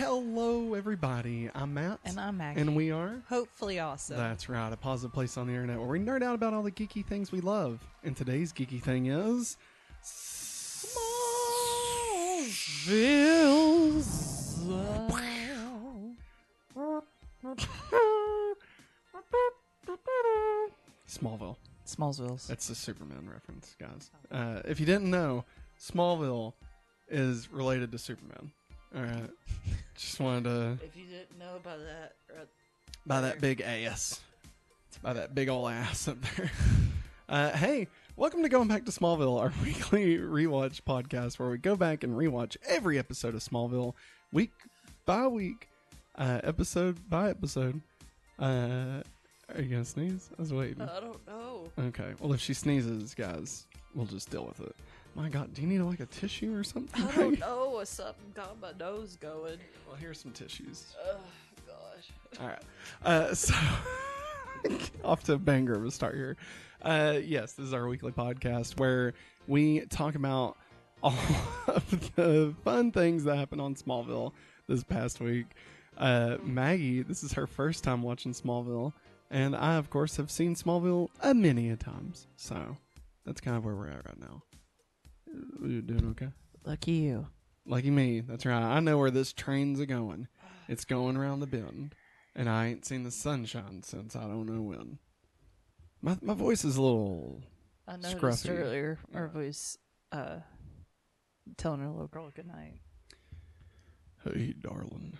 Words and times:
Hello, 0.00 0.72
everybody. 0.72 1.50
I'm 1.54 1.74
Matt. 1.74 2.00
And 2.06 2.18
I'm 2.18 2.38
Maggie. 2.38 2.62
And 2.62 2.74
we 2.74 2.90
are? 2.90 3.20
Hopefully 3.28 3.80
awesome. 3.80 4.16
That's 4.16 4.48
right, 4.48 4.72
a 4.72 4.76
positive 4.78 5.12
place 5.12 5.36
on 5.36 5.46
the 5.46 5.52
internet 5.52 5.78
where 5.78 5.88
we 5.88 5.98
nerd 5.98 6.22
out 6.22 6.34
about 6.36 6.54
all 6.54 6.62
the 6.62 6.70
geeky 6.70 7.04
things 7.04 7.30
we 7.30 7.42
love. 7.42 7.86
And 8.02 8.16
today's 8.16 8.50
geeky 8.50 8.80
thing 8.80 9.08
is. 9.08 9.58
Smallville. 21.06 21.56
Smallsville's. 21.86 22.46
That's 22.46 22.70
a 22.70 22.74
Superman 22.74 23.28
reference, 23.30 23.76
guys. 23.78 24.10
Uh, 24.32 24.62
if 24.64 24.80
you 24.80 24.86
didn't 24.86 25.10
know, 25.10 25.44
Smallville 25.78 26.54
is 27.10 27.52
related 27.52 27.92
to 27.92 27.98
Superman. 27.98 28.50
All 28.96 29.02
right. 29.02 29.30
Just 30.00 30.18
wanted 30.18 30.44
to. 30.44 30.78
If 30.82 30.96
you 30.96 31.04
didn't 31.04 31.38
know 31.38 31.56
about 31.56 31.78
that, 31.80 32.14
uh, 32.34 32.44
by 33.04 33.20
that 33.20 33.38
big 33.38 33.60
ass. 33.60 34.20
By 35.02 35.12
that 35.12 35.34
big 35.34 35.50
old 35.50 35.70
ass 35.70 36.08
up 36.08 36.16
there. 36.36 36.50
Uh, 37.28 37.56
hey, 37.56 37.86
welcome 38.16 38.42
to 38.42 38.48
Going 38.48 38.66
Back 38.66 38.84
to 38.86 38.90
Smallville, 38.90 39.38
our 39.38 39.52
weekly 39.64 40.18
rewatch 40.18 40.80
podcast 40.82 41.38
where 41.38 41.48
we 41.48 41.58
go 41.58 41.76
back 41.76 42.02
and 42.02 42.12
rewatch 42.12 42.56
every 42.66 42.98
episode 42.98 43.36
of 43.36 43.40
Smallville 43.40 43.94
week 44.32 44.50
by 45.06 45.28
week, 45.28 45.68
uh, 46.16 46.40
episode 46.42 47.08
by 47.08 47.30
episode. 47.30 47.80
Uh, 48.36 49.04
are 49.54 49.62
you 49.62 49.68
going 49.68 49.84
to 49.84 49.88
sneeze? 49.88 50.28
I 50.36 50.42
was 50.42 50.52
waiting. 50.52 50.82
I 50.82 50.98
don't 50.98 51.24
know. 51.24 51.70
Okay. 51.78 52.14
Well, 52.18 52.32
if 52.32 52.40
she 52.40 52.52
sneezes, 52.52 53.14
guys, 53.14 53.68
we'll 53.94 54.06
just 54.06 54.28
deal 54.28 54.44
with 54.44 54.60
it. 54.60 54.74
My 55.14 55.28
God, 55.28 55.52
do 55.52 55.62
you 55.62 55.68
need 55.68 55.80
like 55.80 56.00
a 56.00 56.06
tissue 56.06 56.54
or 56.54 56.62
something? 56.64 57.02
I 57.04 57.12
don't 57.16 57.38
know. 57.40 57.70
What's 57.70 57.90
something 57.90 58.32
got 58.34 58.60
my 58.60 58.72
nose 58.78 59.16
going. 59.20 59.58
Well, 59.86 59.96
here's 59.98 60.20
some 60.20 60.30
tissues. 60.32 60.94
Oh, 61.04 61.16
gosh. 61.66 62.40
All 62.40 62.46
right. 62.46 62.62
Uh, 63.04 63.34
so, 63.34 63.54
off 65.04 65.24
to 65.24 65.34
a 65.34 65.38
banger 65.38 65.74
of 65.74 65.84
a 65.84 65.90
start 65.90 66.14
here. 66.14 66.36
Uh, 66.82 67.18
yes, 67.22 67.52
this 67.52 67.66
is 67.66 67.74
our 67.74 67.86
weekly 67.88 68.12
podcast 68.12 68.78
where 68.78 69.14
we 69.48 69.80
talk 69.86 70.14
about 70.14 70.56
all 71.02 71.14
of 71.66 72.14
the 72.14 72.54
fun 72.64 72.92
things 72.92 73.24
that 73.24 73.36
happened 73.36 73.60
on 73.60 73.74
Smallville 73.74 74.32
this 74.68 74.84
past 74.84 75.20
week. 75.20 75.46
Uh, 75.98 76.36
Maggie, 76.42 77.02
this 77.02 77.22
is 77.22 77.32
her 77.32 77.46
first 77.46 77.84
time 77.84 78.02
watching 78.02 78.32
Smallville, 78.32 78.92
and 79.30 79.54
I, 79.56 79.74
of 79.74 79.90
course, 79.90 80.16
have 80.16 80.30
seen 80.30 80.54
Smallville 80.54 81.08
a 81.20 81.34
many 81.34 81.68
a 81.70 81.76
times. 81.76 82.26
So 82.36 82.76
that's 83.26 83.40
kind 83.40 83.56
of 83.56 83.64
where 83.64 83.74
we're 83.74 83.88
at 83.88 84.06
right 84.06 84.20
now. 84.20 84.42
You 85.62 85.82
doing 85.82 86.08
okay? 86.10 86.28
Lucky 86.64 86.92
you. 86.92 87.28
Lucky 87.66 87.90
me. 87.90 88.20
That's 88.20 88.46
right. 88.46 88.62
I 88.62 88.80
know 88.80 88.98
where 88.98 89.10
this 89.10 89.32
train's 89.32 89.80
a 89.80 89.86
going. 89.86 90.28
It's 90.68 90.84
going 90.84 91.16
around 91.16 91.40
the 91.40 91.46
bend, 91.46 91.94
and 92.34 92.48
I 92.48 92.66
ain't 92.66 92.84
seen 92.84 93.02
the 93.02 93.10
sunshine 93.10 93.82
since 93.82 94.14
I 94.14 94.22
don't 94.22 94.46
know 94.46 94.62
when. 94.62 94.98
My 96.00 96.16
my 96.22 96.34
voice 96.34 96.64
is 96.64 96.76
a 96.76 96.82
little. 96.82 97.42
I 97.86 97.96
noticed 97.96 98.46
Scruffy. 98.46 98.50
earlier 98.50 98.98
our 99.14 99.28
voice 99.28 99.76
uh, 100.12 100.38
telling 101.56 101.80
her 101.80 101.88
little 101.88 102.06
girl 102.06 102.30
good 102.34 102.46
night. 102.46 102.80
Hey, 104.24 104.54
darling. 104.60 105.16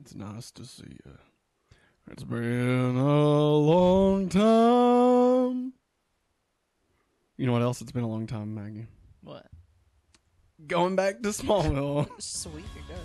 It's 0.00 0.14
nice 0.14 0.50
to 0.52 0.64
see 0.64 0.98
you. 1.04 1.18
It's 2.10 2.22
been 2.22 2.96
a 2.96 3.56
long 3.56 4.28
time. 4.28 5.72
You 7.36 7.46
know 7.46 7.52
what 7.52 7.62
else? 7.62 7.80
It's 7.80 7.92
been 7.92 8.04
a 8.04 8.08
long 8.08 8.26
time, 8.26 8.54
Maggie. 8.54 8.86
What? 9.26 9.46
Going 10.68 10.94
back 10.94 11.20
to 11.22 11.30
Smallville. 11.30 12.08
Sweet, 12.22 12.64
you're 12.76 12.96
ago. 12.96 13.04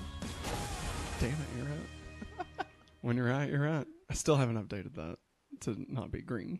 Damn 1.20 1.30
it, 1.32 1.36
you're 1.58 1.66
right. 1.66 2.68
when 3.02 3.18
you're 3.18 3.26
right, 3.28 3.50
you're 3.50 3.60
right. 3.60 3.88
I 4.08 4.14
still 4.14 4.36
haven't 4.36 4.64
updated 4.64 4.94
that 4.98 5.18
to 5.62 5.76
not 5.92 6.12
be 6.12 6.22
green. 6.22 6.60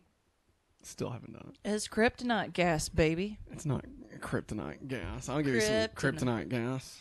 Still 0.82 1.10
haven't 1.10 1.34
done 1.34 1.52
it. 1.52 1.58
It's 1.64 1.86
kryptonite 1.86 2.54
gas, 2.54 2.88
baby. 2.88 3.38
It's 3.52 3.64
not 3.64 3.84
kryptonite 4.18 4.88
gas. 4.88 5.28
I'll 5.28 5.40
give 5.42 5.54
you 5.54 5.60
some 5.60 5.74
kryptonite 5.74 5.94
Kryptonite. 5.94 6.48
gas. 6.48 7.00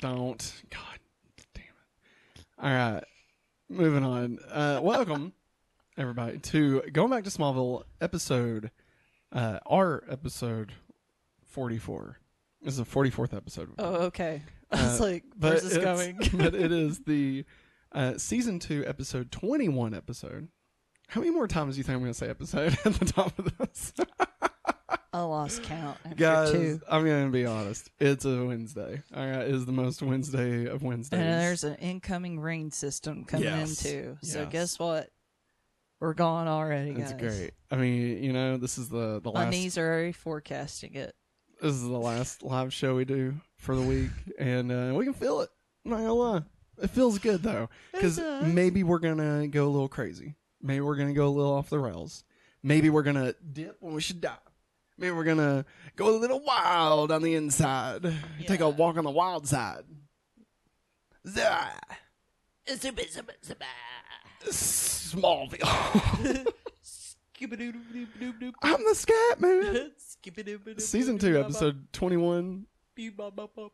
Don't. 0.00 0.62
God 0.70 0.98
damn 1.54 1.62
it. 1.62 2.44
All 2.58 2.68
right. 2.68 3.04
Moving 3.68 4.04
on. 4.04 4.40
Uh, 4.50 4.80
welcome, 4.82 5.34
everybody, 5.96 6.38
to 6.38 6.82
Going 6.92 7.10
Back 7.10 7.22
to 7.22 7.30
Smallville 7.30 7.84
episode, 8.00 8.72
uh, 9.30 9.60
our 9.66 10.02
episode 10.10 10.72
44. 11.52 12.18
This 12.62 12.74
is 12.74 12.78
the 12.78 12.84
44th 12.84 13.34
episode. 13.36 13.70
Oh, 13.78 13.94
okay. 14.06 14.42
I 14.70 14.82
was 14.82 15.00
Uh, 15.00 15.04
like, 15.04 15.24
where's 15.38 15.62
this 15.62 15.76
going? 15.78 16.16
but 16.34 16.54
it 16.54 16.72
is 16.72 17.00
the 17.00 17.44
uh, 17.92 18.16
season 18.18 18.58
two, 18.58 18.84
episode 18.86 19.30
twenty-one 19.30 19.92
episode. 19.94 20.48
How 21.08 21.20
many 21.20 21.30
more 21.32 21.46
times 21.46 21.74
do 21.74 21.78
you 21.78 21.84
think 21.84 21.96
I'm 21.96 22.00
going 22.00 22.12
to 22.12 22.18
say 22.18 22.28
episode 22.30 22.78
at 22.86 22.94
the 22.94 23.04
top 23.04 23.38
of 23.38 23.52
this, 23.58 23.92
I 25.12 25.20
lost 25.20 25.62
count 25.64 25.98
after 26.06 26.14
guys? 26.16 26.52
two. 26.52 26.80
I'm 26.88 27.04
going 27.04 27.26
to 27.26 27.30
be 27.30 27.44
honest. 27.44 27.90
It's 28.00 28.24
a 28.24 28.44
Wednesday. 28.46 29.02
All 29.14 29.26
right, 29.26 29.42
it 29.42 29.54
is 29.54 29.66
the 29.66 29.72
most 29.72 30.00
Wednesday 30.00 30.64
of 30.66 30.82
Wednesdays. 30.82 31.20
And 31.20 31.28
there's 31.28 31.64
an 31.64 31.74
incoming 31.74 32.40
rain 32.40 32.70
system 32.70 33.24
coming 33.26 33.44
Yes. 33.44 33.84
in 33.84 33.90
too. 33.92 34.18
So 34.22 34.40
Yes. 34.42 34.52
guess 34.52 34.78
what? 34.78 35.10
We're 36.00 36.14
gone 36.14 36.48
already, 36.48 36.92
It's 36.92 37.12
guys. 37.12 37.20
great. 37.20 37.50
I 37.70 37.76
mean, 37.76 38.22
you 38.24 38.32
know, 38.32 38.56
this 38.56 38.78
is 38.78 38.88
the 38.88 39.20
the 39.20 39.30
last. 39.30 39.44
My 39.44 39.50
knees 39.50 39.76
are 39.76 39.86
already 39.86 40.12
forecasting 40.12 40.94
it. 40.94 41.14
This 41.62 41.74
is 41.74 41.82
the 41.82 41.96
last 41.96 42.42
live 42.42 42.72
show 42.72 42.96
we 42.96 43.04
do 43.04 43.34
for 43.56 43.76
the 43.76 43.82
week, 43.82 44.10
and 44.36 44.72
uh, 44.72 44.94
we 44.96 45.04
can 45.04 45.14
feel 45.14 45.42
it. 45.42 45.50
I'm 45.84 45.92
not 45.92 45.98
gonna 45.98 46.12
lie, 46.12 46.42
it 46.82 46.90
feels 46.90 47.20
good 47.20 47.44
though, 47.44 47.68
because 47.92 48.18
maybe 48.42 48.82
we're 48.82 48.98
gonna 48.98 49.46
go 49.46 49.66
a 49.66 49.70
little 49.70 49.88
crazy. 49.88 50.34
Maybe 50.60 50.80
we're 50.80 50.96
gonna 50.96 51.12
go 51.12 51.28
a 51.28 51.30
little 51.30 51.52
off 51.52 51.70
the 51.70 51.78
rails. 51.78 52.24
Maybe 52.64 52.90
we're 52.90 53.04
gonna 53.04 53.36
dip 53.52 53.76
when 53.78 53.94
we 53.94 54.00
should 54.00 54.20
die. 54.20 54.34
Maybe 54.98 55.12
we're 55.12 55.22
gonna 55.22 55.64
go 55.94 56.08
a 56.08 56.18
little 56.18 56.40
wild 56.40 57.12
on 57.12 57.22
the 57.22 57.36
inside. 57.36 58.12
Take 58.48 58.58
a 58.58 58.68
walk 58.68 58.96
on 58.96 59.04
the 59.04 59.10
wild 59.10 59.46
side. 59.46 59.84
Zah! 61.28 61.68
Smallville. 64.46 66.52
I'm 68.62 68.84
the 68.84 68.94
scat 68.94 69.40
man. 69.40 69.90
Season 70.78 71.18
two, 71.18 71.38
episode 71.40 71.92
twenty-one. 71.92 72.66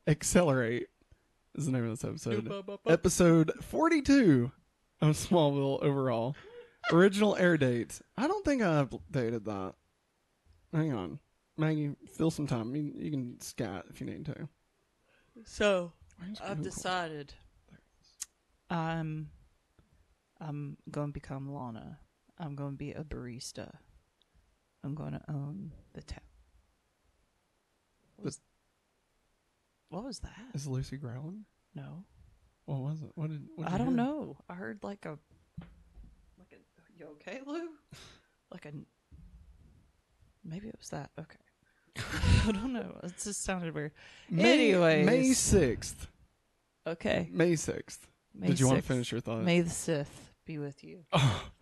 Accelerate 0.07 0.89
is 1.57 1.67
the 1.67 1.73
name 1.73 1.85
of 1.85 1.91
this 1.91 2.05
episode. 2.05 2.51
Episode 2.87 3.53
42 3.63 4.53
of 5.01 5.17
Smallville 5.17 5.83
overall. 5.83 6.37
Original 6.93 7.35
air 7.37 7.57
date. 7.57 8.01
I 8.17 8.29
don't 8.29 8.45
think 8.45 8.63
I 8.63 8.85
updated 8.85 9.45
that. 9.45 9.75
Hang 10.73 10.93
on. 10.93 11.19
Maggie, 11.57 11.97
fill 12.17 12.31
some 12.31 12.47
time. 12.47 12.75
You, 12.77 12.93
you 12.97 13.11
can 13.11 13.41
scat 13.41 13.87
if 13.91 14.01
you 14.01 14.07
need 14.07 14.25
to. 14.27 14.49
So 15.45 15.93
I've 16.45 16.63
decided 16.63 17.35
I'm 18.71 19.31
I'm 20.41 20.77
going 20.91 21.09
to 21.09 21.13
become 21.13 21.53
Lana. 21.53 21.99
I'm 22.39 22.55
going 22.55 22.73
to 22.73 22.77
be 22.77 22.93
a 22.93 23.03
barista. 23.05 23.71
I'm 24.85 24.95
going 24.95 25.13
to 25.13 25.21
own 25.29 25.73
the 25.93 26.03
town. 26.03 26.21
What 28.17 28.25
was, 28.27 28.41
what 29.91 30.05
was 30.05 30.19
that? 30.21 30.39
Is 30.55 30.67
Lucy 30.67 30.97
growling? 30.97 31.45
No, 31.75 32.05
What 32.65 32.81
was 32.81 33.03
it? 33.03 33.11
What 33.15 33.31
did? 33.31 33.47
What 33.57 33.71
I 33.71 33.79
don't 33.79 33.95
know. 33.97 34.37
I 34.49 34.55
heard 34.55 34.81
like 34.83 35.05
a 35.05 35.19
like 36.39 36.53
a. 36.53 36.99
You 36.99 37.07
okay, 37.13 37.41
Lou? 37.47 37.69
Like 38.51 38.65
a. 38.65 38.73
Maybe 40.43 40.69
it 40.69 40.75
was 40.79 40.89
that. 40.89 41.11
Okay. 41.19 41.37
I 42.49 42.53
don't 42.53 42.73
know. 42.73 42.99
It 43.03 43.13
just 43.23 43.45
sounded 43.45 43.75
weird. 43.75 43.93
May, 44.31 44.71
Anyways. 44.71 45.07
May 45.07 45.29
6th. 45.29 46.07
Okay. 46.87 47.29
May 47.31 47.53
6th. 47.53 47.99
May 48.35 48.47
did 48.47 48.59
you 48.61 48.67
want 48.67 48.79
to 48.79 48.83
finish 48.83 49.13
your 49.13 49.21
thought? 49.21 49.43
May 49.43 49.61
the 49.61 49.69
Sith 49.69 50.33
be 50.47 50.57
with 50.57 50.83
you. 50.83 51.05
Oh, 51.13 51.49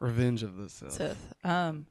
Revenge 0.00 0.42
of 0.42 0.56
the 0.56 0.68
Sith. 0.68 0.92
Sith. 0.92 1.34
Um, 1.44 1.86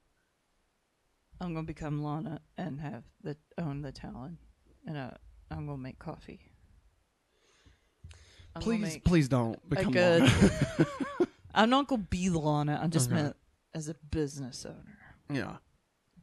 I'm 1.39 1.53
gonna 1.53 1.63
become 1.63 2.03
Lana 2.03 2.41
and 2.57 2.81
have 2.81 3.03
the 3.23 3.37
own 3.57 3.81
the 3.81 3.91
Talon, 3.91 4.37
and 4.85 4.97
uh, 4.97 5.11
I'm 5.51 5.65
gonna 5.65 5.77
make 5.77 5.99
coffee. 5.99 6.39
I'm 8.55 8.61
gonna 8.61 8.77
Please, 8.77 8.93
make- 8.93 9.05
please 9.05 9.27
don't 9.29 9.69
become 9.69 9.91
good- 9.93 10.21
Lana. 10.23 10.87
I'm 11.53 11.69
not 11.69 11.87
gonna 11.87 12.05
be 12.09 12.29
Lana. 12.29 12.79
I'm 12.81 12.89
just 12.91 13.07
Okay. 13.11 13.21
meant 13.21 13.35
as 13.73 13.87
a 13.89 13.93
business 14.11 14.65
owner, 14.65 14.97
yeah. 15.31 15.57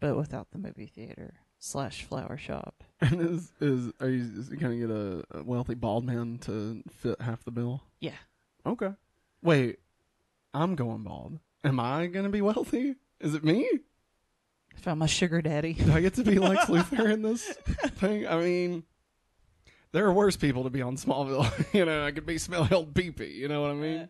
but 0.01 0.17
without 0.17 0.51
the 0.51 0.59
movie 0.59 0.87
theater 0.87 1.35
slash 1.59 2.03
flower 2.05 2.37
shop. 2.37 2.83
And 3.01 3.21
is 3.21 3.53
is 3.61 3.93
are 4.01 4.09
you 4.09 4.23
is 4.41 4.51
you 4.51 4.57
gonna 4.57 4.77
get 4.77 4.91
a, 4.91 5.23
a 5.31 5.43
wealthy 5.45 5.75
bald 5.75 6.05
man 6.05 6.39
to 6.43 6.83
fit 6.91 7.21
half 7.21 7.45
the 7.45 7.51
bill? 7.51 7.83
Yeah. 8.01 8.17
Okay. 8.65 8.91
Wait, 9.43 9.79
I'm 10.55 10.75
going 10.75 11.03
bald. 11.05 11.39
Am 11.65 11.81
I 11.81 12.07
gonna 12.07 12.29
be 12.29 12.43
wealthy? 12.43 12.97
Is 13.21 13.35
it 13.35 13.45
me? 13.45 13.69
I 14.77 14.79
found 14.79 15.01
my 15.01 15.07
sugar 15.07 15.41
daddy. 15.43 15.73
Do 15.75 15.93
I 15.93 16.01
get 16.01 16.15
to 16.15 16.23
be 16.25 16.39
Lex 16.39 16.65
Luthor 16.71 17.11
in 17.13 17.23
this 17.23 17.45
thing? 17.45 18.27
I 18.29 18.39
mean, 18.39 18.85
There 19.93 20.05
are 20.07 20.13
worse 20.13 20.37
people 20.37 20.65
to 20.65 20.71
be 20.71 20.83
on 20.83 20.97
Smallville. 20.97 21.51
you 21.75 21.85
know, 21.87 22.05
I 22.05 22.11
could 22.13 22.27
be 22.27 22.39
smelly 22.39 22.71
old 22.73 22.93
peepee. 22.95 23.35
You 23.35 23.49
know 23.49 23.63
what 23.63 23.71
I 23.71 23.75
mean? 23.75 23.99
Uh, 24.01 24.07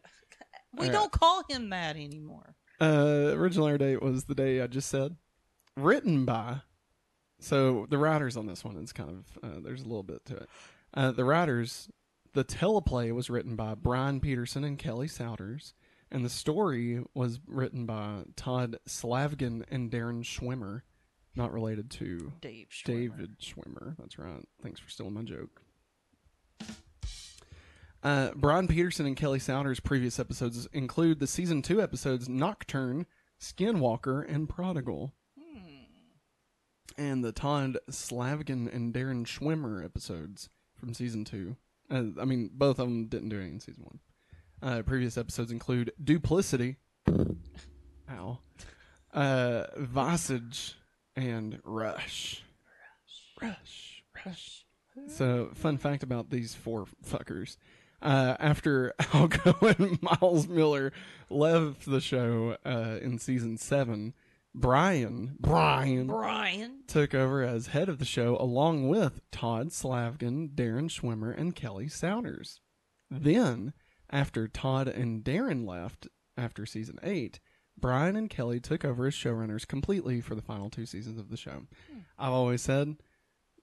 we 0.74 0.78
Alright. 0.86 0.92
don't 0.92 1.12
call 1.12 1.42
him 1.48 1.70
that 1.70 1.96
anymore. 1.96 2.56
Uh, 2.80 3.30
original 3.34 3.68
air 3.68 3.78
date 3.78 4.02
was 4.02 4.24
the 4.24 4.34
day 4.34 4.60
I 4.60 4.66
just 4.66 4.88
said. 4.90 5.16
Written 5.76 6.24
by. 6.24 6.60
So 7.38 7.86
the 7.88 7.98
writers 7.98 8.36
on 8.36 8.46
this 8.46 8.64
one 8.64 8.76
is 8.76 8.92
kind 8.92 9.10
of 9.10 9.38
uh, 9.42 9.60
there's 9.62 9.82
a 9.82 9.86
little 9.86 10.02
bit 10.02 10.24
to 10.26 10.36
it. 10.36 10.48
Uh, 10.92 11.12
the 11.12 11.24
writers, 11.24 11.88
the 12.32 12.44
teleplay 12.44 13.12
was 13.12 13.30
written 13.30 13.56
by 13.56 13.74
Brian 13.74 14.20
Peterson 14.20 14.64
and 14.64 14.78
Kelly 14.78 15.06
Souders, 15.06 15.72
and 16.10 16.24
the 16.24 16.28
story 16.30 17.02
was 17.14 17.40
written 17.46 17.86
by 17.86 18.22
Todd 18.36 18.78
Slavkin 18.86 19.64
and 19.70 19.90
Darren 19.90 20.22
Schwimmer, 20.22 20.82
not 21.34 21.52
related 21.52 21.90
to 21.92 22.32
Dave. 22.40 22.68
Schwimmer. 22.70 22.84
David 22.86 23.38
Schwimmer. 23.40 23.96
That's 23.98 24.18
right. 24.18 24.46
Thanks 24.62 24.80
for 24.80 24.88
stealing 24.88 25.14
my 25.14 25.22
joke. 25.22 25.62
Uh, 28.02 28.30
Brian 28.36 28.68
Peterson 28.68 29.06
and 29.06 29.16
Kelly 29.16 29.38
Souders' 29.40 29.80
previous 29.80 30.20
episodes 30.20 30.68
include 30.72 31.18
the 31.18 31.26
season 31.26 31.60
two 31.62 31.82
episodes 31.82 32.28
Nocturne, 32.28 33.06
Skinwalker, 33.40 34.24
and 34.32 34.48
Prodigal, 34.48 35.12
Hmm. 35.36 35.84
and 36.96 37.24
the 37.24 37.32
Todd 37.32 37.78
Slavkin 37.90 38.68
and 38.68 38.94
Darren 38.94 39.26
Schwimmer 39.26 39.84
episodes 39.84 40.48
from 40.74 40.94
season 40.94 41.24
two. 41.24 41.56
Uh, 41.90 42.04
I 42.20 42.24
mean, 42.24 42.50
both 42.52 42.78
of 42.78 42.86
them 42.88 43.06
didn't 43.08 43.30
do 43.30 43.36
anything 43.36 43.54
in 43.54 43.60
season 43.60 43.84
one. 43.84 43.98
Uh, 44.62 44.82
previous 44.82 45.18
episodes 45.18 45.52
include 45.52 45.92
Duplicity, 46.02 46.76
ow, 48.10 48.38
uh, 49.12 49.64
Visage, 49.76 50.76
and 51.14 51.60
Rush. 51.62 52.42
Rush, 53.40 53.42
Rush. 53.42 54.04
Rush. 54.24 54.64
So, 55.08 55.50
fun 55.54 55.76
fact 55.76 56.02
about 56.02 56.30
these 56.30 56.54
four 56.54 56.86
fuckers. 57.04 57.58
Uh, 58.00 58.36
after 58.38 58.94
Al 59.12 59.28
Gough 59.28 59.62
and 59.78 59.98
Miles 60.02 60.46
Millar 60.48 60.92
left 61.30 61.86
the 61.86 62.00
show 62.00 62.56
uh, 62.64 62.98
in 63.02 63.18
season 63.18 63.58
seven, 63.58 64.14
Brian 64.54 65.36
Brian 65.38 66.06
Brian. 66.06 66.80
took 66.86 67.14
over 67.14 67.42
as 67.42 67.68
head 67.68 67.88
of 67.90 67.98
the 67.98 68.04
show 68.06 68.36
along 68.38 68.88
with 68.88 69.20
Todd 69.30 69.70
Slavkin, 69.72 70.50
Darren 70.54 70.88
Schwimmer, 70.88 71.36
and 71.36 71.54
Kelly 71.54 71.88
Souders. 71.88 72.60
Then, 73.10 73.74
after 74.10 74.48
Todd 74.48 74.88
and 74.88 75.24
Darren 75.24 75.66
left 75.66 76.08
after 76.36 76.66
season 76.66 76.98
eight, 77.02 77.40
Brian 77.78 78.16
and 78.16 78.30
Kelly 78.30 78.60
took 78.60 78.84
over 78.84 79.06
as 79.06 79.14
showrunners 79.14 79.66
completely 79.66 80.20
for 80.20 80.34
the 80.34 80.42
final 80.42 80.70
two 80.70 80.86
seasons 80.86 81.18
of 81.18 81.30
the 81.30 81.36
show. 81.36 81.66
I've 82.18 82.32
always 82.32 82.62
said 82.62 82.96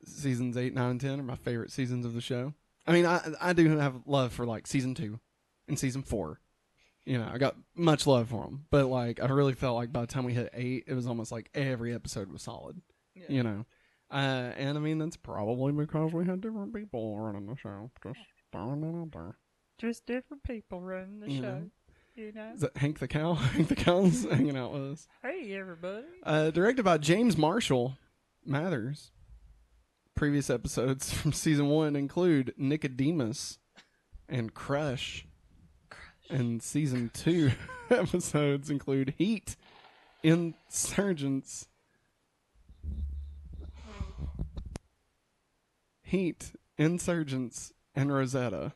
seasons 0.05 0.57
eight, 0.57 0.73
nine, 0.73 0.91
and 0.91 1.01
ten 1.01 1.19
are 1.19 1.23
my 1.23 1.35
favorite 1.35 1.71
seasons 1.71 2.05
of 2.05 2.13
the 2.13 2.21
show. 2.21 2.53
I 2.85 2.91
mean, 2.91 3.05
I 3.05 3.21
I 3.41 3.53
do 3.53 3.77
have 3.77 4.01
love 4.05 4.33
for 4.33 4.45
like 4.45 4.67
season 4.67 4.93
two 4.93 5.19
and 5.67 5.79
season 5.79 6.03
four. 6.03 6.39
You 7.05 7.17
know, 7.17 7.29
I 7.31 7.37
got 7.37 7.55
much 7.75 8.07
love 8.07 8.29
for 8.29 8.45
them, 8.45 8.65
but 8.69 8.85
like 8.85 9.21
I 9.21 9.27
really 9.27 9.53
felt 9.53 9.75
like 9.75 9.91
by 9.91 10.01
the 10.01 10.07
time 10.07 10.25
we 10.25 10.33
hit 10.33 10.49
eight, 10.53 10.85
it 10.87 10.93
was 10.93 11.07
almost 11.07 11.31
like 11.31 11.49
every 11.53 11.93
episode 11.93 12.31
was 12.31 12.41
solid. 12.43 12.81
Yeah. 13.15 13.25
You 13.29 13.43
know, 13.43 13.65
uh, 14.11 14.51
and 14.57 14.77
I 14.77 14.81
mean 14.81 14.99
that's 14.99 15.17
probably 15.17 15.71
because 15.71 16.13
we 16.13 16.25
had 16.25 16.41
different 16.41 16.73
people 16.73 17.17
running 17.19 17.47
the 17.47 17.55
show. 17.55 17.89
Just 18.03 18.19
throwing 18.51 18.81
that 18.81 18.97
out 18.97 19.11
there. 19.11 19.37
Just 19.83 20.05
different 20.05 20.43
people 20.43 20.79
running 20.79 21.19
the 21.19 21.29
You 21.29 21.35
show. 21.35 21.41
know. 21.41 21.61
You 22.15 22.31
know. 22.31 22.51
Is 22.55 22.61
that 22.61 22.77
Hank 22.77 22.99
the 22.99 23.07
cow? 23.09 23.33
Hank 23.33 23.67
the 23.67 23.75
cow's 23.75 24.23
hanging 24.31 24.55
out 24.55 24.71
with 24.71 24.93
us. 24.93 25.07
Hey, 25.21 25.53
everybody. 25.57 26.05
Uh, 26.23 26.51
directed 26.51 26.83
by 26.85 26.97
James 26.99 27.37
Marshall 27.37 27.97
Mathers. 28.45 29.11
Previous 30.15 30.49
episodes 30.49 31.11
from 31.21 31.33
season 31.33 31.67
one 31.67 31.97
include 31.97 32.53
Nicodemus 32.55 33.59
and 34.29 34.53
Crush. 34.53 35.25
And 36.29 36.63
season 36.63 37.11
two 37.13 37.51
episodes 37.89 38.69
include 38.69 39.15
Heat, 39.17 39.57
Insurgence, 40.23 41.67
Heat, 46.03 46.53
Insurgence, 46.77 47.73
and 47.93 48.13
Rosetta. 48.13 48.71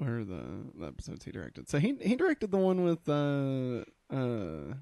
Where 0.00 0.20
are 0.20 0.24
the, 0.24 0.42
the 0.78 0.86
episodes 0.86 1.24
he 1.26 1.30
directed? 1.30 1.68
So 1.68 1.78
he 1.78 1.94
he 2.00 2.16
directed 2.16 2.50
the 2.50 2.56
one 2.56 2.82
with 2.84 3.06
uh 3.06 3.84
uh 4.10 4.74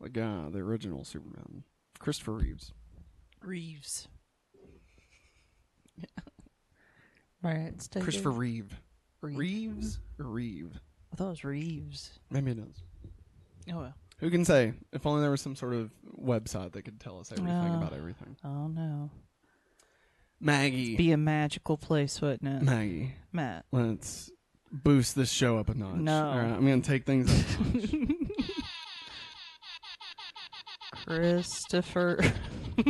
the 0.00 0.08
guy, 0.12 0.48
the 0.50 0.60
original 0.60 1.02
Superman, 1.04 1.64
Christopher 1.98 2.34
Reeves. 2.34 2.72
Reeves. 3.42 4.06
right. 7.42 7.72
Christopher. 8.00 8.30
Reeve. 8.30 8.72
Reeves. 9.20 9.38
Reeves 9.38 9.98
or 10.20 10.26
Reeve? 10.26 10.80
I 11.12 11.16
thought 11.16 11.26
it 11.26 11.30
was 11.30 11.44
Reeves. 11.44 12.10
Maybe 12.30 12.52
it 12.52 12.58
is. 12.58 12.82
Oh 13.72 13.78
well. 13.78 13.94
Who 14.18 14.30
can 14.30 14.44
say? 14.44 14.74
If 14.92 15.06
only 15.06 15.22
there 15.22 15.30
was 15.32 15.40
some 15.40 15.56
sort 15.56 15.74
of 15.74 15.90
website 16.16 16.72
that 16.72 16.82
could 16.82 17.00
tell 17.00 17.18
us 17.18 17.32
everything 17.32 17.50
Uh. 17.72 17.78
about 17.78 17.92
everything. 17.94 18.36
Oh 18.44 18.68
no. 18.68 19.10
Maggie. 20.44 20.96
Be 20.96 21.10
a 21.12 21.16
magical 21.16 21.76
place, 21.76 22.20
wouldn't 22.20 22.46
it? 22.46 22.62
Maggie. 22.62 23.14
Matt. 23.32 23.64
Let's 23.72 24.30
boost 24.70 25.16
this 25.16 25.30
show 25.32 25.56
up 25.58 25.68
a 25.70 25.74
notch. 25.74 25.96
No. 25.96 26.28
All 26.28 26.36
right, 26.36 26.44
I'm 26.52 26.66
going 26.66 26.82
to 26.82 26.88
take 26.88 27.04
things 27.06 27.28
up 27.30 27.60
a 27.60 27.64
notch. 27.78 28.10
Christopher. 31.06 32.18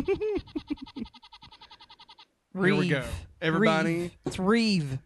Here 2.54 2.76
we 2.76 2.88
go. 2.88 3.02
Everybody, 3.40 3.94
Reeve. 3.94 4.10
It's 4.26 4.38
Reeve. 4.38 4.98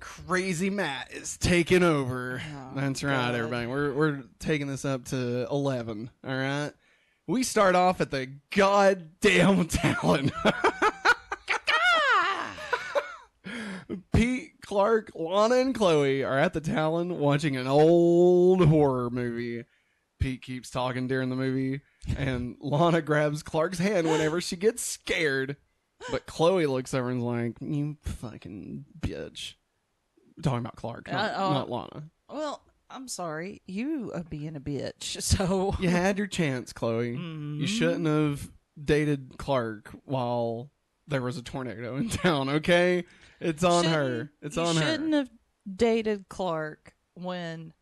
Crazy 0.00 0.70
Matt 0.70 1.12
is 1.12 1.36
taking 1.36 1.82
over. 1.82 2.40
Oh, 2.44 2.70
That's 2.74 3.02
right, 3.02 3.12
God. 3.14 3.34
everybody. 3.34 3.66
We're 3.66 3.92
we're 3.92 4.22
taking 4.38 4.66
this 4.68 4.84
up 4.84 5.04
to 5.06 5.46
eleven. 5.50 6.10
All 6.26 6.34
right. 6.36 6.70
We 7.26 7.42
start 7.42 7.74
off 7.74 8.00
at 8.00 8.10
the 8.10 8.30
goddamn 8.54 9.66
Talon. 9.68 10.32
Pete, 14.12 14.52
Clark, 14.68 15.12
Lana, 15.14 15.54
and 15.54 15.74
Chloe 15.74 16.22
are 16.22 16.38
at 16.38 16.52
the 16.52 16.60
Talon 16.60 17.18
watching 17.18 17.56
an 17.56 17.66
old 17.66 18.62
horror 18.66 19.08
movie. 19.08 19.64
Pete 20.20 20.42
keeps 20.42 20.68
talking 20.68 21.06
during 21.08 21.30
the 21.30 21.36
movie, 21.36 21.80
and 22.18 22.54
Lana 22.60 23.00
grabs 23.00 23.42
Clark's 23.42 23.78
hand 23.78 24.06
whenever 24.06 24.42
she 24.42 24.56
gets 24.56 24.82
scared. 24.82 25.56
But 26.10 26.26
Chloe 26.26 26.66
looks 26.66 26.92
over 26.92 27.08
and's 27.10 27.24
like, 27.24 27.56
"You 27.62 27.96
fucking 28.02 28.84
bitch." 29.00 29.54
talking 30.42 30.58
about 30.58 30.76
Clark, 30.76 31.10
not, 31.10 31.30
Uh, 31.30 31.34
oh. 31.38 31.52
not 31.54 31.70
Lana. 31.70 32.02
Well, 32.28 32.62
I'm 32.90 33.08
sorry. 33.08 33.62
You 33.66 34.12
are 34.14 34.22
being 34.22 34.54
a 34.54 34.60
bitch. 34.60 35.20
So. 35.22 35.74
You 35.80 35.88
had 35.88 36.18
your 36.18 36.26
chance, 36.26 36.74
Chloe. 36.74 37.16
You 37.16 37.66
shouldn't 37.66 38.06
have 38.06 38.50
dated 38.82 39.38
Clark 39.38 39.88
while 40.04 40.70
there 41.06 41.22
was 41.22 41.38
a 41.38 41.42
tornado 41.42 41.96
in 41.96 42.08
town, 42.10 42.50
okay? 42.50 43.04
It's 43.40 43.62
on 43.64 43.84
her. 43.84 43.90
Shouldn't- 43.90 44.30
It's 44.42 44.56
you 44.56 44.62
on 44.62 44.76
her. 44.76 44.82
You 44.82 44.88
shouldn't 44.90 45.14
have 45.14 45.30
dated 45.76 46.28
Clark 46.28 46.94
when 47.14 47.72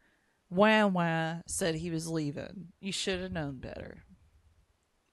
Wah 0.51 0.87
Wah 0.87 1.37
said 1.47 1.75
he 1.77 1.91
was 1.91 2.09
leaving. 2.09 2.69
You 2.81 2.93
should 2.93 3.21
have 3.21 3.33
known 3.33 3.59
better. 3.59 3.99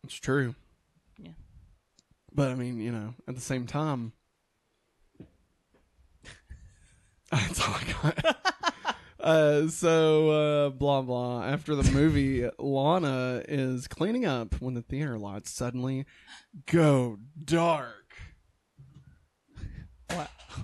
It's 0.03 0.15
true. 0.15 0.55
Yeah. 1.17 1.31
But 2.33 2.49
I 2.51 2.55
mean, 2.55 2.79
you 2.79 2.91
know, 2.91 3.13
at 3.27 3.35
the 3.35 3.41
same 3.41 3.65
time, 3.67 4.13
that's 7.31 7.61
all 7.61 7.73
I 7.75 8.11
got. 8.11 8.55
uh, 9.19 9.67
so 9.69 10.29
uh, 10.29 10.69
blah 10.69 11.01
blah. 11.01 11.43
After 11.45 11.75
the 11.75 11.89
movie, 11.91 12.47
Lana 12.59 13.43
is 13.47 13.87
cleaning 13.87 14.25
up 14.25 14.55
when 14.61 14.73
the 14.73 14.81
theater 14.81 15.17
lights 15.17 15.51
suddenly 15.51 16.05
go 16.65 17.17
dark. 17.43 18.02
Wow. 20.15 20.27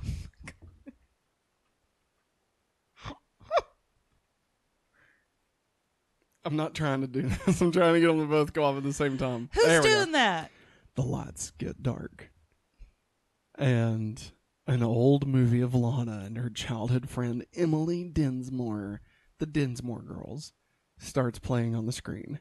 I'm 6.45 6.55
not 6.55 6.73
trying 6.73 7.01
to 7.01 7.07
do 7.07 7.23
this. 7.45 7.61
I'm 7.61 7.71
trying 7.71 7.95
to 7.95 7.99
get 7.99 8.07
them 8.07 8.19
to 8.19 8.25
both 8.25 8.53
go 8.53 8.63
off 8.63 8.77
at 8.77 8.83
the 8.83 8.93
same 8.93 9.17
time. 9.17 9.49
Who's 9.53 9.65
There 9.65 9.81
doing 9.81 10.13
that? 10.13 10.51
the 10.95 11.01
lights 11.03 11.51
get 11.57 11.83
dark. 11.83 12.31
And 13.57 14.21
an 14.67 14.83
old 14.83 15.27
movie 15.27 15.61
of 15.61 15.73
Lana 15.73 16.23
and 16.25 16.37
her 16.37 16.49
childhood 16.49 17.09
friend 17.09 17.45
Emily 17.55 18.03
Dinsmore, 18.03 19.01
the 19.37 19.45
Dinsmore 19.45 20.01
girls, 20.01 20.53
starts 20.97 21.39
playing 21.39 21.75
on 21.75 21.85
the 21.85 21.91
screen. 21.91 22.39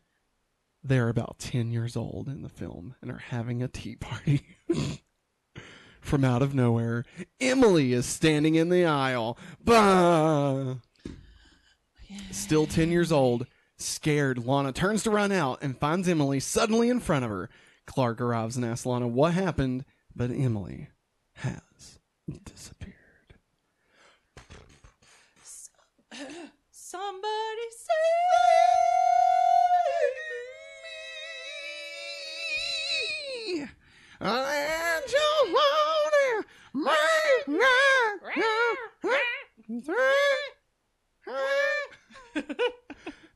They're 0.83 1.09
about 1.09 1.39
10 1.39 1.71
years 1.71 1.97
old 1.97 2.29
in 2.29 2.43
the 2.43 2.49
film 2.49 2.95
and 3.03 3.11
are 3.11 3.23
having 3.31 3.63
a 3.63 3.69
tea 3.69 3.97
party. 3.97 4.43
From 6.01 6.25
out 6.25 6.43
of 6.43 6.55
nowhere, 6.55 7.05
Emily 7.41 7.93
is 7.93 8.07
standing 8.07 8.55
in 8.55 8.71
the 8.71 8.87
aisle. 8.87 9.37
Bah! 9.63 10.77
Still 12.31 12.67
10 12.67 12.91
years 12.91 13.13
old, 13.13 13.47
scared, 13.77 14.39
Lana 14.47 14.73
turns 14.73 15.03
to 15.03 15.11
run 15.11 15.33
out 15.33 15.59
and 15.63 15.79
finds 15.79 16.09
Emily 16.09 16.41
suddenly 16.41 16.89
in 16.89 17.01
front 17.01 17.25
of 17.25 17.31
her. 17.31 17.51
Clark 17.87 18.21
arrives 18.21 18.57
and 18.57 18.65
asks 18.65 18.87
Lana 18.87 19.07
what 19.07 19.35
happened, 19.35 19.85
but 20.17 20.31
Emily 20.31 20.89
has 21.35 21.99
disappeared. 22.45 22.95
Somebody 26.71 27.69
save 27.71 27.95
me. 33.61 33.69
And 34.21 35.05
you 35.07 35.53
want 35.53 35.89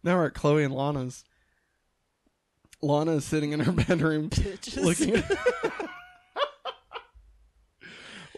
Now 0.04 0.16
we're 0.16 0.26
at 0.26 0.34
Chloe 0.34 0.64
and 0.64 0.74
Lana's. 0.74 1.22
Lana 2.82 3.12
is 3.12 3.24
sitting 3.24 3.52
in 3.52 3.60
her 3.60 3.70
bedroom 3.70 4.30
Bitches. 4.30 4.82
looking 4.82 5.14
at 5.14 5.30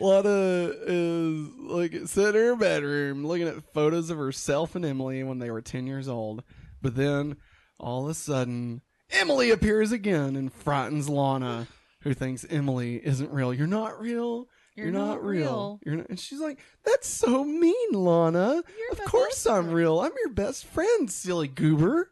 Lana 0.00 0.72
is 0.86 1.48
like 1.58 1.92
sitting 2.06 2.40
in 2.40 2.46
her 2.48 2.56
bedroom 2.56 3.26
looking 3.26 3.48
at 3.48 3.72
photos 3.72 4.10
of 4.10 4.18
herself 4.18 4.74
and 4.74 4.84
Emily 4.84 5.22
when 5.22 5.38
they 5.38 5.50
were 5.50 5.62
10 5.62 5.86
years 5.86 6.08
old. 6.08 6.42
But 6.82 6.96
then 6.96 7.36
all 7.80 8.04
of 8.04 8.10
a 8.10 8.14
sudden, 8.14 8.82
Emily 9.10 9.50
appears 9.50 9.92
again 9.92 10.36
and 10.36 10.52
frightens 10.52 11.08
Lana, 11.08 11.66
who 12.02 12.12
thinks 12.12 12.44
Emily 12.50 12.96
isn't 12.96 13.32
real. 13.32 13.54
You're 13.54 13.66
not 13.66 13.98
real. 13.98 14.48
You're, 14.76 14.90
not, 14.90 15.22
real. 15.24 15.78
You're 15.84 15.96
not. 15.96 16.08
And 16.08 16.18
she's 16.18 16.40
like, 16.40 16.58
"That's 16.84 17.06
so 17.06 17.44
mean, 17.44 17.92
Lana. 17.92 18.62
You're 18.78 18.92
of 18.92 19.04
course 19.10 19.46
I'm 19.46 19.64
friend." 19.64 19.74
real. 19.76 20.00
I'm 20.00 20.12
your 20.24 20.32
best 20.32 20.64
friend, 20.66 21.10
silly 21.10 21.48
goober. 21.48 22.10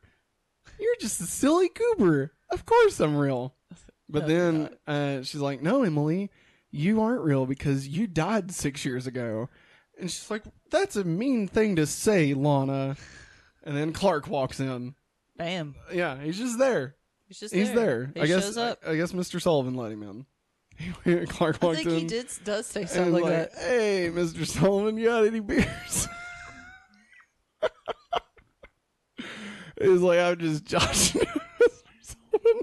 You're 0.78 0.96
just 1.00 1.20
a 1.20 1.24
silly 1.24 1.70
goober. 1.74 2.32
Of 2.50 2.64
course 2.64 3.00
I'm 3.00 3.16
real." 3.16 3.54
But 4.08 4.24
Oh, 4.24 4.26
then 4.26 4.68
uh, 4.86 5.22
she's 5.22 5.40
like, 5.40 5.62
"No, 5.62 5.82
Emily, 5.82 6.30
you 6.70 7.00
aren't 7.02 7.22
real 7.22 7.46
because 7.46 7.88
you 7.88 8.06
died 8.06 8.52
six 8.52 8.84
years 8.84 9.06
ago." 9.06 9.48
And 9.98 10.10
she's 10.10 10.30
like, 10.30 10.44
"That's 10.70 10.96
a 10.96 11.04
mean 11.04 11.48
thing 11.48 11.76
to 11.76 11.86
say, 11.86 12.32
Lana." 12.34 12.96
And 13.64 13.76
then 13.76 13.92
Clark 13.92 14.28
walks 14.28 14.60
in. 14.60 14.94
Bam. 15.36 15.74
Yeah, 15.92 16.20
he's 16.22 16.38
just 16.38 16.58
there. 16.58 16.96
He's 17.26 17.40
just 17.40 17.54
He's 17.54 17.72
there. 17.72 18.10
He 18.14 18.20
I 18.20 18.26
guess. 18.26 18.44
shows 18.44 18.56
up. 18.58 18.80
I, 18.86 18.96
guess 18.96 19.12
Mr. 19.12 19.40
Sullivan 19.40 19.74
let 19.74 19.90
him 19.92 20.02
in. 20.02 20.26
Clark 21.28 21.62
I 21.62 21.74
think 21.74 21.86
in. 21.88 21.94
he 21.94 22.04
did 22.06 22.26
does 22.44 22.66
say 22.66 22.86
something 22.86 23.12
like, 23.12 23.24
like, 23.24 23.52
that. 23.52 23.58
hey, 23.58 24.10
Mr. 24.12 24.46
Sullivan, 24.46 24.96
you 24.96 25.06
got 25.06 25.26
any 25.26 25.40
beers? 25.40 26.08
He's 29.80 30.00
like, 30.00 30.18
I'm 30.18 30.38
just 30.38 30.64
joshing 30.64 31.20
you, 31.34 31.40
Mr. 31.60 32.16
Sullivan. 32.30 32.62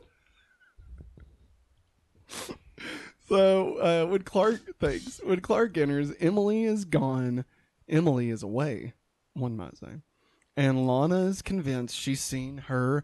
so 3.28 3.76
uh, 3.78 4.06
when 4.10 4.22
Clark 4.24 4.62
thinks, 4.80 5.20
when 5.24 5.42
Clark 5.42 5.78
enters, 5.78 6.14
Emily 6.20 6.64
is 6.64 6.86
gone. 6.86 7.46
Emily 7.88 8.30
is 8.30 8.44
away, 8.44 8.94
one 9.34 9.58
might 9.58 9.76
say. 9.78 10.02
And 10.60 10.86
Lana 10.86 11.28
is 11.28 11.42
convinced 11.42 11.96
she's 11.96 12.20
seen 12.20 12.58
her 12.68 13.02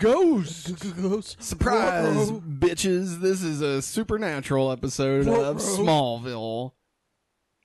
ghost. 0.00 1.42
Surprise, 1.42 2.30
Whoa. 2.30 2.40
bitches! 2.40 3.20
This 3.20 3.42
is 3.42 3.60
a 3.60 3.82
supernatural 3.82 4.70
episode 4.70 5.26
of 5.26 5.56
Whoa. 5.60 5.76
Smallville. 5.76 6.72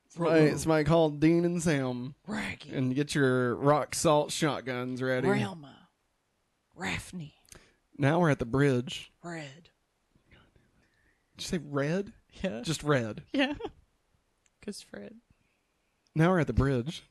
Somebody, 0.09 0.57
somebody 0.57 0.83
call 0.83 1.11
Dean 1.11 1.45
and 1.45 1.61
Sam 1.61 2.15
Raggy. 2.25 2.71
and 2.73 2.95
get 2.95 3.13
your 3.13 3.53
rock 3.57 3.93
salt 3.93 4.31
shotguns 4.31 5.03
ready. 5.03 5.27
Relma. 5.27 5.75
Raffney. 6.75 7.33
Now 7.99 8.19
we're 8.19 8.31
at 8.31 8.39
the 8.39 8.45
bridge. 8.45 9.11
Red. 9.23 9.69
Did 11.37 11.43
you 11.43 11.45
say 11.45 11.59
red? 11.63 12.13
Yeah. 12.41 12.61
Just 12.61 12.81
red. 12.81 13.21
Yeah. 13.31 13.53
Cause 14.65 14.81
Fred. 14.81 15.13
Now 16.15 16.31
we're 16.31 16.39
at 16.39 16.47
the 16.47 16.53
bridge. 16.53 17.03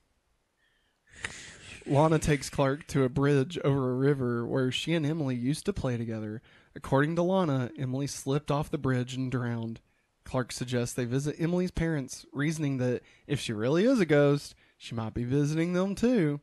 Lana 1.87 2.19
takes 2.19 2.51
Clark 2.51 2.87
to 2.89 3.05
a 3.05 3.09
bridge 3.09 3.59
over 3.65 3.91
a 3.91 3.95
river 3.95 4.47
where 4.47 4.71
she 4.73 4.95
and 4.95 5.07
Emily 5.07 5.35
used 5.35 5.65
to 5.67 5.73
play 5.73 5.97
together. 5.97 6.43
According 6.75 7.17
to 7.17 7.23
Lana, 7.23 7.71
Emily 7.79 8.07
slipped 8.07 8.51
off 8.51 8.71
the 8.71 8.79
bridge 8.79 9.15
and 9.15 9.31
drowned. 9.31 9.81
Clark 10.25 10.51
suggests 10.53 10.95
they 10.95 11.05
visit 11.05 11.37
Emily's 11.39 11.71
parents, 11.71 12.27
reasoning 12.33 12.79
that 12.79 13.03
if 13.27 13.39
she 13.41 13.53
really 13.53 13.85
is 13.85 14.01
a 14.01 14.07
ghost, 14.07 14.55
she 14.77 14.95
might 14.95 15.15
be 15.15 15.25
visiting 15.25 15.73
them 15.73 15.95
too. 15.95 16.41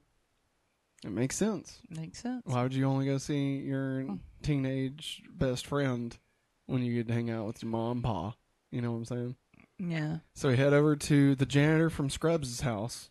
It 1.03 1.11
makes 1.11 1.35
sense. 1.35 1.81
Makes 1.89 2.19
sense. 2.21 2.43
Why 2.45 2.63
would 2.63 2.73
you 2.73 2.85
only 2.85 3.05
go 3.05 3.17
see 3.17 3.57
your 3.57 4.03
Oh. 4.09 4.19
teenage 4.41 5.21
best 5.29 5.67
friend 5.67 6.17
when 6.65 6.81
you 6.81 6.93
get 6.95 7.07
to 7.09 7.13
hang 7.13 7.29
out 7.29 7.45
with 7.45 7.61
your 7.61 7.71
mom 7.71 7.97
and 7.97 8.03
pa? 8.03 8.35
You 8.71 8.81
know 8.81 8.91
what 8.93 8.97
I'm 8.99 9.05
saying? 9.05 9.35
Yeah. 9.77 10.19
So 10.33 10.47
we 10.49 10.55
head 10.55 10.71
over 10.73 10.95
to 10.95 11.35
the 11.35 11.45
janitor 11.45 11.89
from 11.89 12.09
Scrubs' 12.09 12.61
house. 12.61 13.09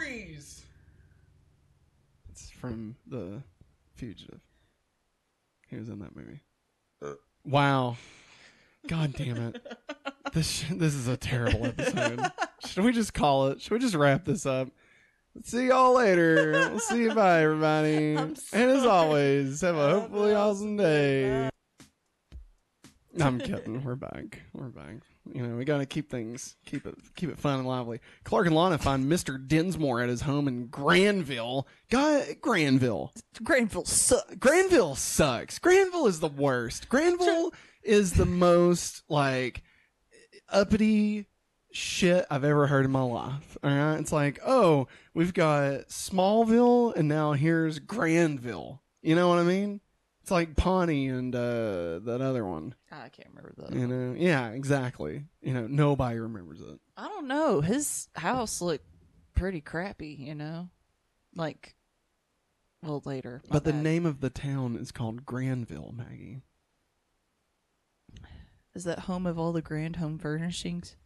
Freeze! 0.00 0.64
It's 2.30 2.50
from 2.50 2.96
The 3.06 3.42
Fugitive. 3.96 4.40
He 5.68 5.76
was 5.76 5.90
in 5.90 5.98
that 5.98 6.16
movie. 6.16 6.40
Uh. 7.04 7.12
Wow. 7.44 7.96
God 8.88 9.12
damn 9.14 9.36
it. 9.36 9.62
This 10.32 10.48
sh- 10.48 10.64
this 10.70 10.94
is 10.94 11.08
a 11.08 11.16
terrible 11.16 11.66
episode. 11.66 12.20
Should 12.64 12.84
we 12.84 12.92
just 12.92 13.12
call 13.12 13.48
it? 13.48 13.60
Should 13.60 13.72
we 13.72 13.78
just 13.80 13.96
wrap 13.96 14.24
this 14.24 14.46
up? 14.46 14.68
See 15.42 15.66
y'all 15.66 15.92
later. 15.96 16.52
We'll 16.70 16.78
see 16.78 17.02
you 17.02 17.12
bye, 17.14 17.42
everybody. 17.42 18.14
I'm 18.16 18.36
and 18.52 18.70
as 18.70 18.84
always, 18.84 19.60
have 19.62 19.74
a 19.76 19.90
hopefully 19.90 20.32
awesome 20.34 20.74
awesome 20.74 20.76
day. 20.76 21.50
day. 23.16 23.24
I'm 23.24 23.40
kidding. 23.40 23.82
We're 23.82 23.96
back. 23.96 24.40
We're 24.52 24.68
back. 24.68 24.98
You 25.34 25.46
know, 25.46 25.56
we 25.56 25.64
gotta 25.64 25.86
keep 25.86 26.10
things 26.10 26.56
keep 26.66 26.86
it 26.86 26.94
keep 27.16 27.30
it 27.30 27.38
fun 27.38 27.58
and 27.58 27.68
lively. 27.68 28.00
Clark 28.24 28.46
and 28.46 28.54
Lana 28.54 28.78
find 28.78 29.10
Mr. 29.10 29.36
Dinsmore 29.46 30.00
at 30.00 30.08
his 30.08 30.22
home 30.22 30.48
in 30.48 30.66
Granville. 30.66 31.66
God, 31.90 32.24
Granville. 32.40 33.12
Granville 33.42 33.84
sucks. 33.84 34.34
Granville 34.36 34.94
sucks. 34.94 35.58
Granville 35.58 36.06
is 36.06 36.20
the 36.20 36.28
worst. 36.28 36.88
Granville 36.88 37.52
is 37.82 38.12
the 38.12 38.26
most 38.26 39.02
like 39.08 39.62
uppity 40.48 41.26
shit 41.72 42.26
I've 42.30 42.44
ever 42.44 42.66
heard 42.66 42.84
in 42.84 42.90
my 42.90 43.02
life. 43.02 43.56
All 43.62 43.70
right, 43.70 43.98
it's 43.98 44.12
like, 44.12 44.40
oh, 44.44 44.88
we've 45.14 45.34
got 45.34 45.88
Smallville, 45.88 46.94
and 46.96 47.08
now 47.08 47.32
here's 47.32 47.78
Granville. 47.78 48.82
You 49.02 49.14
know 49.14 49.28
what 49.28 49.38
I 49.38 49.44
mean? 49.44 49.80
It's 50.22 50.30
like 50.30 50.54
Pawnee 50.56 51.08
and 51.08 51.34
uh, 51.34 52.00
that 52.00 52.20
other 52.20 52.44
one. 52.44 52.74
I 52.92 53.08
can't 53.08 53.28
remember 53.30 53.54
the. 53.56 53.78
You 53.78 53.86
know? 53.86 54.14
Yeah, 54.18 54.50
exactly. 54.50 55.24
You 55.40 55.54
know, 55.54 55.66
nobody 55.66 56.18
remembers 56.18 56.60
it. 56.60 56.78
I 56.96 57.08
don't 57.08 57.26
know. 57.26 57.60
His 57.62 58.08
house 58.14 58.60
looked 58.60 58.84
pretty 59.34 59.60
crappy. 59.60 60.16
You 60.18 60.34
know, 60.34 60.68
like. 61.34 61.74
Well, 62.82 63.02
later. 63.04 63.42
my 63.48 63.52
But 63.54 63.64
the 63.64 63.72
name 63.74 64.06
of 64.06 64.20
the 64.20 64.30
town 64.30 64.76
is 64.76 64.90
called 64.90 65.26
Granville, 65.26 65.92
Maggie. 65.94 66.40
is 68.74 68.84
that 68.84 69.00
home 69.00 69.26
of 69.26 69.38
all 69.38 69.52
the 69.52 69.60
grand 69.62 69.96
home 69.96 70.18
furnishings. 70.18 70.96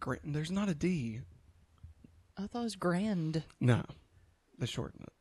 Gran- 0.00 0.18
There's 0.24 0.50
not 0.50 0.68
a 0.68 0.74
D. 0.74 1.20
I 2.36 2.46
thought 2.48 2.60
it 2.60 2.64
was 2.64 2.76
grand. 2.76 3.44
No, 3.60 3.82
they 4.58 4.66
shorten 4.66 5.02
it. 5.04 5.12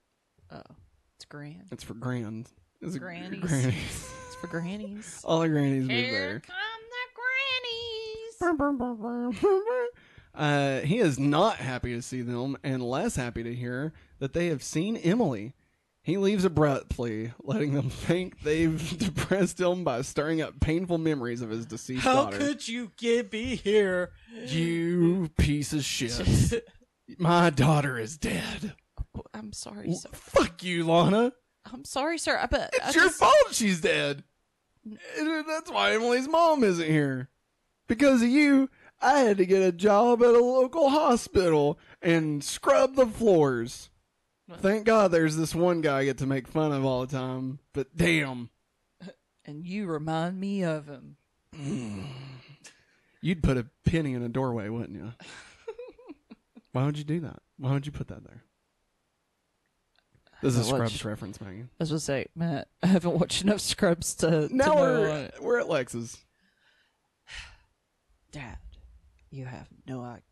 Oh, 0.56 0.76
it's 1.18 1.26
grand. 1.26 1.68
It's 1.72 1.84
for 1.84 1.94
grand. 1.94 2.50
It's 2.84 2.98
Grannies. 2.98 3.40
Grannies. 3.42 4.10
It's 4.28 4.36
for 4.42 4.48
grannies. 4.48 5.22
All 5.24 5.40
the 5.42 5.50
grannies 5.50 5.88
live 5.88 6.12
there. 6.12 6.42
come 6.42 6.56
the 8.78 8.94
grannies. 8.96 9.40
Uh, 10.36 10.80
he 10.80 10.98
is 10.98 11.20
not 11.20 11.58
happy 11.58 11.94
to 11.94 12.02
see 12.02 12.22
them 12.22 12.58
and 12.64 12.82
less 12.82 13.16
happy 13.16 13.44
to 13.44 13.54
hear 13.54 13.94
that 14.20 14.34
they 14.34 14.48
have 14.48 14.64
seen 14.64 14.98
Emily. 14.98 15.54
He 16.02 16.18
leaves 16.18 16.44
abruptly, 16.44 17.32
letting 17.42 17.74
them 17.74 17.90
think 17.92 18.42
they've 18.42 18.98
depressed 18.98 19.60
him 19.62 19.84
by 19.84 20.02
stirring 20.02 20.42
up 20.42 20.60
painful 20.60 20.98
memories 20.98 21.42
of 21.42 21.50
his 21.52 21.66
deceased 21.66 22.04
daughter. 22.04 22.18
How 22.18 22.24
daughter. 22.32 22.38
could 22.40 22.68
you 22.68 22.92
get 22.98 23.32
me 23.32 23.56
here? 23.56 24.12
you 24.48 25.30
piece 25.38 25.72
of 25.72 25.86
shit. 25.86 26.68
My 27.18 27.50
daughter 27.52 27.98
is 27.98 28.18
dead. 28.18 28.74
I'm 29.34 29.54
sorry, 29.54 29.94
sir. 29.94 30.10
Fuck 30.12 30.64
you, 30.64 30.86
Lana. 30.86 31.32
I'm 31.72 31.86
sorry, 31.86 32.18
sir. 32.18 32.38
I 32.42 32.46
bet 32.48 32.72
It's 32.74 32.86
I 32.86 32.92
your 33.00 33.06
just- 33.06 33.20
fault 33.20 33.34
she's 33.52 33.82
dead. 33.82 34.24
That's 34.86 35.72
why 35.72 35.94
Emily's 35.94 36.28
mom 36.28 36.64
isn't 36.64 36.90
here. 36.90 37.30
Because 37.88 38.22
of 38.22 38.28
you, 38.30 38.70
I 39.02 39.20
had 39.20 39.38
to 39.38 39.46
get 39.46 39.62
a 39.62 39.72
job 39.72 40.22
at 40.22 40.30
a 40.36 40.40
local 40.40 40.90
hospital 40.90 41.80
and 42.02 42.44
scrub 42.44 42.96
the 42.96 43.06
floors. 43.08 43.90
Thank 44.58 44.86
God 44.86 45.12
there's 45.12 45.38
this 45.38 45.56
one 45.56 45.82
guy 45.82 46.00
I 46.00 46.06
get 46.06 46.18
to 46.20 46.26
make 46.26 46.48
fun 46.48 46.72
of 46.74 46.84
all 46.86 47.06
the 47.06 47.16
time. 47.18 47.60
But 47.74 47.96
damn. 47.96 48.50
And 49.46 49.66
you 49.66 49.88
remind 49.88 50.40
me 50.40 50.64
of 50.64 50.88
him. 50.88 51.18
You'd 53.22 53.44
put 53.44 53.58
a 53.58 53.68
penny 53.86 54.14
in 54.14 54.24
a 54.24 54.30
doorway, 54.30 54.70
wouldn't 54.70 54.96
you? 54.98 55.12
Why 56.72 56.86
would 56.86 56.98
you 56.98 57.04
do 57.04 57.20
that? 57.22 57.40
Why 57.58 57.74
would 57.74 57.86
you 57.86 57.92
put 57.92 58.08
that 58.08 58.24
there? 58.24 58.44
This 60.44 60.58
is 60.58 60.70
a 60.70 60.72
watched- 60.74 60.96
Scrubs 60.96 61.06
reference, 61.06 61.40
Maggie. 61.40 61.62
I 61.62 61.66
was 61.80 61.90
gonna 61.90 62.00
say, 62.02 62.26
Matt, 62.36 62.68
I 62.84 62.88
haven't 62.88 63.18
watched 63.18 63.44
enough 63.44 63.62
Scrubs 63.62 64.14
to, 64.16 64.50
to 64.50 64.56
Now 64.56 64.66
know 64.66 64.76
we're 64.76 65.30
we're 65.42 65.60
at 65.60 65.70
Lex's. 65.70 66.18
Dad, 68.32 68.58
you 69.32 69.46
have 69.46 69.68
no 69.88 70.02
idea. 70.04 70.24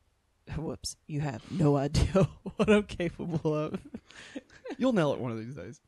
Whoops, 0.58 0.98
you 1.08 1.22
have 1.22 1.50
no 1.50 1.77
idea 1.77 2.27
what 2.58 2.70
I'm 2.70 2.84
capable 2.84 3.56
of. 3.56 3.80
You'll 4.77 4.91
nail 4.91 5.13
it 5.13 5.20
one 5.20 5.32
of 5.32 5.38
these 5.38 5.56
days. 5.56 5.80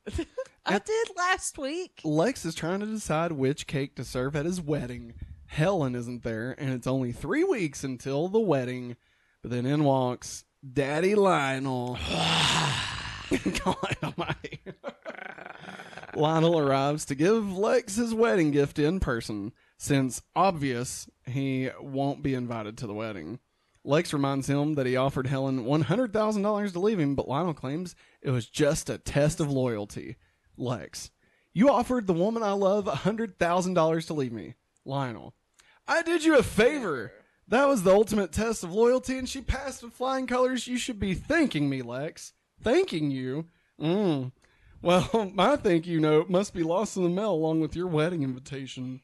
I 0.66 0.80
did 0.80 1.08
last 1.18 1.58
week. 1.58 2.00
Lex 2.06 2.46
is 2.46 2.56
trying 2.56 2.80
to 2.80 2.86
decide 2.86 3.34
which 3.34 3.68
cake 3.68 3.96
to 3.96 4.06
serve 4.06 4.38
at 4.38 4.46
his 4.46 4.62
wedding. 4.62 5.16
Helen 5.48 5.96
isn't 5.96 6.24
there, 6.24 6.56
and 6.58 6.72
it's 6.72 6.88
only 6.88 7.12
three 7.12 7.44
weeks 7.44 7.84
until 7.84 8.30
the 8.30 8.40
wedding. 8.40 8.96
But 9.42 9.52
then 9.52 9.66
in 9.66 9.84
walks 9.84 10.46
Daddy 10.72 11.14
Lionel. 11.16 11.98
God 13.66 13.98
almighty. 14.04 14.60
Lionel 16.16 16.60
arrives 16.60 17.06
to 17.06 17.16
give 17.16 17.58
Lex 17.58 17.96
his 17.96 18.14
wedding 18.14 18.52
gift 18.52 18.78
in 18.78 19.00
person, 19.00 19.52
since 19.78 20.22
obvious 20.36 21.10
he 21.26 21.70
won't 21.80 22.22
be 22.22 22.34
invited 22.34 22.78
to 22.78 22.88
the 22.88 22.94
wedding. 22.94 23.40
Lex 23.84 24.14
reminds 24.14 24.48
him 24.48 24.76
that 24.76 24.86
he 24.86 24.96
offered 24.96 25.28
Helen 25.28 25.66
$100,000 25.66 26.72
to 26.74 26.80
leave 26.80 27.00
him, 27.00 27.16
but 27.16 27.28
Lionel 27.28 27.54
claims 27.54 27.96
it 28.22 28.30
was 28.30 28.48
just 28.48 28.90
a 28.90 28.98
test 28.98 29.40
of 29.40 29.52
loyalty. 29.52 30.16
Lex, 30.56 31.12
you 31.54 31.70
offered 31.70 32.08
the 32.08 32.14
woman 32.14 32.44
I 32.44 32.52
love 32.52 32.86
$100,000 32.86 34.08
to 34.08 34.14
leave 34.14 34.32
me. 34.32 34.54
Lionel, 34.86 35.34
I 35.88 36.02
did 36.02 36.24
you 36.24 36.38
a 36.38 36.44
favor. 36.44 37.12
That 37.48 37.68
was 37.68 37.84
the 37.84 37.94
ultimate 37.94 38.32
test 38.32 38.64
of 38.64 38.72
loyalty, 38.72 39.18
and 39.18 39.28
she 39.28 39.42
passed 39.42 39.84
with 39.84 39.94
flying 39.94 40.28
colors. 40.28 40.68
You 40.68 40.78
should 40.78 41.00
be 41.00 41.14
thanking 41.14 41.70
me, 41.70 41.82
Lex. 41.82 42.34
Thanking 42.64 43.12
you? 43.12 43.46
Mm. 43.80 44.32
Well, 44.82 45.32
my 45.36 45.56
thank 45.56 45.86
you 45.88 46.00
note 46.00 46.30
must 46.30 46.54
be 46.54 46.64
lost 46.64 46.98
in 46.98 47.04
the 47.04 47.10
mail 47.10 47.32
along 47.34 47.62
with 47.62 47.76
your 47.76 47.88
wedding 47.88 48.24
invitation. 48.24 49.02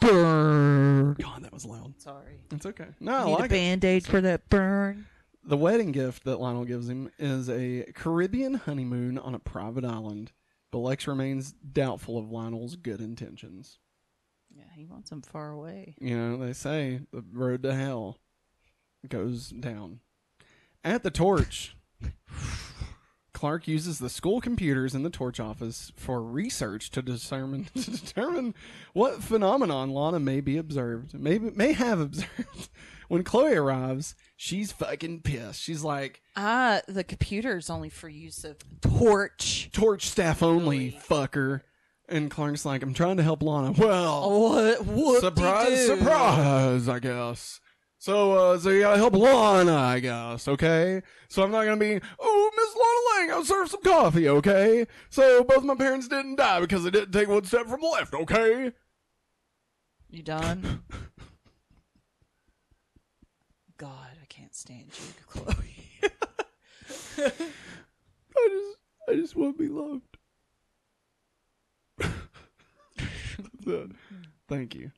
Burn. 0.00 1.14
God, 1.14 1.44
that 1.44 1.52
was 1.52 1.64
loud. 1.64 1.94
Sorry. 2.00 2.40
It's 2.50 2.66
okay. 2.66 2.88
No, 2.98 3.16
I 3.16 3.24
Need 3.26 3.32
like 3.32 3.40
a 3.42 3.44
it. 3.44 3.48
band 3.50 3.84
aid 3.84 4.04
for 4.06 4.20
that 4.20 4.48
burn. 4.48 5.06
The 5.44 5.56
wedding 5.56 5.92
gift 5.92 6.24
that 6.24 6.40
Lionel 6.40 6.64
gives 6.64 6.88
him 6.88 7.10
is 7.18 7.48
a 7.48 7.84
Caribbean 7.94 8.54
honeymoon 8.54 9.16
on 9.18 9.34
a 9.34 9.38
private 9.38 9.84
island, 9.84 10.32
but 10.70 10.78
Lex 10.78 11.06
remains 11.06 11.52
doubtful 11.52 12.18
of 12.18 12.30
Lionel's 12.30 12.76
good 12.76 13.00
intentions. 13.00 13.78
Yeah, 14.54 14.64
he 14.74 14.84
wants 14.84 15.10
him 15.12 15.22
far 15.22 15.50
away. 15.50 15.94
You 16.00 16.16
know, 16.18 16.36
they 16.36 16.52
say 16.52 17.00
the 17.12 17.24
road 17.32 17.62
to 17.62 17.74
hell 17.74 18.18
goes 19.08 19.48
down. 19.50 20.00
At 20.82 21.02
the 21.02 21.10
torch, 21.10 21.76
Clark 23.32 23.68
uses 23.68 23.98
the 23.98 24.08
school 24.08 24.40
computers 24.40 24.94
in 24.94 25.02
the 25.02 25.10
torch 25.10 25.38
office 25.38 25.92
for 25.96 26.22
research 26.22 26.90
to 26.90 27.02
determine 27.02 27.66
to 27.74 27.90
determine 27.90 28.54
what 28.92 29.22
phenomenon 29.22 29.90
Lana 29.90 30.20
may 30.20 30.40
be 30.40 30.56
observed, 30.56 31.14
maybe 31.18 31.50
may 31.50 31.72
have 31.72 32.00
observed. 32.00 32.68
When 33.08 33.24
Chloe 33.24 33.54
arrives, 33.56 34.14
she's 34.36 34.70
fucking 34.70 35.22
pissed. 35.22 35.60
She's 35.60 35.82
like, 35.82 36.22
Ah, 36.36 36.80
the 36.86 37.02
computer 37.02 37.56
is 37.56 37.68
only 37.68 37.88
for 37.88 38.08
use 38.08 38.44
of 38.44 38.56
torch. 38.80 39.68
"Torch 39.72 40.06
staff 40.06 40.44
only, 40.44 40.78
Really? 40.90 41.00
fucker." 41.08 41.62
And 42.08 42.30
Clark's 42.30 42.64
like, 42.64 42.84
"I'm 42.84 42.94
trying 42.94 43.16
to 43.16 43.24
help 43.24 43.42
Lana." 43.42 43.72
Well, 43.72 44.40
What? 44.40 44.86
What? 44.86 45.20
surprise, 45.22 45.86
surprise, 45.86 46.88
I 46.88 47.00
guess. 47.00 47.58
So, 48.00 48.32
uh, 48.32 48.58
so 48.58 48.70
you 48.70 48.80
gotta 48.80 48.96
help 48.96 49.14
Lana, 49.14 49.76
I 49.76 50.00
guess, 50.00 50.48
okay? 50.48 51.02
So 51.28 51.42
I'm 51.42 51.50
not 51.50 51.64
gonna 51.64 51.76
be, 51.76 52.00
oh, 52.18 52.50
Miss 52.56 52.74
Lana 52.74 53.28
Lang, 53.28 53.36
I'll 53.36 53.44
serve 53.44 53.68
some 53.68 53.82
coffee, 53.82 54.26
okay? 54.26 54.86
So 55.10 55.44
both 55.44 55.64
my 55.64 55.74
parents 55.74 56.08
didn't 56.08 56.36
die 56.36 56.60
because 56.60 56.82
they 56.82 56.90
didn't 56.90 57.12
take 57.12 57.28
one 57.28 57.44
step 57.44 57.66
from 57.66 57.82
the 57.82 57.88
left, 57.88 58.14
okay? 58.14 58.72
You 60.08 60.22
done? 60.22 60.82
God, 63.76 64.16
I 64.22 64.26
can't 64.30 64.54
stand 64.54 64.86
you, 64.86 65.12
Chloe. 65.28 66.00
I 67.18 67.30
just, 68.48 68.78
I 69.10 69.14
just 69.14 69.36
want 69.36 69.58
to 69.58 69.62
be 69.62 69.68
loved. 69.68 70.16
Thank 74.48 74.74
you. 74.74 74.90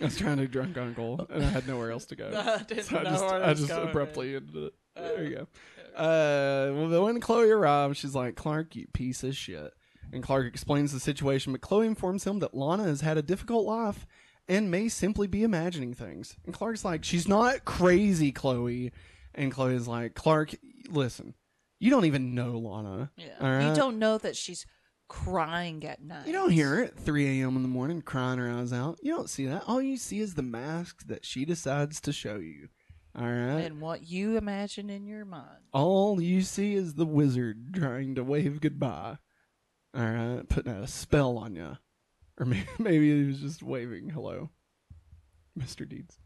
I 0.00 0.04
was 0.04 0.16
trying 0.16 0.36
to 0.38 0.46
drunk 0.46 0.76
uncle, 0.76 1.26
and 1.30 1.44
I 1.44 1.48
had 1.48 1.66
nowhere 1.66 1.90
else 1.90 2.06
to 2.06 2.16
go. 2.16 2.28
I 2.34 2.62
didn't 2.62 2.84
So 2.84 2.98
I 2.98 3.02
know 3.02 3.10
just, 3.10 3.24
where 3.24 3.44
I 3.44 3.54
just 3.54 3.68
going, 3.68 3.88
abruptly 3.88 4.36
ended 4.36 4.56
it. 4.56 4.74
Uh, 4.96 5.02
there 5.02 5.24
you 5.24 5.36
go. 5.36 5.46
Uh, 5.96 6.72
well, 6.72 7.04
when 7.04 7.20
Chloe 7.20 7.50
arrives, 7.50 7.98
she's 7.98 8.14
like, 8.14 8.36
Clark, 8.36 8.76
you 8.76 8.86
piece 8.92 9.24
of 9.24 9.36
shit. 9.36 9.72
And 10.12 10.22
Clark 10.22 10.46
explains 10.46 10.92
the 10.92 11.00
situation, 11.00 11.52
but 11.52 11.60
Chloe 11.60 11.86
informs 11.86 12.24
him 12.24 12.38
that 12.38 12.54
Lana 12.54 12.84
has 12.84 13.00
had 13.00 13.18
a 13.18 13.22
difficult 13.22 13.66
life 13.66 14.06
and 14.48 14.70
may 14.70 14.88
simply 14.88 15.26
be 15.26 15.42
imagining 15.42 15.92
things. 15.92 16.36
And 16.46 16.54
Clark's 16.54 16.84
like, 16.84 17.04
she's 17.04 17.28
not 17.28 17.64
crazy, 17.64 18.32
Chloe. 18.32 18.92
And 19.34 19.52
Chloe's 19.52 19.86
like, 19.86 20.14
Clark, 20.14 20.54
listen, 20.88 21.34
you 21.78 21.90
don't 21.90 22.06
even 22.06 22.34
know 22.34 22.58
Lana. 22.58 23.10
Yeah. 23.16 23.26
all 23.40 23.50
right? 23.50 23.68
You 23.68 23.74
don't 23.74 23.98
know 23.98 24.18
that 24.18 24.36
she's 24.36 24.64
crying 25.08 25.84
at 25.84 26.02
night. 26.02 26.26
You 26.26 26.32
don't 26.32 26.50
hear 26.50 26.68
her 26.76 26.84
at 26.84 26.96
3 26.96 27.40
a.m. 27.40 27.56
in 27.56 27.62
the 27.62 27.68
morning 27.68 28.02
crying 28.02 28.38
her 28.38 28.50
eyes 28.50 28.72
out. 28.72 28.98
You 29.02 29.14
don't 29.14 29.30
see 29.30 29.46
that. 29.46 29.64
All 29.66 29.80
you 29.82 29.96
see 29.96 30.20
is 30.20 30.34
the 30.34 30.42
mask 30.42 31.06
that 31.06 31.24
she 31.24 31.44
decides 31.44 32.00
to 32.02 32.12
show 32.12 32.36
you. 32.36 32.68
All 33.18 33.24
right? 33.24 33.64
And 33.64 33.80
what 33.80 34.06
you 34.06 34.36
imagine 34.36 34.90
in 34.90 35.06
your 35.06 35.24
mind. 35.24 35.64
All 35.72 36.20
you 36.20 36.42
see 36.42 36.74
is 36.74 36.94
the 36.94 37.06
wizard 37.06 37.74
trying 37.74 38.14
to 38.14 38.22
wave 38.22 38.60
goodbye. 38.60 39.18
All 39.96 40.04
right, 40.04 40.48
putting 40.48 40.70
a 40.70 40.86
spell 40.86 41.38
on 41.38 41.56
you, 41.56 41.78
or 42.38 42.44
maybe, 42.46 42.68
maybe 42.78 43.22
he 43.22 43.26
was 43.26 43.40
just 43.40 43.62
waving 43.62 44.10
hello, 44.10 44.50
Mister 45.56 45.86
Deeds. 45.86 46.18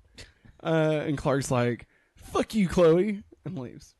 Uh, 0.63 1.01
and 1.07 1.17
Clark's 1.17 1.51
like, 1.51 1.87
"Fuck 2.17 2.55
you, 2.55 2.69
Chloe," 2.69 3.23
and 3.45 3.57
leaves. 3.57 3.95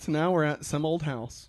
So 0.00 0.10
now 0.10 0.32
we're 0.32 0.44
at 0.44 0.64
some 0.64 0.84
old 0.84 1.04
house. 1.04 1.48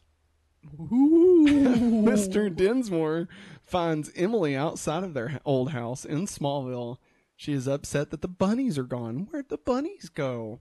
Mister 0.90 2.50
Dinsmore 2.50 3.28
finds 3.64 4.12
Emily 4.16 4.56
outside 4.56 5.04
of 5.04 5.14
their 5.14 5.40
old 5.46 5.72
house 5.72 6.06
in 6.06 6.26
Smallville. 6.26 6.98
She 7.36 7.54
is 7.54 7.68
upset 7.68 8.10
that 8.12 8.22
the 8.22 8.28
bunnies 8.28 8.78
are 8.78 8.84
gone. 8.84 9.28
Where'd 9.30 9.50
the 9.50 9.58
bunnies 9.58 10.10
go? 10.10 10.60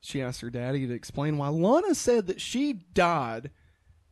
She 0.00 0.22
asks 0.22 0.40
her 0.40 0.50
daddy 0.50 0.86
to 0.86 0.94
explain 0.94 1.38
why 1.38 1.48
Lana 1.48 1.94
said 1.94 2.26
that 2.26 2.40
she 2.40 2.72
died, 2.72 3.50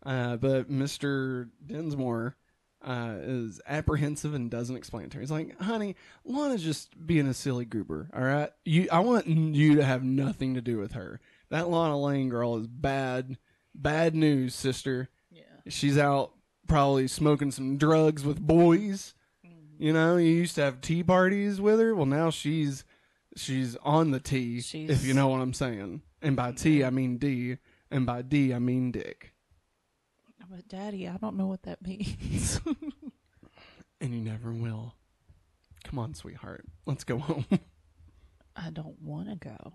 uh, 0.05 0.37
but 0.37 0.71
Mr. 0.71 1.51
Dinsmore 1.65 2.37
uh, 2.83 3.17
is 3.21 3.61
apprehensive 3.67 4.35
and 4.35 4.51
doesn't 4.51 4.77
explain 4.77 5.11
to 5.11 5.17
her. 5.17 5.21
He's 5.21 5.31
like, 5.31 5.61
"Honey, 5.61 5.97
Lana's 6.25 6.63
just 6.63 7.07
being 7.07 7.27
a 7.27 7.35
silly 7.35 7.65
goober. 7.65 8.09
All 8.15 8.23
right, 8.23 8.51
you. 8.65 8.89
I 8.91 9.01
want 9.01 9.27
you 9.27 9.77
to 9.77 9.85
have 9.85 10.03
nothing 10.03 10.55
to 10.55 10.61
do 10.61 10.79
with 10.79 10.93
her. 10.93 11.21
That 11.51 11.69
Lana 11.69 12.01
Lane 12.01 12.29
girl 12.29 12.57
is 12.57 12.67
bad, 12.67 13.37
bad 13.75 14.15
news, 14.15 14.55
sister. 14.55 15.09
She's 15.69 15.99
out 15.99 16.33
probably 16.69 17.09
smoking 17.09 17.51
some 17.51 17.77
drugs 17.77 18.25
with 18.25 18.41
boys. 18.41 19.15
Mm-hmm. 19.47 19.83
You 19.83 19.93
know, 19.93 20.17
you 20.17 20.31
used 20.31 20.55
to 20.57 20.63
have 20.63 20.81
tea 20.81 21.03
parties 21.03 21.61
with 21.61 21.81
her. 21.81 21.95
Well, 21.95 22.07
now 22.07 22.31
she's 22.31 22.85
she's 23.37 23.77
on 23.77 24.11
the 24.11 24.21
tea, 24.21 24.61
She's- 24.61 24.91
if 24.91 25.05
you 25.05 25.15
know 25.15 25.29
what 25.29 25.41
I'm 25.41 25.53
saying. 25.55 26.03
And 26.23 26.37
by 26.37 26.53
T, 26.53 26.85
I 26.85 26.91
mean 26.91 27.17
D, 27.17 27.57
and 27.91 28.05
by 28.05 28.23
D, 28.23 28.53
I 28.53 28.59
mean 28.59 28.91
dick. 28.93 29.33
But 30.51 30.67
Daddy, 30.69 31.07
I 31.09 31.17
don't 31.17 31.37
know 31.37 31.47
what 31.47 31.63
that 31.63 31.81
means. 31.87 32.61
And 34.03 34.15
you 34.15 34.21
never 34.23 34.51
will. 34.53 34.95
Come 35.85 35.99
on, 35.99 36.15
sweetheart. 36.15 36.65
Let's 36.87 37.05
go 37.05 37.19
home. 37.19 37.45
I 38.57 38.71
don't 38.71 38.99
want 39.03 39.29
to 39.29 39.37
go. 39.37 39.75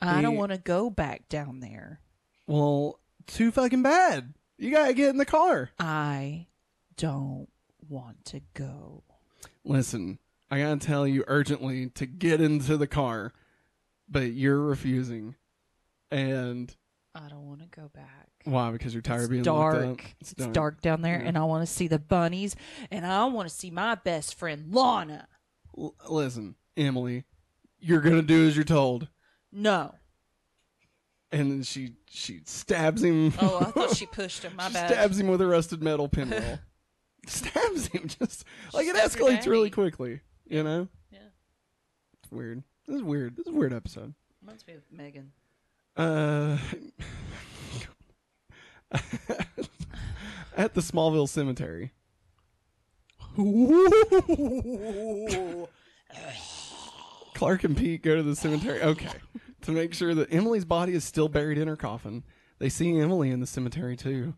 I 0.00 0.20
don't 0.20 0.34
The- 0.34 0.38
want 0.38 0.52
to 0.52 0.58
go 0.58 0.90
back 0.90 1.28
down 1.30 1.60
there. 1.60 2.00
well, 2.46 3.00
too 3.26 3.50
fucking 3.50 3.82
bad. 3.82 4.34
You 4.62 4.70
gotta 4.70 4.94
get 4.94 5.10
in 5.10 5.16
the 5.16 5.24
car. 5.24 5.70
I 5.80 6.46
don't 6.96 7.48
want 7.88 8.24
to 8.26 8.40
go. 8.54 9.02
Listen, 9.64 10.20
I 10.52 10.60
gotta 10.60 10.78
tell 10.78 11.04
you 11.04 11.24
urgently 11.26 11.88
to 11.90 12.06
get 12.06 12.40
into 12.40 12.76
the 12.76 12.86
car, 12.86 13.32
but 14.08 14.32
you're 14.34 14.60
refusing. 14.60 15.34
And 16.12 16.72
I 17.12 17.28
don't 17.28 17.48
want 17.48 17.60
to 17.62 17.66
go 17.66 17.90
back. 17.92 18.28
why? 18.44 18.70
Because 18.70 18.92
you're 18.94 19.02
tired 19.02 19.18
It's 19.18 19.24
of 19.26 19.30
being 19.30 19.42
dark. 19.42 20.04
It's, 20.20 20.32
dark. 20.34 20.80
down 20.80 21.02
there, 21.02 21.20
Yeah. 21.20 21.28
and 21.28 21.36
I 21.38 21.42
want 21.44 21.66
to 21.66 21.72
see 21.72 21.88
the 21.88 21.98
bunnies, 21.98 22.54
and 22.90 23.04
I 23.04 23.24
want 23.26 23.48
to 23.48 23.54
see 23.54 23.70
my 23.70 23.96
best 23.96 24.36
friend 24.36 24.72
Lana. 24.72 25.26
L- 25.76 25.94
listen, 26.08 26.54
Emily, 26.76 27.24
you're 27.80 28.00
gonna 28.00 28.22
do 28.22 28.46
as 28.46 28.54
you're 28.56 28.64
told. 28.64 29.08
No. 29.50 29.94
And 31.32 31.50
then 31.50 31.62
she 31.62 31.94
she 32.10 32.40
stabs 32.44 33.02
him. 33.02 33.32
Oh, 33.40 33.58
I 33.60 33.64
thought 33.70 33.96
she 33.96 34.04
pushed 34.12 34.42
him. 34.42 34.54
My 34.56 34.68
she 34.68 34.74
bad. 34.74 34.90
stabs 34.90 35.18
him 35.18 35.28
with 35.28 35.40
a 35.40 35.46
rusted 35.46 35.82
metal 35.82 36.06
pinwheel. 36.10 36.58
stabs 37.26 37.86
him 37.88 38.06
just 38.08 38.44
like 38.74 38.86
it 38.86 38.94
escalates 38.96 39.46
really 39.46 39.70
quickly. 39.70 40.20
You 40.46 40.62
know, 40.62 40.88
Yeah. 41.10 41.18
it's 42.22 42.30
weird. 42.30 42.62
This 42.86 42.96
is 42.96 43.02
weird. 43.02 43.36
This 43.36 43.46
is 43.46 43.52
a 43.54 43.56
weird 43.56 43.72
episode. 43.72 44.12
Reminds 44.42 44.66
me 44.66 44.74
of 44.74 44.82
Megan. 44.90 45.32
Uh, 45.96 46.58
at 50.56 50.74
the 50.74 50.80
Smallville 50.80 51.28
Cemetery. 51.28 51.92
Clark 57.34 57.64
and 57.64 57.76
Pete 57.76 58.02
go 58.02 58.16
to 58.16 58.22
the 58.22 58.36
cemetery. 58.36 58.82
Okay. 58.82 59.08
To 59.62 59.72
make 59.72 59.94
sure 59.94 60.14
that 60.14 60.32
Emily's 60.32 60.64
body 60.64 60.94
is 60.94 61.04
still 61.04 61.28
buried 61.28 61.58
in 61.58 61.68
her 61.68 61.76
coffin. 61.76 62.22
They 62.58 62.68
see 62.68 62.98
Emily 62.98 63.30
in 63.30 63.40
the 63.40 63.46
cemetery 63.46 63.96
too. 63.96 64.34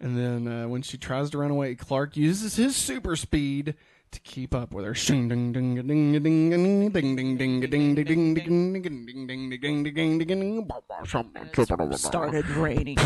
And 0.00 0.18
then 0.18 0.48
uh, 0.48 0.68
when 0.68 0.82
she 0.82 0.98
tries 0.98 1.30
to 1.30 1.38
run 1.38 1.50
away, 1.50 1.74
Clark 1.76 2.16
uses 2.16 2.56
his 2.56 2.74
super 2.74 3.14
speed 3.14 3.74
to 4.10 4.20
keep 4.20 4.54
up 4.54 4.72
with 4.74 4.84
her. 4.84 4.94
Shing 4.94 5.28
ding 5.28 5.52
ding 5.52 5.74
ding 5.76 5.86
ding 5.86 6.22
ding 6.22 6.50
ding 6.50 7.36
ding 7.36 7.36
ding 7.36 7.94
ding 7.94 7.94
ding 7.94 8.34
ding 8.34 8.34
ding 8.34 8.34
ding 8.34 9.16
ding 9.16 9.50
ding 9.50 9.82
ding 9.84 10.18
ding 10.18 10.28
ding 10.28 11.96
Started 11.96 12.48
raining. 12.50 12.98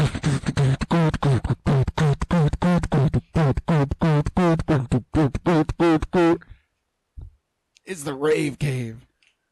It's 7.84 8.02
the 8.02 8.14
rave 8.14 8.58
cave. 8.58 9.05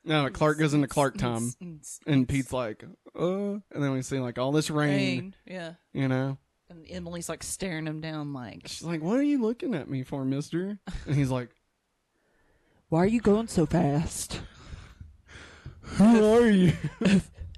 No, 0.05 0.29
Clark 0.31 0.59
goes 0.59 0.75
into 0.75 0.87
Clark 0.87 1.17
time, 1.17 1.53
and 2.07 2.29
Pete's 2.29 2.53
like, 2.53 2.85
"Uh," 3.19 3.53
and 3.55 3.63
then 3.73 3.93
we 3.93 4.03
see 4.03 4.19
like 4.19 4.39
all 4.39 4.53
this 4.53 4.71
rain, 4.71 4.99
rain. 4.99 5.35
Yeah. 5.47 5.73
you 5.93 6.09
know. 6.09 6.39
And 6.69 6.87
Emily's 6.91 7.29
like 7.29 7.43
staring 7.43 7.87
him 7.87 8.01
down, 8.01 8.33
like, 8.33 8.63
She's 8.67 8.83
like, 8.83 9.03
"What 9.03 9.19
are 9.19 9.23
you 9.23 9.41
looking 9.41 9.75
at 9.75 9.89
me 9.89 10.03
for, 10.03 10.25
Mister?" 10.25 10.79
And 11.07 11.17
he's 11.17 11.31
like, 11.31 11.51
"Why 12.89 13.01
are 13.01 13.07
you 13.07 13.21
going 13.21 13.49
so 13.49 13.65
fast?" 13.67 14.41
"Who 15.81 16.35
are 16.35 16.49
you?" 16.51 16.73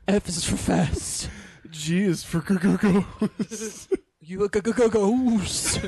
F 0.08 0.28
is 0.28 0.44
for 0.44 0.56
fast. 0.56 1.28
G 1.70 2.02
is 2.02 2.22
for 2.22 2.40
ghost. 2.40 3.92
You 4.20 4.42
a 4.42 4.48
ghost. 4.48 5.80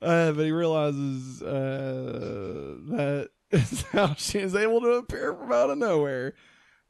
Uh, 0.00 0.30
but 0.32 0.44
he 0.44 0.52
realizes 0.52 1.42
uh, 1.42 2.76
that 2.90 3.30
is 3.70 3.82
how 3.92 4.14
she 4.14 4.38
is 4.38 4.54
able 4.54 4.80
to 4.80 4.92
appear 4.92 5.34
from 5.34 5.52
out 5.52 5.70
of 5.70 5.78
nowhere. 5.78 6.34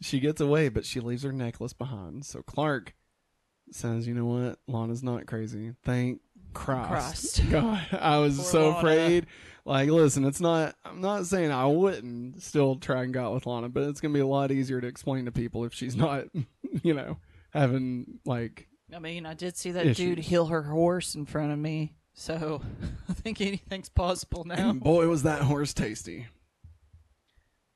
She 0.01 0.21
gets 0.21 0.41
away, 0.41 0.69
but 0.69 0.85
she 0.85 1.01
leaves 1.01 1.23
her 1.25 1.33
necklace 1.33 1.73
behind. 1.73 2.25
So 2.25 2.43
Clark 2.43 2.95
says, 3.71 4.07
"You 4.07 4.15
know 4.15 4.25
what? 4.27 4.59
Lana's 4.67 5.03
not 5.03 5.27
crazy. 5.27 5.73
Thank 5.85 6.21
Christ. 6.55 7.43
God, 7.51 7.85
I 7.93 8.19
was 8.19 8.37
Poor 8.37 8.45
so 8.47 8.67
Lana. 8.69 8.79
afraid. 8.79 9.27
Like, 9.65 9.91
listen, 9.91 10.25
it's 10.25 10.41
not. 10.41 10.75
I'm 10.85 11.01
not 11.01 11.27
saying 11.27 11.51
I 11.53 11.67
wouldn't 11.67 12.43
still 12.43 12.77
try 12.77 13.03
and 13.03 13.13
go 13.13 13.27
out 13.27 13.35
with 13.35 13.47
Lana, 13.47 13.69
but 13.69 13.85
it's 13.85 14.01
gonna 14.01 14.15
be 14.15 14.21
a 14.21 14.27
lot 14.27 14.51
easier 14.51 14.81
to 14.81 14.87
explain 14.87 15.27
to 15.27 15.33
people 15.33 15.65
if 15.65 15.75
she's 15.75 15.95
not, 15.97 16.25
you 16.83 16.95
know, 16.95 17.19
having 17.53 18.19
like 18.25 18.69
I 18.95 18.99
mean, 18.99 19.27
I 19.27 19.35
did 19.35 19.57
see 19.57 19.73
that 19.73 19.85
Issues. 19.85 19.97
dude 19.97 20.19
heal 20.21 20.47
her 20.47 20.63
horse 20.63 21.15
in 21.15 21.27
front 21.27 21.53
of 21.53 21.59
me, 21.59 21.97
so 22.15 22.63
I 23.09 23.13
think 23.13 23.41
anything's 23.41 23.91
possible 23.91 24.45
now. 24.45 24.71
And 24.71 24.81
boy, 24.81 25.07
was 25.09 25.25
that 25.25 25.43
horse 25.43 25.75
tasty. 25.75 26.27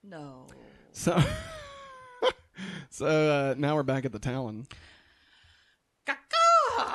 No. 0.05 0.47
So, 0.93 1.23
so 2.91 3.07
uh, 3.07 3.55
now 3.57 3.77
we're 3.77 3.83
back 3.83 4.05
at 4.05 4.13
the 4.13 4.19
Talon. 4.19 4.67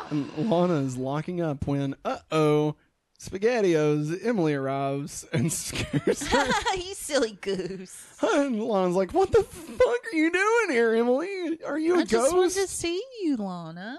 And 0.09 0.31
Lana 0.37 0.75
is 0.75 0.95
locking 0.97 1.41
up 1.41 1.67
when, 1.67 1.95
uh 2.05 2.19
oh, 2.31 2.75
SpaghettiOs, 3.19 4.25
Emily 4.25 4.53
arrives 4.53 5.25
and 5.33 5.51
scares 5.53 6.27
her. 6.27 6.45
you 6.75 6.93
silly 6.93 7.37
goose. 7.41 7.97
and 8.21 8.61
Lana's 8.63 8.95
like, 8.95 9.13
What 9.13 9.31
the 9.31 9.43
fuck 9.43 9.81
are 10.13 10.15
you 10.15 10.31
doing 10.31 10.69
here, 10.69 10.93
Emily? 10.93 11.59
Are 11.65 11.79
you 11.79 11.95
a 11.95 11.99
I 11.99 12.03
just 12.05 12.33
wanted 12.33 12.53
to 12.53 12.67
see 12.67 13.01
you, 13.21 13.37
Lana. 13.37 13.97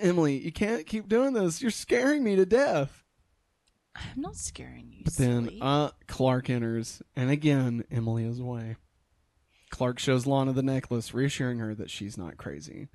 Emily, 0.00 0.38
you 0.38 0.52
can't 0.52 0.86
keep 0.86 1.08
doing 1.08 1.32
this. 1.32 1.62
You're 1.62 1.70
scaring 1.70 2.22
me 2.22 2.36
to 2.36 2.44
death. 2.44 3.04
I'm 3.96 4.20
not 4.20 4.36
scaring 4.36 4.92
you. 4.92 5.02
But 5.04 5.14
then 5.14 5.44
silly. 5.44 5.58
uh, 5.60 5.90
Clark 6.06 6.48
enters, 6.50 7.02
and 7.16 7.30
again, 7.30 7.84
Emily 7.90 8.24
is 8.24 8.38
away. 8.38 8.76
Clark 9.70 9.98
shows 9.98 10.26
Lana 10.26 10.52
the 10.52 10.62
necklace, 10.62 11.14
reassuring 11.14 11.58
her 11.58 11.74
that 11.74 11.90
she's 11.90 12.18
not 12.18 12.36
crazy. 12.36 12.88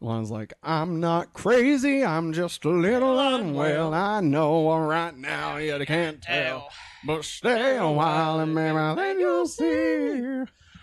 Lana's 0.00 0.30
like, 0.30 0.54
I'm 0.62 0.98
not 1.00 1.34
crazy, 1.34 2.02
I'm 2.04 2.32
just 2.32 2.64
a 2.64 2.70
little 2.70 3.18
unwell. 3.18 3.92
I 3.92 4.20
know 4.20 4.74
right 4.78 5.16
now 5.16 5.58
you 5.58 5.84
can't 5.84 6.22
tell. 6.22 6.70
But 7.04 7.24
stay 7.24 7.76
a 7.76 7.88
while 7.88 8.40
and 8.40 8.54
maybe 8.54 8.76
then 8.76 9.20
you'll 9.20 9.46
see. 9.46 10.42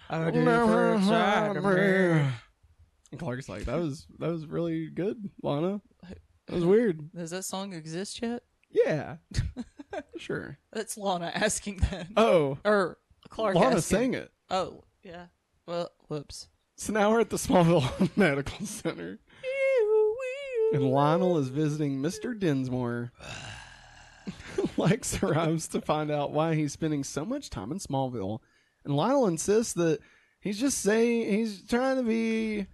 I 0.10 0.32
Never 0.32 0.98
me. 2.16 2.26
And 3.12 3.20
Clark's 3.22 3.48
like, 3.48 3.64
that 3.66 3.80
was 3.80 4.06
that 4.20 4.30
was 4.30 4.46
really 4.46 4.88
good, 4.90 5.30
Lana. 5.42 5.82
That 6.48 6.56
was 6.56 6.66
weird. 6.66 7.12
Does 7.14 7.32
that 7.32 7.46
song 7.46 7.72
exist 7.74 8.22
yet? 8.22 8.44
Yeah. 8.86 9.18
sure. 10.18 10.58
That's 10.72 10.98
Lana 10.98 11.32
asking 11.34 11.78
that. 11.92 12.08
Oh, 12.16 12.58
or 12.66 12.98
Clark 13.30 13.56
Lana 13.56 13.78
asking. 13.78 13.98
sang 13.98 14.14
it. 14.14 14.32
Oh, 14.50 14.84
yeah. 15.04 15.26
Well, 15.66 15.92
whoops. 16.08 16.48
So 16.76 16.94
now 16.94 17.12
we're 17.12 17.22
at 17.22 17.30
the 17.30 17.38
Smallville 17.38 18.10
Medical 18.18 18.66
Center. 18.66 19.20
And 20.74 20.84
Lionel 20.92 21.38
is 21.38 21.48
visiting 21.48 22.02
Mr. 22.02 22.38
Dinsmore. 22.38 23.14
Lex 24.78 25.22
arrives 25.24 25.68
to 25.70 25.82
find 25.82 26.12
out 26.12 26.32
why 26.34 26.56
he's 26.56 26.74
spending 26.74 27.04
so 27.04 27.24
much 27.24 27.50
time 27.50 27.72
in 27.72 27.80
Smallville. 27.80 28.40
And 28.84 28.96
Lionel 28.96 29.28
insists 29.28 29.74
that 29.74 30.00
he's 30.40 30.60
just 30.60 30.80
saying 30.80 31.32
he's 31.32 31.64
trying 31.64 31.98
to 31.98 32.04
be 32.04 32.68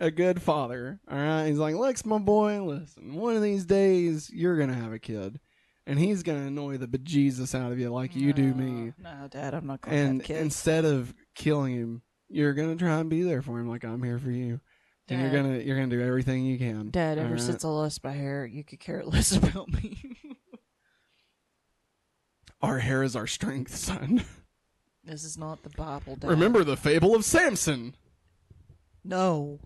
a 0.00 0.10
good 0.10 0.40
father. 0.42 1.00
All 1.10 1.18
right. 1.18 1.46
He's 1.46 1.58
like, 1.58 1.74
Lex, 1.74 2.04
my 2.04 2.18
boy, 2.18 2.62
listen, 2.62 3.14
one 3.14 3.36
of 3.36 3.42
these 3.42 3.64
days 3.64 4.30
you're 4.32 4.56
going 4.56 4.68
to 4.70 4.74
have 4.74 4.92
a 4.92 4.98
kid. 4.98 5.40
And 5.86 5.98
he's 5.98 6.22
going 6.22 6.38
to 6.40 6.46
annoy 6.48 6.76
the 6.76 6.86
bejesus 6.86 7.54
out 7.58 7.72
of 7.72 7.78
you 7.78 7.88
like 7.90 8.14
you 8.14 8.32
do 8.34 8.52
me. 8.54 8.92
No, 9.02 9.26
Dad, 9.30 9.54
I'm 9.54 9.66
not 9.66 9.80
going 9.80 9.94
to 9.96 10.02
And 10.02 10.20
have 10.20 10.26
kids. 10.26 10.40
instead 10.40 10.84
of 10.84 11.14
killing 11.34 11.74
him, 11.74 12.02
you're 12.28 12.52
going 12.52 12.76
to 12.76 12.84
try 12.84 12.98
and 12.98 13.08
be 13.08 13.22
there 13.22 13.40
for 13.40 13.58
him 13.58 13.68
like 13.68 13.84
I'm 13.84 14.02
here 14.02 14.18
for 14.18 14.30
you. 14.30 14.60
And 15.10 15.20
you're 15.22 15.30
Dad. 15.30 15.36
gonna 15.42 15.58
you're 15.60 15.76
gonna 15.78 15.88
do 15.88 16.02
everything 16.02 16.44
you 16.44 16.58
can. 16.58 16.90
Dad, 16.90 17.16
ever 17.16 17.30
right? 17.32 17.40
since 17.40 17.64
I 17.64 17.68
lost 17.68 18.04
my 18.04 18.12
hair, 18.12 18.44
you 18.44 18.62
could 18.62 18.78
care 18.78 19.02
less 19.06 19.32
about 19.34 19.68
me. 19.72 20.18
our 22.60 22.78
hair 22.80 23.02
is 23.02 23.16
our 23.16 23.26
strength, 23.26 23.74
son. 23.74 24.22
this 25.04 25.24
is 25.24 25.38
not 25.38 25.62
the 25.62 25.70
Bible, 25.70 26.16
Dad. 26.16 26.28
Remember 26.28 26.64
the 26.64 26.76
fable 26.76 27.14
of 27.14 27.24
Samson. 27.24 27.94
No. 29.04 29.60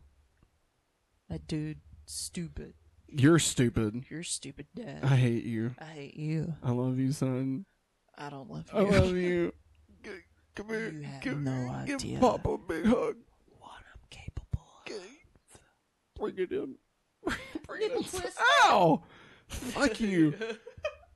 That 1.33 1.47
dude, 1.49 1.79
stupid. 2.05 2.75
You're 3.09 3.38
stupid. 3.38 4.05
You're 4.11 4.23
stupid, 4.23 4.66
Dad. 4.75 5.01
I 5.03 5.16
hate 5.16 5.45
you. 5.45 5.75
I 5.79 5.85
hate 5.85 6.14
you. 6.14 6.53
I 6.62 6.73
love 6.73 6.99
you, 6.99 7.11
son. 7.12 7.64
I 8.18 8.29
don't 8.29 8.51
love 8.51 8.66
you. 8.71 8.79
I 8.79 8.83
love 8.83 9.16
you. 9.16 9.53
G- 10.05 10.11
Come 10.55 10.68
here. 10.68 10.90
You 10.90 11.03
have 11.05 11.23
give, 11.23 11.38
no 11.40 11.85
give 11.87 11.95
idea. 11.97 12.18
Papa 12.18 12.51
a 12.51 12.59
big 12.59 12.85
hug. 12.85 13.16
what 13.61 13.81
I'm 13.81 14.01
capable 14.11 14.61
of. 14.87 14.92
Bring 16.21 16.35
it 16.37 16.53
in. 16.53 16.75
Bring 17.66 17.83
it 17.83 17.92
in. 18.14 18.23
Ow! 18.64 19.03
Fuck 19.49 20.01
you. 20.03 20.35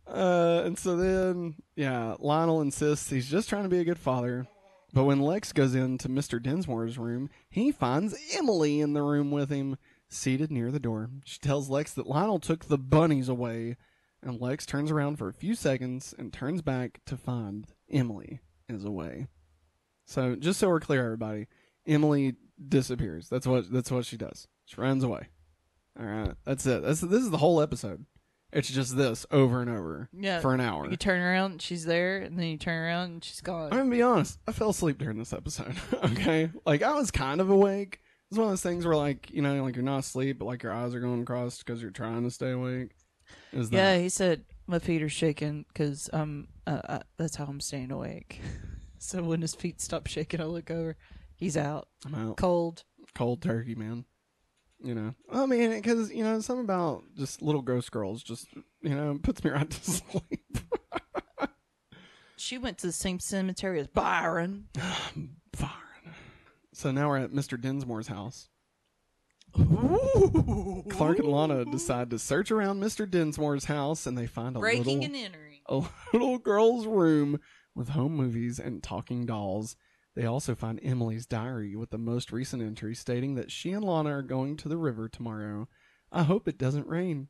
Uh, 0.06 0.62
and 0.64 0.78
so 0.78 0.96
then, 0.96 1.56
yeah, 1.74 2.14
Lionel 2.20 2.62
insists 2.62 3.10
he's 3.10 3.28
just 3.30 3.50
trying 3.50 3.64
to 3.64 3.68
be 3.68 3.80
a 3.80 3.84
good 3.84 3.98
father. 3.98 4.46
But 4.94 5.04
when 5.04 5.20
Lex 5.20 5.52
goes 5.52 5.74
into 5.74 6.08
Mr. 6.08 6.42
Dinsmore's 6.42 6.96
room, 6.96 7.28
he 7.50 7.70
finds 7.70 8.14
Emily 8.34 8.80
in 8.80 8.94
the 8.94 9.02
room 9.02 9.30
with 9.30 9.50
him, 9.50 9.76
seated 10.16 10.50
near 10.50 10.70
the 10.70 10.80
door. 10.80 11.10
She 11.24 11.38
tells 11.38 11.68
Lex 11.68 11.92
that 11.94 12.06
Lionel 12.06 12.38
took 12.40 12.64
the 12.66 12.78
bunnies 12.78 13.28
away, 13.28 13.76
and 14.22 14.40
Lex 14.40 14.66
turns 14.66 14.90
around 14.90 15.16
for 15.16 15.28
a 15.28 15.32
few 15.34 15.54
seconds 15.54 16.14
and 16.18 16.32
turns 16.32 16.62
back 16.62 17.00
to 17.06 17.16
find 17.16 17.66
Emily 17.90 18.40
is 18.68 18.84
away. 18.84 19.26
So 20.04 20.34
just 20.36 20.58
so 20.60 20.68
we're 20.68 20.80
clear, 20.80 21.04
everybody, 21.04 21.46
Emily 21.86 22.34
disappears. 22.68 23.28
That's 23.28 23.46
what 23.46 23.70
that's 23.70 23.90
what 23.90 24.04
she 24.06 24.16
does. 24.16 24.48
She 24.64 24.80
runs 24.80 25.04
away. 25.04 25.28
All 25.98 26.06
right, 26.06 26.34
that's 26.44 26.66
it. 26.66 26.82
That's 26.82 27.00
this 27.00 27.22
is 27.22 27.30
the 27.30 27.38
whole 27.38 27.60
episode. 27.60 28.04
It's 28.52 28.70
just 28.70 28.96
this 28.96 29.26
over 29.30 29.60
and 29.60 29.68
over 29.70 30.08
Yeah. 30.12 30.40
for 30.40 30.54
an 30.54 30.60
hour. 30.60 30.88
You 30.88 30.96
turn 30.96 31.20
around, 31.20 31.60
she's 31.60 31.84
there, 31.84 32.18
and 32.18 32.38
then 32.38 32.46
you 32.46 32.56
turn 32.56 32.78
around, 32.84 33.10
and 33.10 33.24
she's 33.24 33.40
gone. 33.40 33.72
I'm 33.72 33.78
gonna 33.78 33.90
be 33.90 34.02
honest. 34.02 34.38
I 34.46 34.52
fell 34.52 34.70
asleep 34.70 34.98
during 34.98 35.18
this 35.18 35.32
episode. 35.32 35.74
okay, 36.04 36.50
like 36.64 36.82
I 36.82 36.94
was 36.94 37.10
kind 37.10 37.40
of 37.40 37.50
awake. 37.50 38.00
It's 38.30 38.38
one 38.38 38.46
of 38.46 38.52
those 38.52 38.62
things 38.62 38.84
where, 38.84 38.96
like, 38.96 39.30
you 39.30 39.40
know, 39.40 39.62
like 39.62 39.76
you're 39.76 39.84
not 39.84 40.00
asleep, 40.00 40.38
but 40.40 40.46
like 40.46 40.62
your 40.62 40.72
eyes 40.72 40.94
are 40.94 41.00
going 41.00 41.22
across 41.22 41.58
because 41.58 41.80
you're 41.80 41.90
trying 41.90 42.24
to 42.24 42.30
stay 42.30 42.50
awake. 42.50 42.90
Is 43.52 43.70
that 43.70 43.76
Yeah, 43.76 43.98
he 43.98 44.08
said 44.08 44.44
my 44.66 44.78
feet 44.78 45.02
are 45.02 45.08
shaking 45.08 45.64
because 45.68 46.10
um, 46.12 46.48
uh, 46.66 46.80
uh, 46.88 46.98
that's 47.16 47.36
how 47.36 47.44
I'm 47.44 47.60
staying 47.60 47.92
awake. 47.92 48.40
so 48.98 49.22
when 49.22 49.42
his 49.42 49.54
feet 49.54 49.80
stop 49.80 50.06
shaking, 50.06 50.40
I 50.40 50.44
look 50.44 50.70
over. 50.70 50.96
He's 51.36 51.56
out, 51.56 51.88
I'm 52.04 52.14
out 52.14 52.36
cold. 52.36 52.84
cold 53.14 53.42
turkey, 53.42 53.74
man. 53.74 54.04
You 54.82 54.94
know, 54.94 55.14
I 55.30 55.46
mean, 55.46 55.70
because 55.70 56.12
you 56.12 56.22
know, 56.24 56.40
something 56.40 56.64
about 56.64 57.04
just 57.16 57.42
little 57.42 57.62
ghost 57.62 57.90
girls 57.92 58.22
just 58.22 58.46
you 58.82 58.94
know 58.94 59.18
puts 59.22 59.42
me 59.44 59.50
right 59.50 59.68
to 59.70 59.84
sleep. 59.90 60.58
She 62.38 62.58
went 62.58 62.78
to 62.78 62.86
the 62.86 62.92
same 62.92 63.18
cemetery 63.18 63.80
as 63.80 63.86
Byron. 63.86 64.68
Fine. 65.54 65.70
So 66.76 66.90
now 66.90 67.08
we're 67.08 67.16
at 67.16 67.32
Mr. 67.32 67.58
Dinsmore's 67.58 68.08
house. 68.08 68.50
Clark 69.54 71.18
and 71.18 71.28
Lana 71.28 71.64
decide 71.64 72.10
to 72.10 72.18
search 72.18 72.50
around 72.50 72.82
Mr. 72.82 73.10
Dinsmore's 73.10 73.64
house 73.64 74.06
and 74.06 74.16
they 74.16 74.26
find 74.26 74.54
a 74.54 74.58
Breaking 74.58 75.00
little, 75.00 75.04
and 75.04 75.16
entering. 75.16 75.60
a 75.70 75.84
little 76.12 76.36
girl's 76.36 76.86
room 76.86 77.40
with 77.74 77.88
home 77.88 78.14
movies 78.14 78.58
and 78.58 78.82
talking 78.82 79.24
dolls. 79.24 79.74
They 80.14 80.26
also 80.26 80.54
find 80.54 80.78
Emily's 80.82 81.24
diary 81.24 81.74
with 81.76 81.88
the 81.88 81.96
most 81.96 82.30
recent 82.30 82.62
entry 82.62 82.94
stating 82.94 83.36
that 83.36 83.50
she 83.50 83.72
and 83.72 83.82
Lana 83.82 84.10
are 84.10 84.22
going 84.22 84.58
to 84.58 84.68
the 84.68 84.76
river 84.76 85.08
tomorrow. 85.08 85.68
I 86.12 86.24
hope 86.24 86.46
it 86.46 86.58
doesn't 86.58 86.86
rain. 86.86 87.28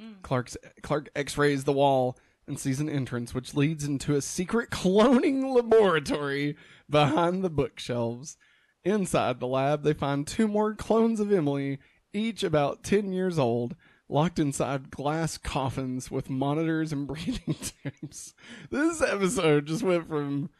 Mm. 0.00 0.22
Clark's 0.22 0.56
Clark 0.84 1.10
x-rays 1.16 1.64
the 1.64 1.72
wall 1.72 2.16
and 2.46 2.60
sees 2.60 2.78
an 2.78 2.88
entrance 2.88 3.34
which 3.34 3.54
leads 3.54 3.82
into 3.82 4.14
a 4.14 4.22
secret 4.22 4.70
cloning 4.70 5.52
laboratory 5.56 6.54
behind 6.88 7.42
the 7.42 7.50
bookshelves. 7.50 8.36
Inside 8.84 9.40
the 9.40 9.46
lab, 9.46 9.82
they 9.82 9.94
find 9.94 10.26
two 10.26 10.46
more 10.46 10.74
clones 10.74 11.18
of 11.20 11.32
Emily, 11.32 11.78
each 12.12 12.42
about 12.42 12.84
10 12.84 13.12
years 13.12 13.38
old, 13.38 13.74
locked 14.08 14.38
inside 14.38 14.90
glass 14.90 15.38
coffins 15.38 16.10
with 16.10 16.28
monitors 16.28 16.92
and 16.92 17.06
breathing 17.08 17.56
tubes. 17.82 18.34
This 18.70 19.00
episode 19.00 19.66
just 19.66 19.82
went 19.82 20.06
from 20.08 20.50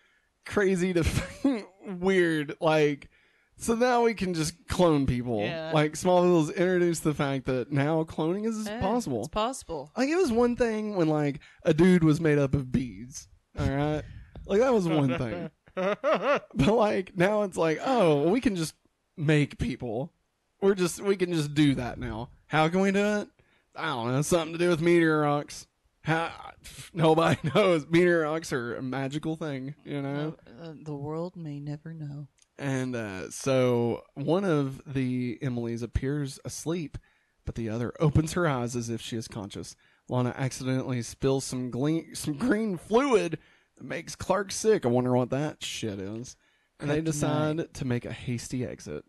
crazy 0.47 0.95
to 0.95 1.05
weird. 1.87 2.57
Like, 2.61 3.11
so 3.57 3.75
now 3.75 4.03
we 4.03 4.15
can 4.15 4.33
just 4.35 4.67
clone 4.69 5.07
people. 5.07 5.41
Yeah. 5.41 5.71
Like, 5.73 5.93
Smallville's 5.93 6.51
introduced 6.51 7.05
the 7.05 7.15
fact 7.15 7.45
that 7.47 7.71
now 7.71 8.03
cloning 8.05 8.47
is 8.47 8.69
possible. 8.81 9.21
It's 9.21 9.29
possible. 9.29 9.93
Like 9.97 10.09
it 10.09 10.17
was 10.17 10.33
one 10.33 10.57
thing 10.57 10.97
when 10.97 11.09
like 11.09 11.41
a 11.63 11.75
dude 11.75 12.05
was 12.05 12.21
made 12.21 12.39
up 12.39 12.55
of 12.55 12.73
bees. 12.73 13.29
All 13.59 13.69
right, 13.69 14.03
like 14.47 14.61
that 14.61 14.73
was 14.73 14.89
one 14.89 15.17
thing. 15.19 15.51
But 15.77 16.75
like 16.75 17.17
now 17.17 17.43
it's 17.43 17.57
like, 17.57 17.81
oh, 17.85 18.29
we 18.29 18.41
can 18.41 18.57
just 18.57 18.75
make 19.17 19.59
people. 19.59 20.13
We're 20.61 20.75
just 20.75 21.01
we 21.01 21.17
can 21.17 21.33
just 21.33 21.55
do 21.55 21.75
that 21.75 21.99
now. 21.99 22.31
How 22.47 22.69
can 22.69 22.81
we 22.81 22.93
do 22.93 23.05
it? 23.05 23.29
I 23.77 23.87
don't 23.87 24.13
know. 24.13 24.23
Something 24.23 24.53
to 24.53 24.59
do 24.59 24.69
with 24.69 24.81
meteor 24.81 25.21
rocks. 25.21 25.67
How 26.03 26.31
nobody 26.95 27.39
knows. 27.55 27.87
Meteor 27.89 28.21
rocks 28.21 28.53
are 28.53 28.77
a 28.77 28.83
magical 28.83 29.37
thing, 29.37 29.75
you 29.85 30.01
know. 30.01 30.37
Uh, 30.61 30.69
uh, 30.69 30.73
the 30.85 30.95
world 30.95 31.37
may 31.37 31.59
never 31.61 31.93
know. 31.93 32.29
And 32.59 32.95
uh, 32.95 33.31
so 33.31 34.03
one 34.15 34.45
of 34.45 34.81
the 34.87 35.39
Emily's 35.43 35.83
appears 35.83 36.39
asleep, 36.45 36.99
but 37.45 37.57
the 37.57 37.69
other 37.69 37.93
opens 37.99 38.35
her 38.35 38.47
eyes 38.47 38.77
as 38.77 38.89
if 38.89 39.01
she 39.01 39.17
is 39.17 39.27
conscious. 39.27 39.75
Lana 40.09 40.35
accidentally 40.37 41.03
spills 41.03 41.45
some 41.45 41.71
gleam, 41.71 42.15
some 42.15 42.35
green 42.35 42.77
fluid 42.77 43.39
that 43.77 43.85
makes 43.85 44.15
Clark 44.17 44.53
sick. 44.53 44.85
I 44.85 44.89
wonder 44.89 45.13
what 45.15 45.31
that 45.31 45.63
shit 45.63 45.99
is. 45.99 46.37
And 46.81 46.91
they 46.91 47.01
Kryptonite. 47.01 47.05
decide 47.05 47.75
to 47.75 47.85
make 47.85 48.05
a 48.05 48.13
hasty 48.13 48.65
exit. 48.65 49.05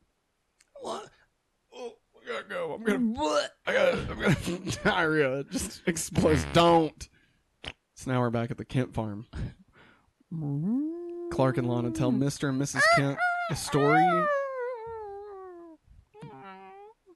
What? 0.81 1.09
Oh, 1.73 1.93
I 2.23 2.27
gotta 2.31 2.43
go. 2.47 2.73
I'm 2.73 2.83
gonna. 2.83 2.99
What? 3.19 3.51
I 3.65 3.73
gotta. 3.73 3.97
I'm 4.11 4.19
gonna 4.19 4.35
diarrhea. 4.83 5.39
It 5.39 5.51
just 5.51 5.81
explodes. 5.87 6.45
Don't. 6.53 7.09
So 7.95 8.11
now 8.11 8.19
we're 8.19 8.29
back 8.29 8.51
at 8.51 8.57
the 8.57 8.65
Kent 8.65 8.93
farm. 8.93 9.25
Clark 11.31 11.57
and 11.57 11.67
Lana 11.69 11.91
tell 11.91 12.11
Mr. 12.11 12.49
and 12.49 12.61
Mrs. 12.61 12.81
Kent 12.97 13.17
a 13.49 13.55
story 13.55 14.03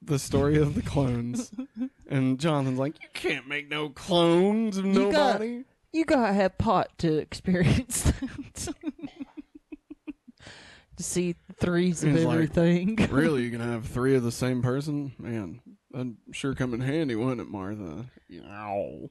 the 0.02 0.18
story 0.20 0.58
of 0.58 0.76
the 0.76 0.82
clones. 0.82 1.52
and 2.10 2.40
Jonathan's 2.40 2.80
like, 2.80 2.96
You 3.02 3.10
can't 3.14 3.48
make 3.48 3.70
no 3.70 3.90
clones 3.90 4.78
of 4.78 4.86
You 4.86 5.12
got- 5.12 5.34
nobody. 5.42 5.64
You 5.92 6.06
gotta 6.06 6.34
have 6.34 6.58
pot 6.58 6.90
to 7.00 7.18
experience 7.18 8.04
that. 8.22 8.74
to 10.98 11.04
see 11.04 11.36
threes 11.60 12.04
of 12.04 12.12
He's 12.12 12.26
like, 12.26 12.34
everything. 12.34 12.96
really, 13.12 13.44
you 13.44 13.52
can 13.52 13.62
have 13.62 13.86
three 13.86 14.16
of 14.16 14.24
the 14.24 14.32
same 14.32 14.62
person? 14.62 15.14
Man, 15.18 15.62
that'd 15.92 16.16
sure 16.32 16.54
come 16.56 16.74
in 16.74 16.82
handy, 16.82 17.16
wouldn't 17.16 17.42
it, 17.42 17.48
Martha? 17.50 18.06
Yow. 18.28 19.10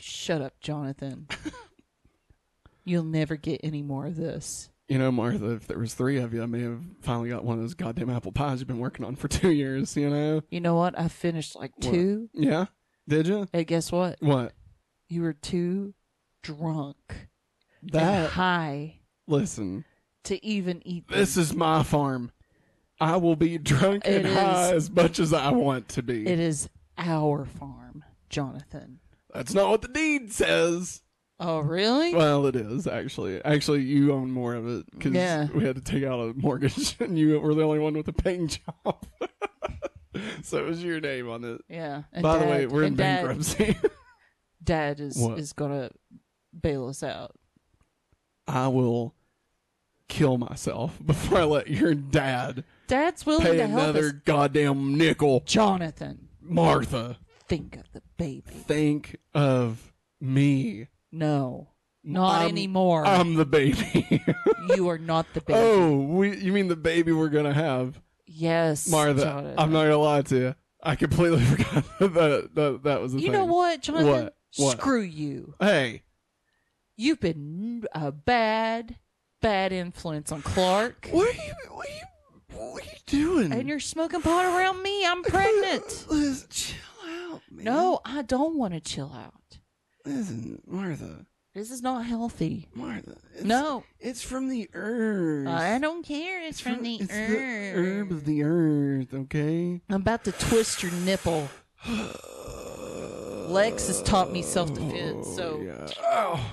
Shut 0.00 0.40
up, 0.42 0.54
Jonathan. 0.60 1.26
You'll 2.84 3.04
never 3.04 3.36
get 3.36 3.60
any 3.62 3.82
more 3.82 4.06
of 4.06 4.16
this. 4.16 4.70
You 4.88 4.98
know, 4.98 5.12
Martha, 5.12 5.50
if 5.52 5.66
there 5.68 5.78
was 5.78 5.94
three 5.94 6.18
of 6.18 6.32
you, 6.34 6.42
I 6.42 6.46
may 6.46 6.62
have 6.62 6.80
finally 7.02 7.28
got 7.30 7.44
one 7.44 7.56
of 7.58 7.62
those 7.62 7.74
goddamn 7.74 8.10
apple 8.10 8.32
pies 8.32 8.58
you've 8.58 8.66
been 8.66 8.80
working 8.80 9.04
on 9.04 9.14
for 9.16 9.28
two 9.28 9.50
years, 9.52 9.96
you 9.96 10.10
know? 10.10 10.42
You 10.50 10.60
know 10.60 10.74
what? 10.74 10.98
I 10.98 11.06
finished 11.08 11.54
like 11.54 11.72
What? 11.76 11.92
two. 11.92 12.28
Yeah? 12.32 12.66
Did 13.06 13.26
you? 13.28 13.46
And 13.52 13.66
guess 13.66 13.92
what? 13.92 14.16
What? 14.20 14.52
You 15.10 15.22
were 15.22 15.32
too 15.32 15.92
drunk 16.42 16.96
and 17.92 18.28
high 18.28 19.00
listen, 19.26 19.84
to 20.24 20.44
even 20.46 20.80
eat 20.86 21.08
them. 21.08 21.18
this 21.18 21.36
is 21.36 21.52
my 21.52 21.82
farm. 21.82 22.30
I 23.00 23.16
will 23.16 23.34
be 23.36 23.58
drunk 23.58 24.06
It 24.06 24.24
and 24.24 24.34
high 24.34 24.72
as 24.72 24.88
much 24.88 25.18
as 25.18 25.32
I 25.32 25.50
want 25.50 25.88
to 25.90 26.02
be. 26.04 26.26
It 26.28 26.38
is 26.38 26.68
our 26.96 27.44
farm, 27.44 28.04
Jonathan. 28.28 29.00
That's 29.34 29.52
not 29.52 29.68
what 29.70 29.82
the 29.82 29.88
deed 29.88 30.32
says. 30.32 31.02
Oh, 31.40 31.58
really? 31.58 32.14
Well, 32.14 32.46
it 32.46 32.54
is 32.54 32.86
actually. 32.86 33.42
Actually, 33.44 33.82
you 33.82 34.12
own 34.12 34.30
more 34.30 34.54
of 34.54 34.68
it 34.68 34.86
because 34.92 35.12
Yeah. 35.12 35.48
we 35.52 35.64
had 35.64 35.74
to 35.76 35.82
take 35.82 36.04
out 36.04 36.20
a 36.20 36.34
mortgage, 36.34 36.96
and 37.00 37.18
you 37.18 37.40
were 37.40 37.54
the 37.54 37.62
only 37.62 37.78
one 37.80 37.94
with 37.94 38.06
a 38.06 38.12
paying 38.12 38.46
job. 38.46 39.06
so 40.42 40.58
it 40.58 40.66
was 40.66 40.84
your 40.84 41.00
name 41.00 41.28
on 41.28 41.42
it. 41.44 41.62
yeah. 41.68 42.02
By 42.20 42.38
the 42.38 42.44
way, 42.46 42.66
we're 42.66 42.82
in 42.82 42.88
and 42.88 42.96
Dad- 42.96 43.16
bankruptcy. 43.26 43.76
Dad 44.62 45.00
is 45.00 45.16
What? 45.16 45.38
is 45.38 45.52
gonna 45.52 45.90
bail 46.58 46.88
us 46.88 47.02
out. 47.02 47.32
I 48.46 48.68
will 48.68 49.14
kill 50.08 50.38
myself 50.38 50.98
before 51.06 51.38
I 51.38 51.44
let 51.44 51.68
your 51.68 51.94
dad 51.94 52.64
Dad's 52.88 53.24
willing 53.24 53.46
pay 53.46 53.56
to 53.58 53.66
help 53.68 53.82
another 53.82 54.06
us. 54.08 54.12
goddamn 54.24 54.96
nickel. 54.98 55.40
Jonathan, 55.46 56.28
Martha, 56.42 57.18
think 57.48 57.76
of 57.76 57.90
the 57.92 58.02
baby. 58.16 58.42
think 58.50 59.16
of 59.34 59.92
me. 60.20 60.88
No, 61.12 61.68
not 62.02 62.40
I'm- 62.42 62.48
anymore. 62.50 63.06
I'm 63.06 63.34
the 63.34 63.46
baby. 63.46 64.22
you 64.76 64.88
are 64.88 64.98
not 64.98 65.26
the 65.34 65.40
baby. 65.40 65.58
oh, 65.58 65.96
we, 66.00 66.36
you 66.36 66.52
mean 66.52 66.68
the 66.68 66.76
baby 66.76 67.12
we're 67.12 67.28
gonna 67.28 67.54
have? 67.54 68.00
yes, 68.26 68.88
Martha, 68.88 69.22
Jonathan. 69.22 69.54
I'm 69.58 69.72
not 69.72 69.84
gonna 69.84 69.96
lie 69.98 70.22
to 70.22 70.36
you. 70.36 70.54
I 70.82 70.96
completely 70.96 71.44
forgot 71.44 71.84
that 72.00 72.50
that, 72.54 72.80
that 72.84 73.00
was 73.00 73.12
the 73.12 73.18
You 73.20 73.24
thing. 73.26 73.32
know 73.32 73.44
what, 73.44 73.82
Jonathan? 73.82 74.08
What? 74.24 74.36
What? 74.56 74.78
Screw 74.78 75.02
you. 75.02 75.54
Hey, 75.60 76.02
You've 76.96 77.20
been 77.20 77.86
a 77.94 78.12
bad, 78.12 78.96
bad 79.40 79.72
influence 79.72 80.30
on 80.32 80.42
Clark. 80.42 81.08
what 81.10 81.30
are 81.30 81.32
you? 81.32 81.52
What 81.70 81.86
are 81.88 81.92
you? 81.92 82.60
What 82.72 82.82
are 82.82 82.86
you 82.86 82.92
doing? 83.06 83.52
And 83.52 83.66
you're 83.66 83.80
smoking 83.80 84.20
pot 84.20 84.44
around 84.44 84.82
me. 84.82 85.06
I'm 85.06 85.22
pregnant. 85.22 86.04
Liz, 86.10 86.46
chill 86.50 86.76
out, 87.08 87.40
man. 87.50 87.64
no, 87.64 88.00
I 88.04 88.20
don't 88.20 88.56
want 88.58 88.74
to 88.74 88.80
chill 88.80 89.10
out. 89.16 89.58
listen, 90.04 90.60
Martha, 90.66 91.24
This 91.54 91.70
is 91.70 91.80
not 91.80 92.04
healthy. 92.04 92.68
Martha. 92.74 93.16
It's, 93.34 93.44
No, 93.44 93.84
it's 93.98 94.20
from 94.20 94.50
the 94.50 94.68
earth. 94.74 95.48
I 95.48 95.78
don't 95.78 96.04
care. 96.04 96.46
It's, 96.46 96.60
from, 96.60 96.82
the 96.82 96.96
it's 96.96 97.10
herb. 97.10 97.30
the 97.30 97.70
herb 97.80 98.10
of 98.10 98.24
the 98.26 98.42
earth. 98.42 99.14
Okay. 99.14 99.80
I'm 99.88 100.02
about 100.02 100.24
to 100.24 100.32
twist 100.32 100.82
your 100.82 100.92
nipple. 100.92 101.48
Lex 103.50 103.86
has 103.88 104.02
taught 104.02 104.32
me 104.32 104.42
self-defense, 104.42 105.26
so- 105.34 105.58
Oh, 105.60 105.62
yeah. 105.62 105.88
Oh. 106.02 106.52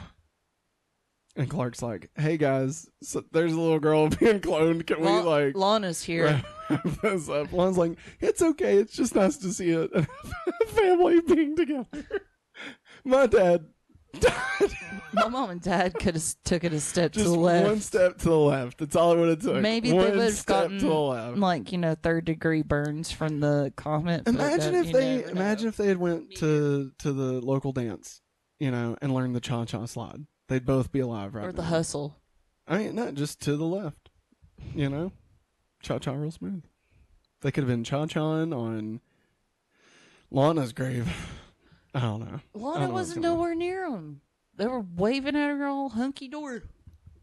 And 1.35 1.47
Clark's 1.47 1.83
like, 1.83 2.09
"Hey 2.15 2.35
guys, 2.37 2.87
so 3.03 3.23
there's 3.31 3.53
a 3.53 3.59
little 3.61 3.79
girl 3.79 4.09
being 4.19 4.39
cloned. 4.39 4.87
Can 4.87 5.01
we 5.01 5.07
like 5.07 5.55
Lana's 5.55 6.01
here. 6.03 6.43
wrap 6.67 6.83
this 7.03 7.29
up?" 7.29 7.53
Lon's 7.53 7.77
like, 7.77 7.95
"It's 8.19 8.41
okay. 8.41 8.77
It's 8.77 8.93
just 8.95 9.13
nice 9.13 9.37
to 9.37 9.53
see 9.53 9.71
a, 9.71 9.87
family 10.69 11.21
being 11.21 11.55
together." 11.55 11.85
My 13.05 13.27
dad. 13.27 13.65
My 15.13 15.29
mom 15.29 15.49
and 15.49 15.61
dad 15.61 15.93
could 15.95 16.13
have 16.15 16.23
took 16.43 16.63
it 16.63 16.73
a 16.73 16.79
step 16.79 17.11
just 17.13 17.25
to 17.25 17.31
the 17.31 17.37
left. 17.39 17.65
one 17.67 17.79
step 17.79 18.17
to 18.19 18.25
the 18.29 18.37
left. 18.37 18.77
That's 18.77 18.95
all 18.95 19.13
it 19.13 19.17
would 19.19 19.29
have 19.29 19.41
took. 19.41 19.61
Maybe 19.61 19.91
one 19.91 20.05
they 20.05 20.11
would 20.17 20.19
have 20.33 20.45
gotten 20.45 20.77
to 20.79 20.85
the 20.85 20.93
left. 20.93 21.37
like 21.37 21.71
you 21.71 21.77
know 21.77 21.95
third 21.95 22.25
degree 22.25 22.61
burns 22.61 23.11
from 23.11 23.39
the 23.39 23.73
comment. 23.75 24.25
but 24.25 24.35
Imagine 24.35 24.73
that- 24.73 24.85
if 24.85 24.91
they 24.93 25.17
never 25.17 25.29
imagine 25.31 25.65
know. 25.65 25.69
if 25.69 25.77
they 25.77 25.87
had 25.87 25.97
went 25.97 26.35
to 26.35 26.91
to 26.99 27.13
the 27.13 27.41
local 27.41 27.71
dance, 27.71 28.21
you 28.59 28.69
know, 28.69 28.95
and 29.01 29.13
learned 29.13 29.35
the 29.35 29.39
cha 29.41 29.65
cha 29.65 29.85
slide. 29.85 30.25
They'd 30.49 30.65
both 30.65 30.91
be 30.91 30.99
alive 30.99 31.33
right 31.35 31.47
or 31.47 31.51
the 31.51 31.61
now. 31.63 31.67
hustle. 31.69 32.17
I 32.67 32.77
mean, 32.79 32.95
not 32.95 33.13
just 33.15 33.41
to 33.43 33.55
the 33.57 33.65
left, 33.65 34.09
you 34.75 34.89
know, 34.89 35.13
cha 35.81 35.99
cha 35.99 36.13
real 36.13 36.31
smooth. 36.31 36.63
They 37.41 37.51
could 37.51 37.63
have 37.63 37.69
been 37.69 37.83
cha 37.83 38.05
chaing 38.05 38.53
on 38.53 38.99
Lana's 40.31 40.73
grave. 40.73 41.07
I 41.93 41.99
don't 42.01 42.19
know. 42.19 42.39
I 42.55 42.57
Lana 42.57 42.79
don't 42.79 42.89
know 42.89 42.93
what's 42.93 43.13
going 43.13 43.25
on. 43.25 43.31
nowhere 43.35 43.55
near 43.55 43.89
them. 43.89 44.21
They 44.55 44.67
were 44.67 44.81
waving 44.95 45.35
at 45.35 45.49
her 45.57 45.67
all 45.67 45.89
hunky 45.89 46.27
dory. 46.27 46.61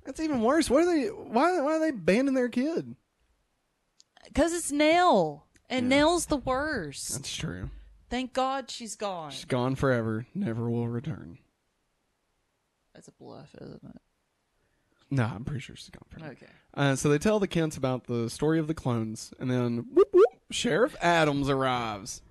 That's 0.04 0.20
even 0.20 0.42
worse. 0.42 0.68
What 0.70 0.82
are 0.82 0.86
they? 0.86 1.06
Why? 1.06 1.60
Why 1.60 1.76
are 1.76 1.80
they 1.80 1.90
banning 1.90 2.34
their 2.34 2.48
kid? 2.48 2.94
Cause 4.34 4.52
it's 4.52 4.72
Nell, 4.72 5.46
and 5.68 5.84
Yeah. 5.90 5.98
Nell's 5.98 6.26
the 6.26 6.36
worst. 6.36 7.12
That's 7.14 7.34
true. 7.34 7.70
Thank 8.10 8.32
God 8.32 8.70
she's 8.70 8.96
gone. 8.96 9.30
She's 9.32 9.44
gone 9.44 9.74
forever. 9.74 10.26
Never 10.34 10.70
will 10.70 10.88
return. 10.88 11.38
That's 12.94 13.08
a 13.08 13.12
bluff, 13.12 13.54
isn't 13.60 13.82
it? 13.84 14.00
No, 15.10 15.24
I'm 15.24 15.44
pretty 15.44 15.60
sure 15.60 15.76
she's 15.76 15.90
gone 15.90 16.04
forever. 16.08 16.32
Okay. 16.32 16.46
Uh, 16.74 16.96
so 16.96 17.08
they 17.08 17.18
tell 17.18 17.38
the 17.38 17.46
Kents 17.48 17.76
about 17.76 18.04
the 18.06 18.30
story 18.30 18.58
of 18.58 18.66
the 18.66 18.74
clones, 18.74 19.32
and 19.38 19.50
then 19.50 19.86
whoop, 19.92 20.08
whoop, 20.12 20.26
Sheriff 20.50 20.94
Adams 21.00 21.48
arrives. 21.48 22.22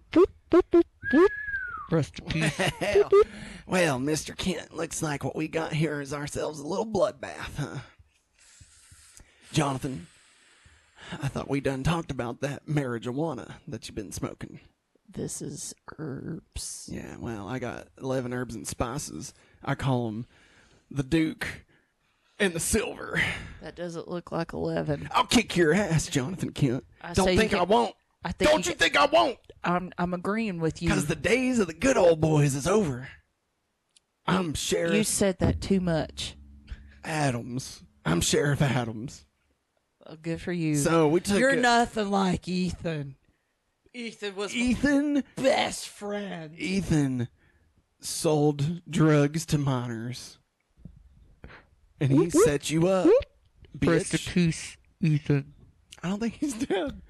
Rest 1.93 2.19
in 2.19 2.25
peace. 2.25 2.59
well, 2.81 3.09
well, 3.67 3.99
Mr. 3.99 4.35
Kent, 4.35 4.73
looks 4.75 5.01
like 5.03 5.23
what 5.23 5.35
we 5.35 5.47
got 5.47 5.73
here 5.73 6.01
is 6.01 6.13
ourselves 6.13 6.59
a 6.59 6.65
little 6.67 6.87
bloodbath, 6.87 7.55
huh? 7.57 7.77
Jonathan, 9.51 10.07
I 11.21 11.27
thought 11.27 11.49
we 11.49 11.61
done 11.61 11.83
talked 11.83 12.09
about 12.11 12.41
that 12.41 12.65
marijuana 12.65 13.53
that 13.67 13.87
you've 13.87 13.95
been 13.95 14.11
smoking. 14.11 14.59
This 15.07 15.41
is 15.41 15.75
herbs. 15.99 16.89
Yeah, 16.91 17.17
well, 17.19 17.47
I 17.47 17.59
got 17.59 17.87
11 18.01 18.33
herbs 18.33 18.55
and 18.55 18.67
spices. 18.67 19.33
I 19.63 19.75
call 19.75 20.07
them 20.07 20.25
the 20.89 21.03
Duke 21.03 21.47
and 22.39 22.53
the 22.53 22.59
Silver. 22.59 23.21
That 23.61 23.75
doesn't 23.75 24.07
look 24.07 24.31
like 24.31 24.53
eleven. 24.53 25.07
I'll 25.13 25.25
kick 25.27 25.55
your 25.55 25.73
ass, 25.73 26.07
Jonathan 26.07 26.51
Kent. 26.51 26.83
I 27.01 27.13
Don't 27.13 27.25
say 27.27 27.37
think 27.37 27.51
can- 27.51 27.59
I 27.59 27.63
won't. 27.63 27.95
I 28.23 28.31
think 28.31 28.51
Don't 28.51 28.65
you 28.65 28.71
you 28.71 28.75
think 28.77 28.95
I 28.97 29.05
won't? 29.05 29.37
I'm 29.63 29.91
I'm 29.97 30.13
agreeing 30.13 30.59
with 30.59 30.81
you. 30.81 30.89
Because 30.89 31.07
the 31.07 31.15
days 31.15 31.59
of 31.59 31.67
the 31.67 31.73
good 31.73 31.97
old 31.97 32.21
boys 32.21 32.55
is 32.55 32.67
over. 32.67 33.09
I'm 34.25 34.53
Sheriff 34.53 34.93
You 34.93 35.03
said 35.03 35.39
that 35.39 35.59
too 35.61 35.79
much. 35.81 36.35
Adams. 37.03 37.83
I'm 38.05 38.21
Sheriff 38.21 38.61
Adams. 38.61 39.25
Well, 40.05 40.17
good 40.21 40.41
for 40.41 40.51
you. 40.53 40.75
So 40.75 41.07
we 41.07 41.19
took 41.19 41.37
You're 41.39 41.49
a- 41.51 41.55
nothing 41.57 42.09
like 42.09 42.47
Ethan. 42.47 43.15
Ethan 43.93 44.35
was 44.35 44.55
Ethan. 44.55 45.23
best 45.35 45.87
friend. 45.87 46.57
Ethan 46.57 47.27
sold 47.99 48.81
drugs 48.89 49.45
to 49.47 49.57
minors, 49.57 50.39
and 52.01 52.11
he 52.11 52.29
set 52.31 52.69
you 52.71 52.87
up, 52.87 53.07
bitch. 53.77 54.33
peace, 54.33 54.77
Ethan. 54.99 55.53
I 56.01 56.09
don't 56.09 56.19
think 56.19 56.33
he's 56.39 56.55
dead. 56.55 57.01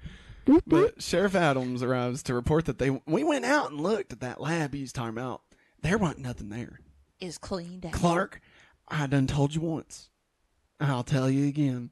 But 0.66 1.02
Sheriff 1.02 1.34
Adams 1.34 1.82
arrives 1.82 2.22
to 2.24 2.34
report 2.34 2.66
that 2.66 2.78
they 2.78 2.90
we 3.06 3.24
went 3.24 3.44
out 3.44 3.70
and 3.70 3.80
looked 3.80 4.12
at 4.12 4.20
that 4.20 4.40
lab 4.40 4.74
he's 4.74 4.92
talking 4.92 5.10
about. 5.10 5.42
There 5.82 5.98
wasn't 5.98 6.20
nothing 6.20 6.48
there. 6.48 6.80
Is 7.20 7.38
cleaned 7.38 7.86
out. 7.86 7.92
Clark, 7.92 8.40
I 8.88 9.06
done 9.06 9.26
told 9.26 9.54
you 9.54 9.60
once. 9.60 10.10
I'll 10.80 11.04
tell 11.04 11.30
you 11.30 11.46
again. 11.46 11.90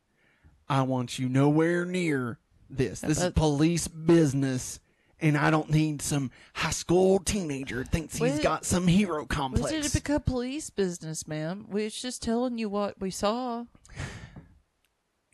I 0.69 0.83
want 0.83 1.19
you 1.19 1.29
nowhere 1.29 1.85
near 1.85 2.39
this. 2.71 3.01
This 3.01 3.23
is 3.23 3.33
police 3.33 3.89
business, 3.89 4.81
and 5.21 5.37
I 5.37 5.51
don't 5.51 5.71
need 5.71 6.03
some 6.03 6.31
high 6.55 6.71
school 6.71 7.19
teenager 7.19 7.85
thinks 7.85 8.15
he's 8.15 8.33
Wait. 8.33 8.43
got 8.43 8.65
some 8.65 8.87
hero 8.87 9.27
complex. 9.27 9.73
it 9.73 9.93
become 9.93 10.23
police 10.23 10.71
business, 10.71 11.29
ma'am? 11.29 11.67
We're 11.69 11.91
just 11.91 12.23
telling 12.23 12.59
you 12.59 12.69
what 12.69 13.01
we 13.01 13.11
saw. 13.11 13.65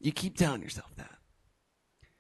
You 0.01 0.13
keep 0.13 0.37
telling 0.37 0.63
yourself 0.63 0.91
that. 0.97 1.18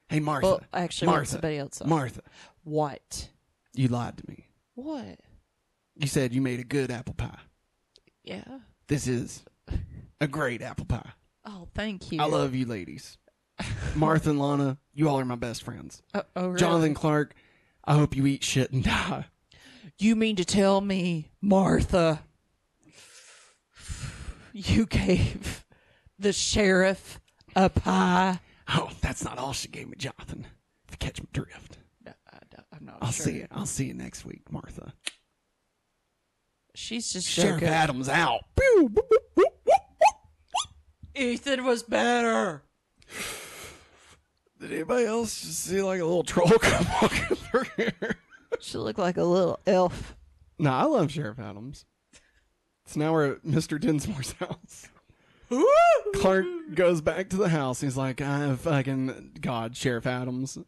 Hey, 0.08 0.20
Martha. 0.20 0.46
Well, 0.46 0.60
actually, 0.72 1.08
what 1.08 1.14
Martha. 1.14 1.30
somebody 1.32 1.58
else. 1.58 1.82
Martha, 1.84 2.22
what? 2.64 3.28
you 3.74 3.88
lied 3.88 4.16
to 4.18 4.24
me. 4.28 4.46
What? 4.74 5.20
You 5.94 6.08
said 6.08 6.32
you 6.32 6.40
made 6.40 6.60
a 6.60 6.64
good 6.64 6.90
apple 6.90 7.14
pie. 7.14 7.38
Yeah. 8.24 8.60
This 8.88 9.06
is 9.06 9.44
a 10.20 10.26
great 10.26 10.62
apple 10.62 10.84
pie. 10.84 11.12
Oh, 11.44 11.68
thank 11.74 12.10
you. 12.10 12.20
I 12.20 12.26
love 12.26 12.54
you, 12.54 12.66
ladies. 12.66 13.18
Martha 13.94 14.30
and 14.30 14.38
Lana, 14.38 14.78
you 14.94 15.08
all 15.08 15.18
are 15.18 15.24
my 15.24 15.36
best 15.36 15.62
friends. 15.62 16.02
Uh, 16.14 16.22
oh, 16.36 16.46
really? 16.48 16.58
Jonathan 16.58 16.94
Clark, 16.94 17.34
I 17.84 17.94
hope 17.94 18.16
you 18.16 18.26
eat 18.26 18.44
shit 18.44 18.72
and 18.72 18.84
die. 18.84 19.26
You 19.98 20.14
mean 20.14 20.36
to 20.36 20.44
tell 20.44 20.80
me, 20.80 21.30
Martha, 21.40 22.22
you 24.52 24.86
gave 24.86 25.64
the 26.18 26.32
sheriff 26.32 27.20
a 27.56 27.68
pie? 27.68 28.40
Oh, 28.68 28.90
that's 29.00 29.24
not 29.24 29.38
all 29.38 29.52
she 29.52 29.68
gave 29.68 29.88
me, 29.88 29.96
Jonathan. 29.96 30.46
If 30.86 30.92
you 30.92 30.98
catch 30.98 31.20
my 31.20 31.28
drift. 31.32 31.78
I, 32.06 32.12
am 32.76 32.84
not 32.84 32.98
I'll 33.00 33.10
sure. 33.10 33.26
see 33.26 33.36
you. 33.36 33.46
I'll 33.50 33.66
see 33.66 33.86
you 33.86 33.94
next 33.94 34.24
week, 34.24 34.50
Martha. 34.50 34.92
She's 36.74 37.12
just 37.12 37.28
Sheriff 37.28 37.60
joking. 37.60 37.68
Adams 37.68 38.08
out. 38.08 38.40
Pew, 38.56 38.90
boop, 38.92 39.02
boop, 39.10 39.42
boop, 39.42 39.44
boop. 39.66 41.20
Ethan 41.20 41.64
was 41.64 41.82
better. 41.82 42.62
Did 44.60 44.72
anybody 44.72 45.06
else 45.06 45.40
just 45.40 45.64
see 45.64 45.82
like 45.82 46.00
a 46.00 46.04
little 46.04 46.24
troll 46.24 46.48
come 46.60 46.86
walking 47.02 47.36
through 47.36 47.64
here? 47.76 48.16
She 48.60 48.78
looked 48.78 48.98
like 48.98 49.16
a 49.16 49.24
little 49.24 49.60
elf. 49.66 50.16
No, 50.58 50.70
I 50.72 50.84
love 50.84 51.10
Sheriff 51.10 51.38
Adams. 51.38 51.84
So 52.86 53.00
now 53.00 53.12
we're 53.12 53.32
at 53.32 53.44
Mr. 53.44 53.80
Dinsmore's 53.80 54.32
house. 54.40 54.88
Clark 56.16 56.46
goes 56.74 57.00
back 57.00 57.28
to 57.30 57.36
the 57.36 57.48
house. 57.48 57.80
He's 57.80 57.96
like, 57.96 58.20
I 58.20 58.54
fucking 58.56 59.38
God, 59.40 59.76
Sheriff 59.76 60.06
Adams. 60.06 60.58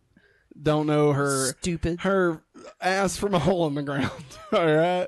Don't 0.60 0.86
know 0.86 1.12
her 1.12 1.48
Stupid. 1.52 2.00
her 2.00 2.42
ass 2.80 3.16
from 3.16 3.34
a 3.34 3.38
hole 3.38 3.66
in 3.66 3.74
the 3.74 3.82
ground. 3.82 4.10
All 4.52 4.66
right. 4.66 5.06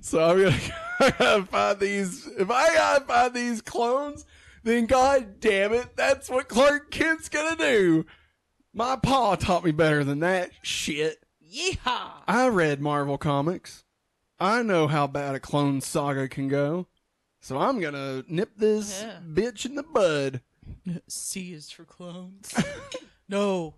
So 0.00 0.22
I'm 0.22 0.42
gonna, 0.42 0.56
I 1.00 1.10
gotta 1.18 1.44
find 1.44 1.80
these. 1.80 2.26
If 2.38 2.50
I 2.50 2.74
gotta 2.74 3.04
find 3.04 3.34
these 3.34 3.62
clones, 3.62 4.24
then 4.62 4.86
God 4.86 5.40
damn 5.40 5.72
it, 5.72 5.96
that's 5.96 6.28
what 6.30 6.48
Clark 6.48 6.90
Kent's 6.90 7.28
gonna 7.28 7.56
do. 7.56 8.06
My 8.72 8.96
pa 8.96 9.36
taught 9.36 9.64
me 9.64 9.72
better 9.72 10.04
than 10.04 10.20
that 10.20 10.50
shit. 10.62 11.24
Yeehaw! 11.42 12.10
I 12.28 12.48
read 12.48 12.80
Marvel 12.80 13.18
comics. 13.18 13.84
I 14.38 14.62
know 14.62 14.86
how 14.86 15.06
bad 15.06 15.34
a 15.34 15.40
clone 15.40 15.80
saga 15.80 16.28
can 16.28 16.48
go. 16.48 16.86
So 17.46 17.58
I'm 17.60 17.78
gonna 17.78 18.24
nip 18.26 18.50
this 18.56 19.02
Yeah. 19.02 19.20
bitch 19.24 19.66
in 19.66 19.76
the 19.76 19.84
bud. 19.84 20.40
C 21.06 21.52
is 21.52 21.70
for 21.70 21.84
clones. 21.84 22.52
no, 23.28 23.76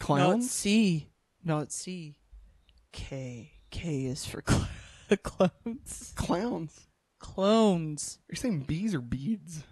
clones. 0.00 0.18
not 0.20 0.26
Clowns? 0.28 0.50
C. 0.50 1.08
Not 1.44 1.72
C. 1.72 2.16
K. 2.92 3.52
K 3.70 4.06
is 4.06 4.24
for 4.24 4.42
cl- 4.48 4.66
clones. 5.22 6.14
Clowns. 6.16 6.86
Clones. 7.18 8.18
Are 8.30 8.32
you 8.32 8.36
saying 8.36 8.60
bees 8.60 8.94
or 8.94 9.02
beads? 9.02 9.64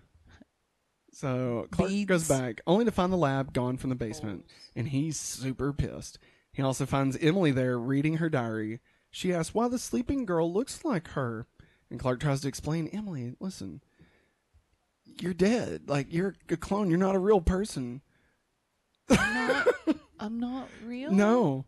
So 1.10 1.66
Clark 1.70 1.88
Beads. 1.92 2.08
goes 2.10 2.28
back, 2.28 2.60
only 2.66 2.84
to 2.84 2.90
find 2.90 3.10
the 3.10 3.16
lab 3.16 3.54
gone 3.54 3.78
from 3.78 3.88
the 3.88 3.96
basement, 3.96 4.44
and 4.76 4.88
he's 4.88 5.18
super 5.18 5.72
pissed. 5.72 6.18
He 6.52 6.60
also 6.60 6.84
finds 6.84 7.16
Emily 7.16 7.52
there 7.52 7.78
reading 7.78 8.18
her 8.18 8.28
diary. 8.28 8.80
She 9.10 9.32
asks 9.32 9.54
why 9.54 9.68
the 9.68 9.78
sleeping 9.78 10.26
girl 10.26 10.52
looks 10.52 10.84
like 10.84 11.08
her, 11.12 11.46
and 11.94 12.00
Clark 12.00 12.18
tries 12.18 12.40
to 12.40 12.48
explain. 12.48 12.88
Emily, 12.88 13.34
listen, 13.38 13.80
you're 15.20 15.32
dead. 15.32 15.82
Like 15.88 16.12
you're 16.12 16.34
a 16.50 16.56
clone. 16.56 16.90
You're 16.90 16.98
not 16.98 17.14
a 17.14 17.20
real 17.20 17.40
person. 17.40 18.02
I'm 19.08 19.34
not. 19.48 19.68
I'm 20.20 20.40
not 20.40 20.68
real. 20.84 21.12
No, 21.12 21.64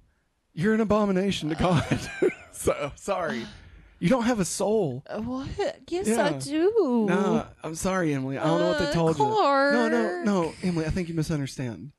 you're 0.52 0.74
an 0.74 0.80
abomination 0.80 1.48
to 1.50 1.54
God. 1.54 2.00
so 2.52 2.90
sorry, 2.96 3.46
you 4.00 4.08
don't 4.08 4.24
have 4.24 4.40
a 4.40 4.44
soul. 4.44 5.04
Uh, 5.08 5.20
What? 5.20 5.46
Yes, 5.88 6.08
Yeah. 6.08 6.24
I 6.24 6.32
do. 6.32 7.06
Nah, 7.08 7.46
I'm 7.62 7.74
sorry, 7.76 8.12
Emily. 8.12 8.36
I 8.38 8.44
don't 8.44 8.58
know 8.60 8.68
what 8.68 8.78
they 8.80 8.86
Uh, 8.86 8.92
told 8.92 9.18
you. 9.18 9.24
No, 9.24 9.88
no, 9.88 10.22
no, 10.24 10.52
Emily. 10.62 10.86
I 10.86 10.90
think 10.90 11.08
you 11.08 11.14
misunderstand. 11.14 11.92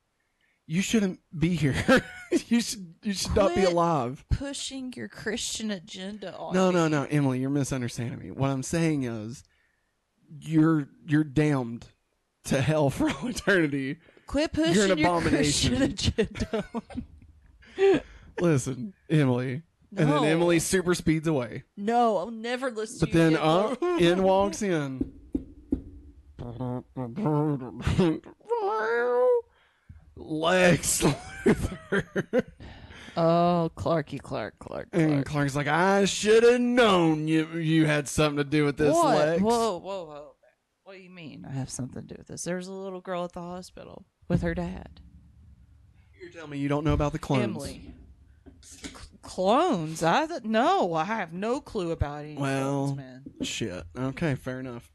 You 0.70 0.82
shouldn't 0.82 1.20
be 1.36 1.56
here. 1.56 1.74
you 2.48 2.60
should. 2.60 2.94
You 3.02 3.14
should 3.14 3.34
not 3.34 3.54
be 3.54 3.64
alive. 3.64 4.22
Pushing 4.28 4.92
your 4.94 5.08
Christian 5.08 5.70
agenda 5.70 6.36
on 6.36 6.52
No, 6.54 6.68
me. 6.68 6.74
no, 6.74 6.88
no, 6.88 7.06
Emily. 7.10 7.40
You're 7.40 7.48
misunderstanding 7.48 8.18
me. 8.18 8.30
What 8.30 8.50
I'm 8.50 8.62
saying 8.62 9.04
is, 9.04 9.44
you're 10.40 10.86
you're 11.06 11.24
damned 11.24 11.86
to 12.44 12.60
hell 12.60 12.90
for 12.90 13.08
all 13.10 13.28
eternity. 13.28 13.96
Quit 14.26 14.52
pushing 14.52 14.74
You're 14.74 14.92
an 14.92 14.98
your 14.98 15.08
abomination. 15.08 15.76
Christian 15.78 16.26
agenda. 16.26 16.64
Listen, 18.38 18.92
Emily. 19.08 19.62
And 19.96 20.12
then 20.12 20.24
Emily 20.24 20.58
super 20.58 20.94
speeds 20.94 21.26
away. 21.26 21.62
No, 21.78 22.18
I'll 22.18 22.30
never 22.30 22.70
listen 22.70 22.98
But 23.00 23.12
to 23.12 23.18
you. 23.18 23.30
then 23.30 23.36
uh, 23.40 23.74
in 23.98 24.22
walks 24.22 24.60
in. 24.60 25.12
Lex 30.28 31.02
Luthor. 31.02 32.44
Oh, 33.16 33.70
Clarky 33.76 34.20
Clark, 34.22 34.58
Clark, 34.60 34.88
And 34.92 35.10
Clark. 35.10 35.26
Clark's 35.26 35.56
like, 35.56 35.66
I 35.66 36.04
should 36.04 36.44
have 36.44 36.60
known 36.60 37.26
you 37.26 37.48
you 37.58 37.86
had 37.86 38.06
something 38.08 38.36
to 38.36 38.44
do 38.44 38.64
with 38.64 38.76
this, 38.76 38.94
what? 38.94 39.16
Lex. 39.16 39.42
Whoa, 39.42 39.78
whoa, 39.78 40.04
whoa. 40.04 40.34
What 40.84 40.94
do 40.96 41.00
you 41.02 41.10
mean 41.10 41.44
I 41.48 41.52
have 41.52 41.68
something 41.68 42.00
to 42.06 42.14
do 42.14 42.14
with 42.18 42.28
this? 42.28 42.44
There's 42.44 42.68
a 42.68 42.72
little 42.72 43.00
girl 43.00 43.24
at 43.24 43.32
the 43.32 43.40
hospital 43.40 44.06
with 44.28 44.42
her 44.42 44.54
dad. 44.54 45.00
You're 46.20 46.30
telling 46.30 46.50
me 46.50 46.58
you 46.58 46.68
don't 46.68 46.84
know 46.84 46.92
about 46.94 47.12
the 47.12 47.18
clones? 47.18 47.42
Emily. 47.44 47.94
C- 48.60 48.88
clones? 49.22 50.02
I 50.02 50.26
th- 50.26 50.44
no, 50.44 50.94
I 50.94 51.04
have 51.04 51.32
no 51.32 51.60
clue 51.60 51.90
about 51.90 52.24
any 52.24 52.36
Well, 52.36 52.86
clones, 52.86 52.96
man. 52.96 53.22
Shit. 53.42 53.84
Okay, 53.98 54.34
fair 54.34 54.60
enough. 54.60 54.90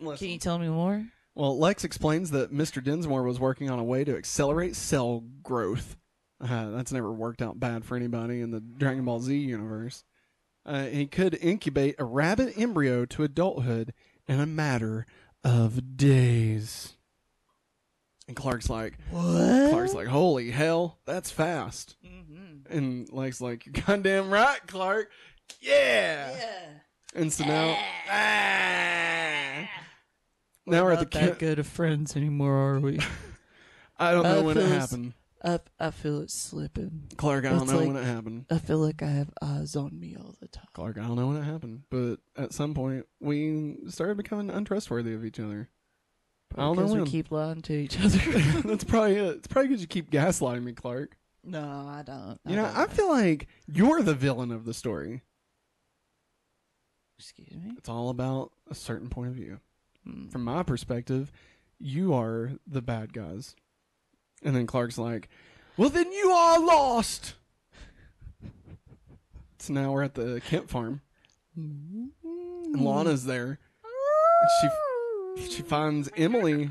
Listen. 0.00 0.24
Can 0.26 0.32
you 0.32 0.38
tell 0.38 0.58
me 0.58 0.68
more? 0.68 1.04
Well, 1.36 1.58
Lex 1.58 1.84
explains 1.84 2.30
that 2.30 2.50
Mr. 2.50 2.82
Dinsmore 2.82 3.22
was 3.22 3.38
working 3.38 3.68
on 3.68 3.78
a 3.78 3.84
way 3.84 4.04
to 4.04 4.16
accelerate 4.16 4.74
cell 4.74 5.22
growth. 5.42 5.98
Uh, 6.40 6.70
that's 6.70 6.92
never 6.92 7.12
worked 7.12 7.42
out 7.42 7.60
bad 7.60 7.84
for 7.84 7.94
anybody 7.94 8.40
in 8.40 8.52
the 8.52 8.60
Dragon 8.60 9.04
Ball 9.04 9.20
Z 9.20 9.36
universe. 9.36 10.02
Uh, 10.64 10.84
he 10.86 11.06
could 11.06 11.34
incubate 11.40 11.94
a 11.98 12.04
rabbit 12.04 12.54
embryo 12.56 13.04
to 13.04 13.22
adulthood 13.22 13.92
in 14.26 14.40
a 14.40 14.46
matter 14.46 15.04
of 15.44 15.98
days. 15.98 16.94
And 18.26 18.34
Clark's 18.34 18.70
like, 18.70 18.98
What? 19.10 19.70
Clark's 19.70 19.94
like, 19.94 20.08
holy 20.08 20.50
hell, 20.50 20.98
that's 21.04 21.30
fast. 21.30 21.96
mm-hmm. 22.04 22.74
And 22.74 23.12
Lex 23.12 23.42
like, 23.42 23.66
you're 23.66 23.84
goddamn 23.86 24.30
right, 24.30 24.60
Clark. 24.66 25.10
Yeah. 25.60 26.34
Yeah. 26.34 26.68
And 27.14 27.30
so 27.30 27.44
now, 27.44 27.78
ah. 28.10 29.68
Now 30.66 30.84
we're 30.84 30.92
at 30.92 30.98
the 30.98 31.04
not 31.04 31.10
that 31.12 31.20
camp. 31.20 31.38
good 31.38 31.58
of 31.58 31.66
friends 31.66 32.16
anymore, 32.16 32.54
are 32.54 32.80
we? 32.80 32.98
I 33.98 34.12
don't 34.12 34.24
know 34.24 34.38
I 34.40 34.42
when 34.42 34.58
it 34.58 34.66
happened. 34.68 35.12
I, 35.44 35.60
I 35.78 35.90
feel 35.90 36.20
it 36.20 36.30
slipping. 36.30 37.04
Clark, 37.16 37.44
I 37.44 37.50
don't 37.50 37.62
It's 37.62 37.70
know 37.72 37.78
like- 37.78 37.86
when 37.88 37.96
it 37.96 38.04
happened. 38.04 38.46
I 38.50 38.58
feel 38.58 38.78
like 38.78 39.02
I 39.02 39.06
have 39.08 39.30
eyes 39.40 39.76
on 39.76 39.98
me 39.98 40.16
all 40.18 40.34
the 40.40 40.48
time. 40.48 40.66
Clark, 40.72 40.98
I 40.98 41.02
don't 41.02 41.16
know 41.16 41.28
when 41.28 41.36
it 41.36 41.44
happened. 41.44 41.82
But 41.90 42.16
at 42.36 42.52
some 42.52 42.74
point, 42.74 43.06
we 43.20 43.76
started 43.88 44.16
becoming 44.16 44.50
untrustworthy 44.50 45.14
of 45.14 45.24
each 45.24 45.38
other. 45.38 45.68
I 46.56 46.60
don't 46.62 46.76
know 46.76 46.82
Because 46.88 46.96
we 47.06 47.10
keep 47.10 47.30
lying 47.30 47.62
to 47.62 47.72
each 47.74 47.98
other. 48.00 48.18
That's 48.64 48.84
probably 48.84 49.16
it. 49.16 49.36
It's 49.36 49.46
probably 49.46 49.68
because 49.68 49.82
you 49.82 49.88
keep 49.88 50.10
gaslighting 50.10 50.64
me, 50.64 50.72
Clark. 50.72 51.16
no, 51.44 51.60
I 51.60 52.02
don't. 52.04 52.38
You 52.46 52.56
know, 52.56 52.64
don't. 52.64 52.76
I 52.76 52.86
feel 52.86 53.08
like 53.08 53.46
you're 53.66 54.02
the 54.02 54.14
villain 54.14 54.50
of 54.50 54.64
the 54.64 54.74
story. 54.74 55.22
Excuse 57.18 57.52
me. 57.52 57.72
It's 57.78 57.88
all 57.88 58.10
about 58.10 58.52
a 58.70 58.74
certain 58.74 59.08
point 59.08 59.28
of 59.30 59.34
view. 59.36 59.60
Mm. 60.06 60.30
From 60.30 60.44
my 60.44 60.62
perspective, 60.62 61.32
you 61.78 62.14
are 62.14 62.52
the 62.66 62.82
bad 62.82 63.12
guys. 63.12 63.54
And 64.42 64.54
then 64.54 64.66
Clark's 64.66 64.98
like, 64.98 65.28
well, 65.76 65.88
then 65.88 66.12
you 66.12 66.30
are 66.30 66.58
lost. 66.60 67.34
So 69.58 69.72
now 69.72 69.92
we're 69.92 70.04
at 70.04 70.14
the 70.14 70.40
Kemp 70.46 70.68
farm, 70.70 71.00
and 71.56 72.12
Lana's 72.72 73.24
there. 73.24 73.58
And 73.82 74.70
she 75.36 75.50
she 75.50 75.62
finds 75.62 76.08
Emily. 76.16 76.70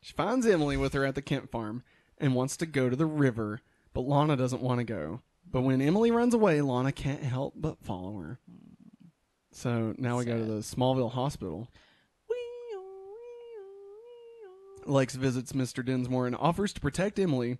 She 0.00 0.12
finds 0.12 0.46
Emily 0.46 0.76
with 0.76 0.94
her 0.94 1.04
at 1.04 1.14
the 1.14 1.22
Kemp 1.22 1.50
farm 1.50 1.84
and 2.18 2.34
wants 2.34 2.56
to 2.56 2.66
go 2.66 2.90
to 2.90 2.96
the 2.96 3.06
river, 3.06 3.60
but 3.94 4.00
Lana 4.00 4.36
doesn't 4.36 4.62
want 4.62 4.78
to 4.78 4.84
go. 4.84 5.20
But 5.48 5.62
when 5.62 5.80
Emily 5.80 6.10
runs 6.10 6.34
away, 6.34 6.60
Lana 6.60 6.92
can't 6.92 7.22
help 7.22 7.54
but 7.56 7.78
follow 7.84 8.18
her. 8.18 8.38
So 9.52 9.94
now 9.98 10.18
we 10.18 10.24
go 10.24 10.38
to 10.38 10.44
the 10.44 10.60
Smallville 10.60 11.12
hospital. 11.12 11.68
Lex 14.86 15.14
visits 15.14 15.52
Mr. 15.52 15.84
Dinsmore 15.84 16.26
and 16.26 16.36
offers 16.36 16.72
to 16.72 16.80
protect 16.80 17.18
Emily, 17.18 17.58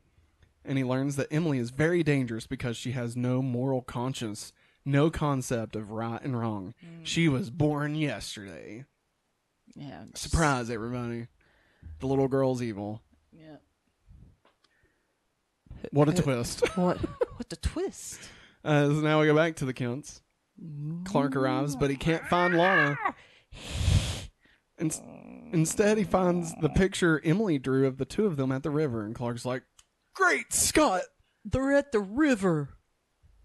and 0.64 0.78
he 0.78 0.84
learns 0.84 1.16
that 1.16 1.28
Emily 1.32 1.58
is 1.58 1.70
very 1.70 2.02
dangerous 2.02 2.46
because 2.46 2.76
she 2.76 2.92
has 2.92 3.16
no 3.16 3.42
moral 3.42 3.82
conscience, 3.82 4.52
no 4.84 5.10
concept 5.10 5.76
of 5.76 5.90
right 5.90 6.20
and 6.22 6.38
wrong. 6.38 6.74
She 7.02 7.28
was 7.28 7.50
born 7.50 7.94
yesterday. 7.94 8.84
Yeah. 9.74 10.04
just- 10.10 10.22
Surprise, 10.30 10.70
everybody. 10.70 11.28
The 12.00 12.06
little 12.06 12.28
girl's 12.28 12.62
evil. 12.62 13.00
Yeah. 13.32 13.56
What 15.90 16.08
a 16.08 16.12
Uh, 16.12 16.16
twist. 16.22 16.62
What? 16.76 16.98
What 16.98 17.48
the 17.48 17.56
twist? 17.56 18.20
Uh, 18.64 18.86
so 18.86 18.92
now 19.00 19.20
we 19.20 19.26
go 19.26 19.34
back 19.34 19.56
to 19.56 19.64
the 19.64 19.72
Kents. 19.72 20.22
Clark 21.04 21.34
arrives, 21.34 21.74
but 21.74 21.90
he 21.90 21.96
can't 21.96 22.24
find 22.26 22.56
Lana. 22.56 22.96
In- 24.78 24.90
instead, 25.52 25.98
he 25.98 26.04
finds 26.04 26.54
the 26.60 26.68
picture 26.68 27.20
Emily 27.24 27.58
drew 27.58 27.86
of 27.86 27.98
the 27.98 28.04
two 28.04 28.26
of 28.26 28.36
them 28.36 28.50
at 28.50 28.62
the 28.62 28.70
river, 28.70 29.04
and 29.04 29.14
Clark's 29.14 29.44
like, 29.44 29.62
Great 30.14 30.52
Scott! 30.52 31.02
They're 31.44 31.72
at 31.72 31.92
the 31.92 32.00
river. 32.00 32.70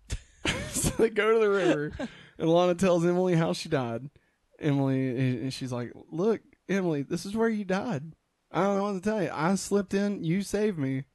so 0.69 0.89
they 0.97 1.09
go 1.09 1.33
to 1.33 1.39
the 1.39 1.49
river, 1.49 1.91
and 2.37 2.49
Lana 2.49 2.75
tells 2.75 3.05
Emily 3.05 3.35
how 3.35 3.53
she 3.53 3.69
died. 3.69 4.09
Emily, 4.59 5.41
and 5.41 5.53
she's 5.53 5.71
like, 5.71 5.93
"Look, 6.11 6.41
Emily, 6.67 7.03
this 7.03 7.25
is 7.25 7.35
where 7.35 7.49
you 7.49 7.63
died. 7.63 8.13
I 8.51 8.63
don't 8.63 8.77
know 8.77 8.83
what 8.83 8.93
to 8.93 9.01
tell 9.01 9.21
you. 9.21 9.29
I 9.31 9.55
slipped 9.55 9.93
in, 9.93 10.23
you 10.23 10.41
saved 10.41 10.77
me, 10.77 11.05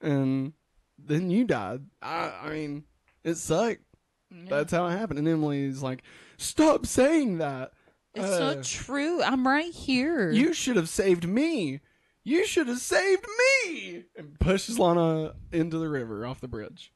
and 0.00 0.52
then 0.98 1.30
you 1.30 1.44
died. 1.44 1.82
I, 2.02 2.32
I 2.42 2.50
mean, 2.50 2.84
it 3.24 3.36
sucked. 3.36 3.82
That's 4.30 4.72
how 4.72 4.86
it 4.86 4.92
happened." 4.98 5.18
And 5.18 5.28
Emily's 5.28 5.82
like, 5.82 6.02
"Stop 6.38 6.86
saying 6.86 7.38
that. 7.38 7.72
It's 8.18 8.26
Uh, 8.40 8.54
not 8.54 8.64
true. 8.64 9.22
I'm 9.22 9.46
right 9.46 9.72
here. 9.72 10.30
You 10.30 10.52
should 10.52 10.76
have 10.76 10.88
saved 10.88 11.28
me. 11.28 11.80
You 12.24 12.44
should 12.46 12.68
have 12.68 12.78
saved 12.80 13.26
me!" 13.38 14.04
And 14.16 14.38
pushes 14.38 14.78
Lana 14.78 15.34
into 15.52 15.78
the 15.78 15.88
river 15.88 16.26
off 16.26 16.40
the 16.40 16.48
bridge. 16.48 16.92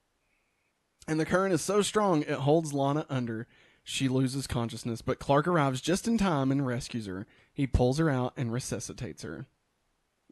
And 1.08 1.18
the 1.18 1.24
current 1.26 1.54
is 1.54 1.62
so 1.62 1.82
strong 1.82 2.22
it 2.22 2.30
holds 2.30 2.72
Lana 2.72 3.06
under. 3.08 3.46
She 3.84 4.08
loses 4.08 4.46
consciousness, 4.46 5.02
but 5.02 5.18
Clark 5.18 5.48
arrives 5.48 5.80
just 5.80 6.06
in 6.06 6.16
time 6.16 6.52
and 6.52 6.66
rescues 6.66 7.06
her. 7.06 7.26
He 7.52 7.66
pulls 7.66 7.98
her 7.98 8.08
out 8.08 8.32
and 8.36 8.52
resuscitates 8.52 9.22
her. 9.22 9.46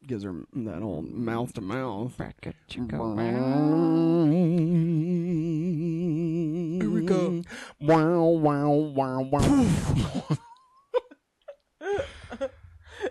Gives 0.07 0.23
her 0.23 0.45
that 0.55 0.83
old 0.83 1.11
mouth 1.11 1.53
to 1.55 1.61
mouth. 1.61 2.15
Here 2.17 2.85
Here 6.81 6.91
we 6.91 7.03
go. 7.03 7.43
Wow, 7.81 8.25
wow, 8.25 8.71
wow, 8.71 9.21
wow. 9.21 10.39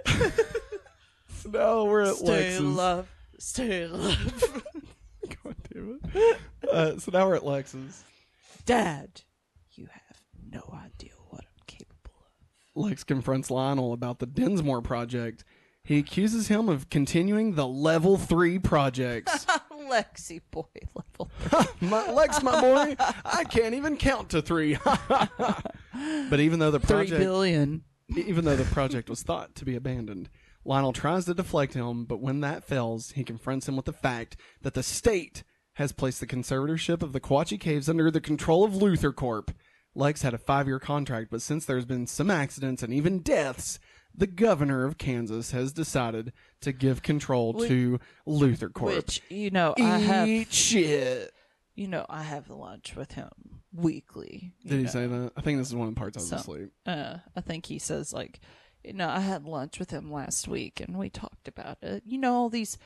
so 0.06 1.50
now 1.50 1.86
we're 1.86 2.02
at 2.02 2.16
Stay 2.16 2.26
Lex's. 2.28 2.60
alive. 2.60 3.12
Stay 3.40 3.84
alive. 3.84 4.64
God 5.44 5.56
damn 5.74 6.00
it. 6.04 6.38
Uh, 6.72 6.98
so 7.00 7.12
now 7.14 7.28
we're 7.28 7.36
at 7.36 7.46
Lex's. 7.46 8.04
Dad, 8.66 9.22
you 9.74 9.88
have 9.92 10.18
no 10.52 10.62
idea 10.84 11.12
what 11.30 11.42
I'm 11.42 11.64
capable 11.68 12.14
of. 12.76 12.84
Lex 12.84 13.04
confronts 13.04 13.50
Lionel 13.50 13.94
about 13.94 14.20
the 14.20 14.26
Dinsmore 14.26 14.82
project. 14.82 15.44
He 15.84 15.98
accuses 15.98 16.50
him 16.50 16.70
of 16.70 16.90
continuing 16.90 17.56
the 17.56 17.68
level 17.68 18.18
three 18.18 18.60
projects. 18.60 19.46
Lexi 19.90 20.40
boy 20.52 20.66
level. 20.94 21.32
my, 21.82 22.12
Lex, 22.12 22.44
my 22.44 22.62
boy, 22.62 22.96
I 23.26 23.44
can't 23.46 23.74
even 23.74 23.98
count 23.98 24.30
to 24.32 24.42
three. 24.44 24.78
but 24.86 26.40
even 26.40 26.60
though 26.60 26.70
the 26.70 26.80
Three 26.80 26.88
project, 27.08 27.20
billion. 27.20 27.84
Even 28.16 28.46
though 28.46 28.56
the 28.56 28.64
project 28.66 29.10
was 29.10 29.22
thought 29.24 29.56
to 29.56 29.66
be 29.66 29.76
abandoned, 29.76 30.30
Lionel 30.66 30.94
tries 30.94 31.26
to 31.26 31.34
deflect 31.34 31.74
him. 31.74 32.06
But 32.06 32.22
when 32.22 32.42
that 32.42 32.64
fails, 32.64 33.12
he 33.12 33.24
confronts 33.24 33.68
him 33.68 33.76
with 33.76 33.86
the 33.86 33.94
fact 33.94 34.38
that 34.62 34.74
the 34.74 34.84
state 34.84 35.44
has 35.74 35.92
placed 35.92 36.20
the 36.20 36.28
conservatorship 36.28 37.02
of 37.02 37.14
the 37.14 37.22
Kawatche 37.22 37.60
Caves 37.60 37.88
under 37.88 38.12
the 38.12 38.22
control 38.22 38.64
of 38.64 38.74
LuthorCorp. 38.74 39.50
Lex 39.96 40.22
had 40.22 40.34
a 40.34 40.38
five-year 40.38 40.80
contract, 40.80 41.30
but 41.32 41.42
since 41.42 41.66
there's 41.66 41.86
been 41.86 42.06
some 42.08 42.30
accidents 42.30 42.84
and 42.84 42.94
even 42.94 43.20
deaths, 43.20 43.80
the 44.14 44.28
governor 44.28 44.86
of 44.86 44.98
Kansas 44.98 45.52
has 45.52 45.72
decided 45.72 46.34
to 46.62 46.72
give 46.72 47.02
control 47.02 47.54
Which- 47.54 47.70
to 47.70 48.00
LuthorCorp. 48.28 48.96
Which 48.96 49.22
you 49.30 49.52
know 49.52 49.74
I 49.80 49.98
have. 50.00 50.52
Shit. 50.52 51.32
You 51.80 51.88
know 51.88 52.06
I 52.10 52.24
have 52.24 52.50
lunch 52.50 52.96
with 52.98 53.14
him 53.14 53.30
weekly. 53.74 54.54
Did 54.66 54.78
he 54.80 54.84
know. 54.84 54.90
say 54.90 55.08
that? 55.08 55.32
I 55.38 55.42
think 55.42 55.60
this 55.60 55.70
is 55.70 55.76
one 55.76 55.88
of 55.88 55.96
the 55.96 56.00
parts 56.00 56.18
I 56.18 56.20
was 56.20 56.30
So- 56.30 56.36
asleep. 56.36 56.72
uh, 56.86 57.18
I 57.36 57.42
think 57.42 57.66
he 57.68 57.80
says 57.80 58.12
like, 58.12 58.42
you 58.84 58.92
know, 58.94 59.08
I 59.08 59.22
had 59.22 59.46
lunch 59.46 59.80
with 59.80 59.90
him 59.92 60.12
last 60.12 60.48
week 60.48 60.82
and 60.82 60.98
we 60.98 61.10
talked 61.10 61.48
about 61.48 61.78
it. 61.82 62.04
You 62.06 62.18
know, 62.18 62.36
all 62.36 62.50
these 62.50 62.78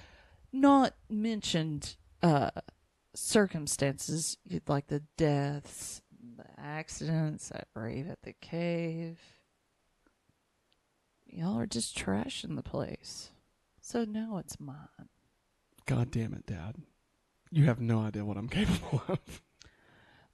not 0.52 0.94
mentioned 1.10 1.96
uh, 2.22 2.52
circumstances, 3.16 4.38
like 4.68 4.88
the 4.88 5.02
deaths, 5.18 6.02
the 6.38 6.46
accidents, 6.62 7.50
that 7.50 7.68
rave 7.74 8.08
at 8.10 8.22
the 8.22 8.34
cave. 8.34 9.20
Y'all 11.26 11.58
are 11.58 11.66
just 11.66 11.98
trashing 11.98 12.56
the 12.56 12.62
place. 12.64 13.32
So 13.82 14.06
now 14.06 14.38
it's 14.38 14.60
mine. 14.60 15.10
God 15.88 16.12
damn 16.12 16.34
it, 16.34 16.46
Dad. 16.46 16.76
You 17.56 17.66
have 17.66 17.80
no 17.80 18.00
idea 18.00 18.26
what 18.26 18.36
I'm 18.38 18.50
capable 18.60 19.04
of. 19.08 19.20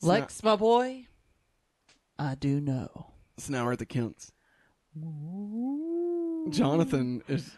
So 0.01 0.07
now- 0.07 0.13
Lex, 0.13 0.41
my 0.41 0.55
boy, 0.55 1.07
I 2.17 2.35
do 2.35 2.61
know. 2.61 3.07
So 3.37 3.51
now 3.51 3.65
we're 3.65 3.73
at 3.73 3.79
the 3.79 3.85
Kents. 3.85 4.31
Jonathan 6.49 7.21
is. 7.27 7.51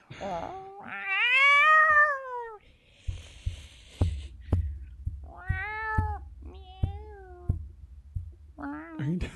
Are 8.58 8.96
you 9.00 9.18
doing- 9.18 9.32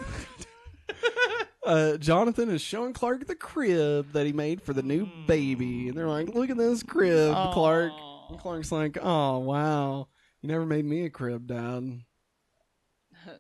uh, 1.66 1.98
Jonathan 1.98 2.50
is 2.50 2.62
showing 2.62 2.94
Clark 2.94 3.26
the 3.28 3.36
crib 3.36 4.12
that 4.14 4.26
he 4.26 4.34
made 4.34 4.62
for 4.62 4.74
the 4.74 4.84
new 4.84 5.08
baby, 5.28 5.88
and 5.90 5.98
they're 5.98 6.08
like, 6.08 6.30
"Look 6.30 6.50
at 6.50 6.58
this 6.58 6.84
crib, 6.84 7.34
Clark." 7.54 7.92
And 8.30 8.40
Clark's 8.40 8.72
like, 8.72 8.98
"Oh 9.02 9.40
wow, 9.40 10.08
you 10.46 10.52
never 10.52 10.66
made 10.66 10.86
me 10.86 11.06
a 11.06 11.10
crib, 11.10 11.48
Dad." 11.48 12.02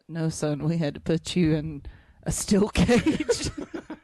No, 0.09 0.29
son, 0.29 0.63
we 0.63 0.77
had 0.77 0.95
to 0.95 0.99
put 0.99 1.35
you 1.35 1.53
in 1.53 1.83
a 2.23 2.31
steel 2.31 2.69
cage 2.73 3.51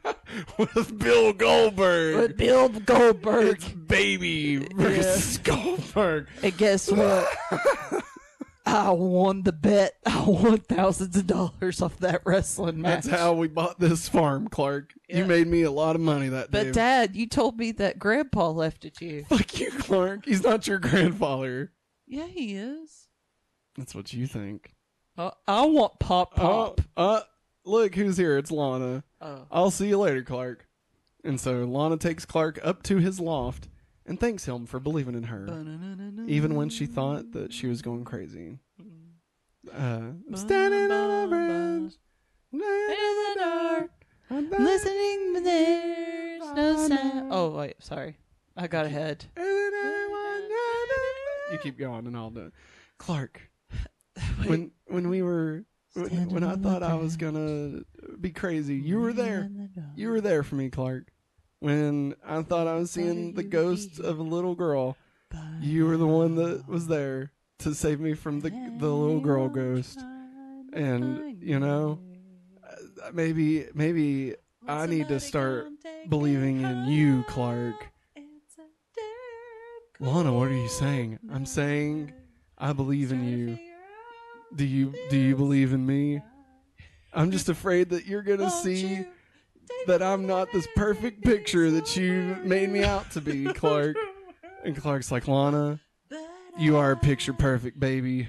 With 0.56 0.96
Bill 0.96 1.32
Goldberg. 1.32 2.16
with 2.16 2.36
Bill 2.36 2.68
Goldberg. 2.68 3.56
It's 3.56 3.68
baby 3.68 4.58
versus 4.58 5.38
Goldberg. 5.38 6.28
And 6.40 6.56
guess 6.56 6.88
what? 6.90 7.28
I 8.64 8.90
won 8.90 9.42
the 9.42 9.52
bet. 9.52 9.94
I 10.06 10.24
won 10.24 10.58
thousands 10.58 11.16
of 11.16 11.26
dollars 11.26 11.82
off 11.82 11.98
that 11.98 12.22
wrestling 12.24 12.80
match. 12.80 13.04
That's 13.04 13.20
how 13.20 13.32
we 13.32 13.48
bought 13.48 13.80
this 13.80 14.08
farm, 14.08 14.46
Clark. 14.48 14.94
You 15.08 15.24
made 15.24 15.48
me 15.48 15.62
a 15.62 15.70
lot 15.72 15.96
of 15.96 16.00
money 16.00 16.28
that 16.28 16.52
day. 16.52 16.64
But 16.64 16.74
Dad, 16.74 17.16
you 17.16 17.26
told 17.26 17.58
me 17.58 17.72
that 17.72 17.98
Grandpa 17.98 18.50
left 18.50 18.84
it 18.84 18.94
to 18.98 19.04
you. 19.04 19.24
Fuck 19.24 19.58
you, 19.58 19.72
Clark. 19.72 20.26
He's 20.26 20.44
not 20.44 20.68
your 20.68 20.78
grandfather. 20.78 21.72
Yeah, 22.12 22.26
he 22.26 22.54
is. 22.56 23.08
That's 23.78 23.94
what 23.94 24.12
you 24.12 24.26
think. 24.26 24.74
Uh, 25.16 25.30
I 25.48 25.64
want 25.64 25.98
pop 25.98 26.34
pop. 26.34 26.82
Oh, 26.94 27.02
uh, 27.02 27.20
look 27.64 27.94
who's 27.94 28.18
here. 28.18 28.36
It's 28.36 28.50
Lana. 28.50 29.02
Oh. 29.22 29.46
I'll 29.50 29.70
see 29.70 29.88
you 29.88 29.98
later, 29.98 30.22
Clark. 30.22 30.68
And 31.24 31.40
so 31.40 31.64
Lana 31.64 31.96
takes 31.96 32.26
Clark 32.26 32.60
up 32.62 32.82
to 32.82 32.98
his 32.98 33.18
loft 33.18 33.68
and 34.04 34.20
thanks 34.20 34.44
him 34.44 34.66
for 34.66 34.78
believing 34.78 35.14
in 35.14 35.22
her, 35.22 35.46
even 36.26 36.54
when 36.54 36.68
she 36.68 36.84
thought 36.84 37.32
that 37.32 37.50
she 37.54 37.66
was 37.66 37.80
going 37.80 38.04
crazy. 38.04 38.58
Uh, 39.72 40.10
I'm 40.28 40.36
standing 40.36 40.90
on 40.92 41.24
a 41.24 41.28
bridge. 41.28 41.94
In 42.52 42.58
the 42.58 43.34
dark, 43.38 43.90
listening, 44.28 45.32
but 45.32 45.44
there's 45.44 46.52
no 46.52 46.88
sound. 46.88 47.28
Oh 47.32 47.56
wait, 47.56 47.76
sorry, 47.82 48.18
I 48.54 48.66
got 48.66 48.84
ahead. 48.84 49.24
You 51.52 51.58
keep 51.58 51.78
going, 51.78 52.06
and 52.06 52.16
I'll 52.16 52.30
do 52.30 52.46
it. 52.46 52.52
Clark, 52.98 53.40
when 54.46 54.70
when 54.86 55.08
we 55.08 55.22
were 55.22 55.64
when, 55.94 56.30
when 56.30 56.44
I 56.44 56.56
thought 56.56 56.82
I 56.82 56.94
was 56.94 57.16
gonna 57.16 57.82
be 58.20 58.30
crazy, 58.30 58.76
you 58.76 59.00
were 59.00 59.12
there. 59.12 59.50
You 59.94 60.08
were 60.10 60.20
there 60.20 60.42
for 60.42 60.54
me, 60.54 60.70
Clark. 60.70 61.12
When 61.58 62.14
I 62.26 62.42
thought 62.42 62.66
I 62.66 62.74
was 62.74 62.90
seeing 62.90 63.34
the 63.34 63.42
ghost 63.42 64.00
of 64.00 64.18
a 64.18 64.22
little 64.22 64.54
girl, 64.54 64.96
you 65.60 65.86
were 65.86 65.96
the 65.96 66.06
one 66.06 66.34
that 66.36 66.66
was 66.66 66.88
there 66.88 67.30
to 67.58 67.74
save 67.74 68.00
me 68.00 68.14
from 68.14 68.40
the 68.40 68.50
the 68.50 68.88
little 68.88 69.20
girl 69.20 69.48
ghost. 69.48 70.00
And 70.72 71.42
you 71.42 71.58
know, 71.60 72.00
maybe 73.12 73.66
maybe 73.74 74.34
I 74.66 74.86
need 74.86 75.08
to 75.08 75.20
start 75.20 75.68
believing 76.08 76.62
in 76.62 76.86
you, 76.86 77.24
Clark. 77.28 77.91
Lana, 80.00 80.32
what 80.32 80.48
are 80.48 80.54
you 80.54 80.68
saying? 80.68 81.18
I'm 81.32 81.46
saying 81.46 82.12
I 82.58 82.72
believe 82.72 83.12
in 83.12 83.24
you. 83.28 83.58
Do 84.54 84.64
you 84.64 84.92
do 85.10 85.16
you 85.16 85.36
believe 85.36 85.72
in 85.72 85.86
me? 85.86 86.20
I'm 87.12 87.30
just 87.30 87.48
afraid 87.48 87.90
that 87.90 88.06
you're 88.06 88.22
gonna 88.22 88.50
see 88.50 89.04
that 89.86 90.02
I'm 90.02 90.26
not 90.26 90.50
this 90.52 90.66
perfect 90.76 91.22
picture 91.22 91.70
that 91.70 91.96
you 91.96 92.36
made 92.42 92.70
me 92.70 92.84
out 92.84 93.10
to 93.12 93.20
be, 93.20 93.44
Clark. 93.54 93.96
And 94.64 94.76
Clark's 94.76 95.10
like, 95.10 95.28
Lana, 95.28 95.80
you 96.58 96.76
are 96.76 96.94
picture 96.96 97.32
perfect, 97.32 97.80
baby. 97.80 98.28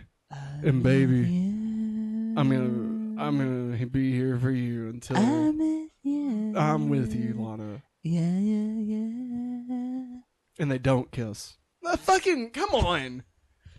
And 0.63 0.81
baby, 0.81 1.25
I'm 1.25 2.49
gonna 2.49 3.21
I'm 3.21 3.37
gonna 3.37 3.85
be 3.87 4.11
here 4.11 4.37
for 4.37 4.51
you 4.51 4.89
until 4.89 5.17
I'm 5.17 5.57
with 5.57 5.89
you. 6.03 6.57
I'm 6.57 6.89
with 6.89 7.13
you, 7.15 7.35
Lana. 7.37 7.81
Yeah, 8.01 8.21
yeah, 8.21 8.95
yeah. 8.95 10.19
And 10.59 10.69
they 10.71 10.77
don't 10.77 11.11
kiss. 11.11 11.57
Uh, 11.85 11.97
fucking 11.97 12.51
come 12.51 12.69
on. 12.75 13.23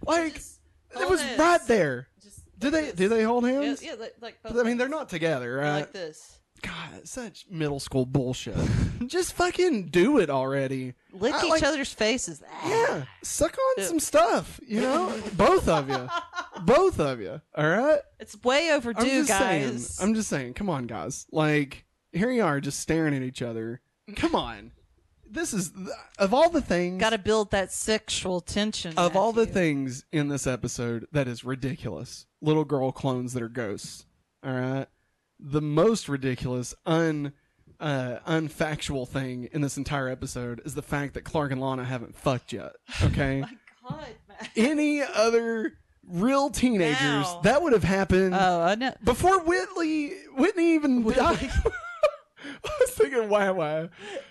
Like 0.07 0.35
Just 0.35 0.61
it 0.91 0.99
hold 0.99 1.11
was 1.11 1.22
hands. 1.22 1.39
right 1.39 1.66
there. 1.66 2.09
Just 2.22 2.41
Do 2.59 2.66
like 2.68 2.72
they 2.72 2.83
this. 2.87 2.95
do 2.97 3.09
they 3.09 3.22
hold 3.22 3.45
hands? 3.47 3.83
yeah, 3.83 3.95
like, 3.99 4.14
like 4.20 4.39
But, 4.43 4.57
I 4.57 4.62
mean, 4.62 4.77
they're 4.77 4.89
both 4.89 4.99
not 5.01 5.09
together, 5.09 5.57
right? 5.57 5.81
like 5.81 5.93
this. 5.93 6.39
God, 6.62 7.07
such 7.07 7.47
middle 7.51 7.79
school 7.81 8.07
bullshit. 8.07 8.57
Just 9.07 9.35
fucking 9.35 9.89
do 9.89 10.18
it 10.18 10.31
already. 10.31 10.95
Lick 11.12 11.35
I 11.35 11.45
each 11.45 11.51
like- 11.51 11.62
other's 11.62 11.93
faces. 11.93 12.43
Yeah, 12.66 13.05
suck 13.22 13.53
on 13.59 13.75
Yeah. 13.83 13.85
some 13.89 14.01
stuff. 14.01 14.61
You 14.66 14.81
know, 14.81 15.14
both 15.37 15.68
of 15.68 15.89
you, 15.91 16.09
both 16.64 17.01
of 17.01 17.20
you. 17.20 17.41
All 17.55 17.68
right. 17.68 17.99
It's 18.18 18.41
way 18.43 18.70
I'm 18.70 18.77
overdue, 18.79 19.05
just 19.05 19.29
guys. 19.29 19.41
saying. 19.97 20.09
I'm 20.09 20.14
just 20.14 20.29
saying. 20.31 20.55
Come 20.55 20.70
on, 20.70 20.87
guys. 20.87 21.27
Like 21.31 21.85
here 22.12 22.31
you 22.31 22.45
are, 22.45 22.61
just 22.61 22.81
staring 22.81 23.14
at 23.14 23.22
each 23.22 23.43
other. 23.43 23.81
Come 24.16 24.35
on. 24.35 24.72
This 25.35 25.53
is 25.53 25.72
of 26.18 26.32
all 26.32 26.49
the 26.51 26.61
things. 26.61 27.01
Got 27.01 27.11
to 27.11 27.18
build 27.18 27.51
that 27.51 27.72
sexual 27.72 28.41
tension. 28.41 28.95
of 28.97 29.16
all 29.16 29.32
the 29.32 29.47
things 29.47 30.05
in 30.12 30.28
this 30.28 30.47
episode 30.47 31.07
that 31.12 31.26
is 31.28 31.45
ridiculous 31.45 32.26
little 32.41 32.64
girl 32.64 32.93
clones 32.93 33.32
that 33.32 33.43
are 33.43 33.49
ghosts 33.49 34.07
all 34.45 34.53
right 34.53 34.87
the 35.41 35.61
most 35.62 36.09
ridiculous 36.09 36.74
un 36.87 37.32
uh 37.80 38.16
unfactual 38.26 39.09
thing 39.09 39.49
in 39.53 39.61
this 39.62 39.76
entire 39.76 40.09
episode 40.09 40.61
is 40.64 40.74
the 40.74 40.82
fact 40.82 41.14
that 41.14 41.22
clark 41.24 41.51
and 41.51 41.61
lana 41.61 41.85
haven't 41.85 42.14
fucked 42.14 42.53
yet 42.53 42.72
okay 43.03 43.41
My 43.82 43.91
God, 43.91 44.07
man. 44.28 44.49
any 44.57 45.03
other 45.03 45.72
real 46.07 46.51
teenagers 46.51 47.01
Now. 47.01 47.41
that 47.45 47.62
would 47.62 47.72
have 47.72 47.82
happened 47.85 48.35
Oh, 48.35 48.61
I 48.62 48.74
know. 48.74 48.93
before 49.03 49.41
whitley 49.41 50.11
whitney 50.37 50.74
even 50.74 51.03
died 51.11 51.51
i 52.65 52.71
was 52.81 52.91
thinking 52.91 53.29
wow 53.29 53.53
wow 53.53 53.89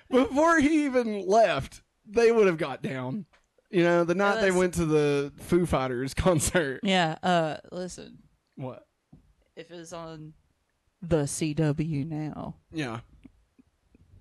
before 0.09 0.59
he 0.59 0.85
even 0.85 1.25
left 1.27 1.81
they 2.05 2.31
would 2.31 2.47
have 2.47 2.57
got 2.57 2.81
down. 2.81 3.25
You 3.69 3.83
know 3.83 4.03
the 4.03 4.15
night 4.15 4.41
they 4.41 4.51
went 4.51 4.75
to 4.75 4.85
the 4.85 5.31
foo 5.39 5.65
fighters 5.65 6.13
concert. 6.13 6.81
Yeah. 6.83 7.15
Uh, 7.23 7.57
listen. 7.71 8.19
what? 8.55 8.85
If 9.55 9.71
it 9.71 9.75
was 9.75 9.93
on 9.93 10.33
the 11.01 11.23
CW 11.23 12.07
now, 12.07 12.55
yeah. 12.71 12.99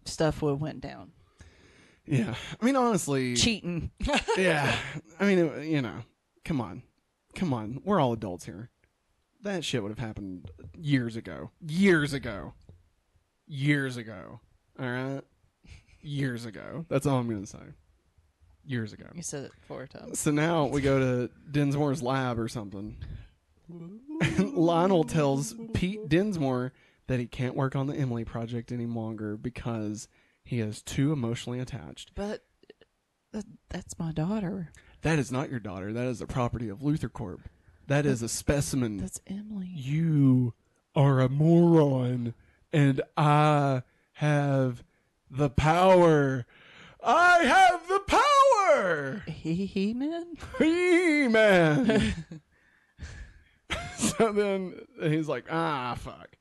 stuff 0.05 0.43
would 0.43 0.51
have 0.53 0.61
went 0.61 0.81
down. 0.81 1.13
yeah. 2.07 2.35
I 2.61 2.65
mean 2.65 2.77
honestly. 2.77 3.35
Cheating. 3.37 3.91
yeah. 4.37 4.75
I 5.21 5.25
mean 5.25 5.39
it- 5.39 5.67
you 5.67 5.83
know 5.83 5.99
come 6.45 6.61
on. 6.61 6.83
Come 7.35 7.53
on. 7.53 7.81
We're 7.85 8.01
all 8.01 8.13
adults 8.13 8.45
here. 8.45 8.71
That 9.43 9.65
shit 9.65 9.83
would 9.83 9.91
have 9.91 9.99
happened 9.99 10.51
years 10.79 11.17
ago. 11.17 11.51
Years 11.67 12.13
ago 12.13 12.55
years 13.53 13.97
ago 13.99 14.41
all 14.81 14.87
right 14.91 15.21
years 16.01 16.47
ago 16.47 16.87
that's 16.89 17.07
all 17.07 17.19
i'm 17.19 17.29
gonna 17.29 17.47
say 17.47 17.59
years 18.65 18.93
ago 18.95 19.05
You 19.15 19.23
said 19.23 19.45
it 19.45 19.53
four 19.69 19.87
times. 19.87 20.19
so 20.19 20.31
now 20.31 20.65
we 20.67 20.81
go 20.81 20.99
to 20.99 21.31
dinsmore's 21.51 22.03
lab 22.03 22.39
or 22.39 22.49
something 22.49 22.97
lionel 24.39 25.05
tells 25.05 25.55
pete 25.75 26.09
dinsmore 26.09 26.73
that 27.09 27.19
he 27.21 27.27
can't 27.27 27.55
work 27.55 27.77
on 27.77 27.87
the 27.87 27.95
emily 27.95 28.25
project 28.25 28.73
any 28.73 28.87
longer 28.87 29.37
because 29.37 30.09
he 30.45 30.61
is 30.61 30.81
too 30.83 31.13
emotionally 31.13 31.59
attached 31.61 32.13
But 32.15 32.41
uh, 32.71 32.75
that, 33.33 33.45
that's 33.69 33.99
my 33.99 34.13
daughter. 34.13 34.71
That 35.03 35.19
is 35.19 35.31
not 35.33 35.51
your 35.51 35.61
daughter. 35.61 35.93
That 35.93 36.07
is 36.07 36.19
the 36.21 36.27
property 36.27 36.69
of 36.69 36.79
LuthorCorp. 36.81 37.41
That 37.89 38.05
is 38.07 38.23
a 38.23 38.29
specimen. 38.29 38.99
That's 38.99 39.21
Emily. 39.27 39.71
You 39.73 40.53
are 40.95 41.21
a 41.21 41.29
moron, 41.29 42.35
and 42.73 43.01
I 43.17 43.83
have 44.15 44.83
the 45.31 45.51
power. 45.51 46.47
I 47.05 47.39
have 47.45 47.89
the 47.89 48.01
power. 48.07 49.23
He 49.27 49.67
he 49.67 49.93
man. 49.95 50.37
He 50.59 51.29
man. 51.29 52.15
so 53.97 54.33
then 54.33 54.75
he's 55.03 55.29
like, 55.29 55.47
ah, 55.51 55.95
fuck. 55.99 56.37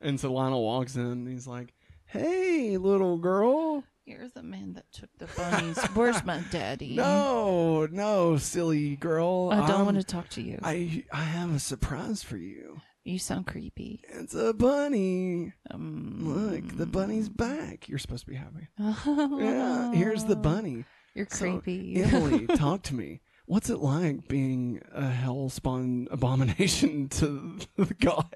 And 0.00 0.18
so 0.20 0.32
Lionel 0.32 0.62
walks 0.64 0.96
in. 0.96 1.02
and 1.06 1.28
He's 1.28 1.46
like, 1.46 1.72
hey, 2.06 2.76
little 2.78 3.18
girl. 3.18 3.84
You're 4.04 4.28
the 4.28 4.42
man 4.42 4.74
that 4.74 4.84
took 4.92 5.10
the 5.18 5.26
bunnies. 5.36 5.78
Where's 5.94 6.24
my 6.24 6.40
daddy? 6.52 6.94
No, 6.96 7.86
no, 7.90 8.36
silly 8.36 8.94
girl. 8.96 9.48
I 9.52 9.56
don't 9.66 9.70
I'm- 9.70 9.84
want 9.84 9.96
to 9.96 10.04
talk 10.04 10.28
to 10.30 10.42
you. 10.42 10.60
I 10.62 11.04
I 11.12 11.22
have 11.24 11.54
a 11.54 11.58
surprise 11.58 12.22
for 12.22 12.36
you. 12.36 12.80
You 13.06 13.18
sound 13.18 13.46
creepy. 13.46 14.00
It's 14.08 14.34
a 14.34 14.52
bunny. 14.52 15.52
Um, 15.70 16.18
Look, 16.20 16.76
the 16.76 16.86
bunny's 16.86 17.28
back. 17.28 17.88
You're 17.88 17.98
supposed 17.98 18.24
to 18.24 18.30
be 18.30 18.36
happy. 18.36 18.68
Yeah, 19.42 19.92
here's 19.92 20.24
the 20.24 20.36
bunny. 20.36 20.84
You're 21.14 21.26
So, 21.30 21.60
creepy. 21.60 22.02
Emily, 22.02 22.46
talk 22.56 22.82
to 22.84 22.94
me. 22.94 23.20
What's 23.46 23.70
it 23.70 23.78
like 23.78 24.26
being 24.28 24.82
a 24.92 25.08
hell 25.08 25.48
spawn 25.48 26.08
abomination 26.10 27.08
to 27.10 27.58
the 27.76 27.94
god? 27.94 28.26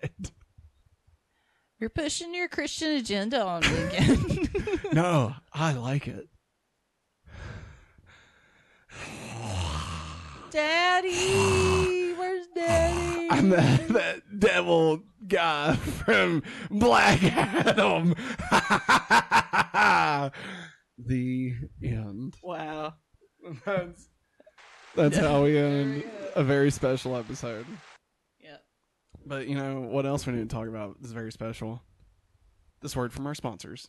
You're 1.81 1.91
pushing 1.91 2.35
your 2.35 2.49
Christian 2.49 2.93
agenda 2.93 3.43
on 3.45 3.62
me 3.62 3.83
again. 3.83 4.49
No, 4.93 5.35
I 5.53 5.73
like 5.73 6.07
it. 6.07 6.29
Daddy? 10.51 11.09
I'm 13.31 13.51
that, 13.51 13.89
that 13.89 14.41
devil 14.41 15.03
guy 15.28 15.76
from 15.76 16.43
Black 16.68 17.22
Adam. 17.22 18.14
the 20.99 21.55
end. 21.83 22.37
wow. 22.43 22.95
That's 23.64 24.09
that's 24.97 25.16
how 25.16 25.45
we 25.45 25.57
end 25.57 26.03
a 26.35 26.43
very 26.43 26.72
special 26.72 27.16
episode. 27.16 27.66
Yeah. 28.41 28.57
But 29.24 29.47
you 29.47 29.55
know 29.55 29.81
what 29.81 30.07
else 30.07 30.26
we 30.26 30.33
need 30.33 30.51
to 30.51 30.55
talk 30.55 30.66
about 30.66 30.97
is 31.03 31.12
very 31.12 31.31
special. 31.31 31.83
This 32.83 32.97
word 32.97 33.12
from 33.12 33.28
our 33.28 33.37
sponsors. 33.37 33.89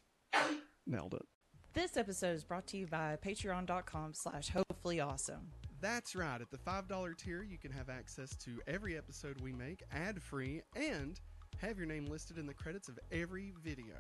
Nailed 0.86 1.16
it. 1.16 1.26
This 1.74 1.98
episode 1.98 2.36
is 2.36 2.44
brought 2.44 2.68
to 2.68 2.78
you 2.78 2.86
by 2.86 3.18
patreon.com 3.26 4.14
slash 4.14 4.50
hopefully 4.50 5.00
awesome. 5.00 5.52
That's 5.82 6.16
right. 6.16 6.40
At 6.40 6.52
the 6.52 6.58
$5 6.58 7.18
tier, 7.18 7.42
you 7.42 7.58
can 7.58 7.72
have 7.72 7.90
access 7.90 8.36
to 8.36 8.62
every 8.68 8.96
episode 8.96 9.42
we 9.42 9.52
make 9.52 9.82
ad 9.92 10.22
free 10.22 10.62
and 10.76 11.20
have 11.58 11.78
your 11.78 11.88
name 11.88 12.06
listed 12.06 12.38
in 12.38 12.46
the 12.46 12.54
credits 12.54 12.88
of 12.88 13.00
every 13.12 13.52
video. 13.64 13.96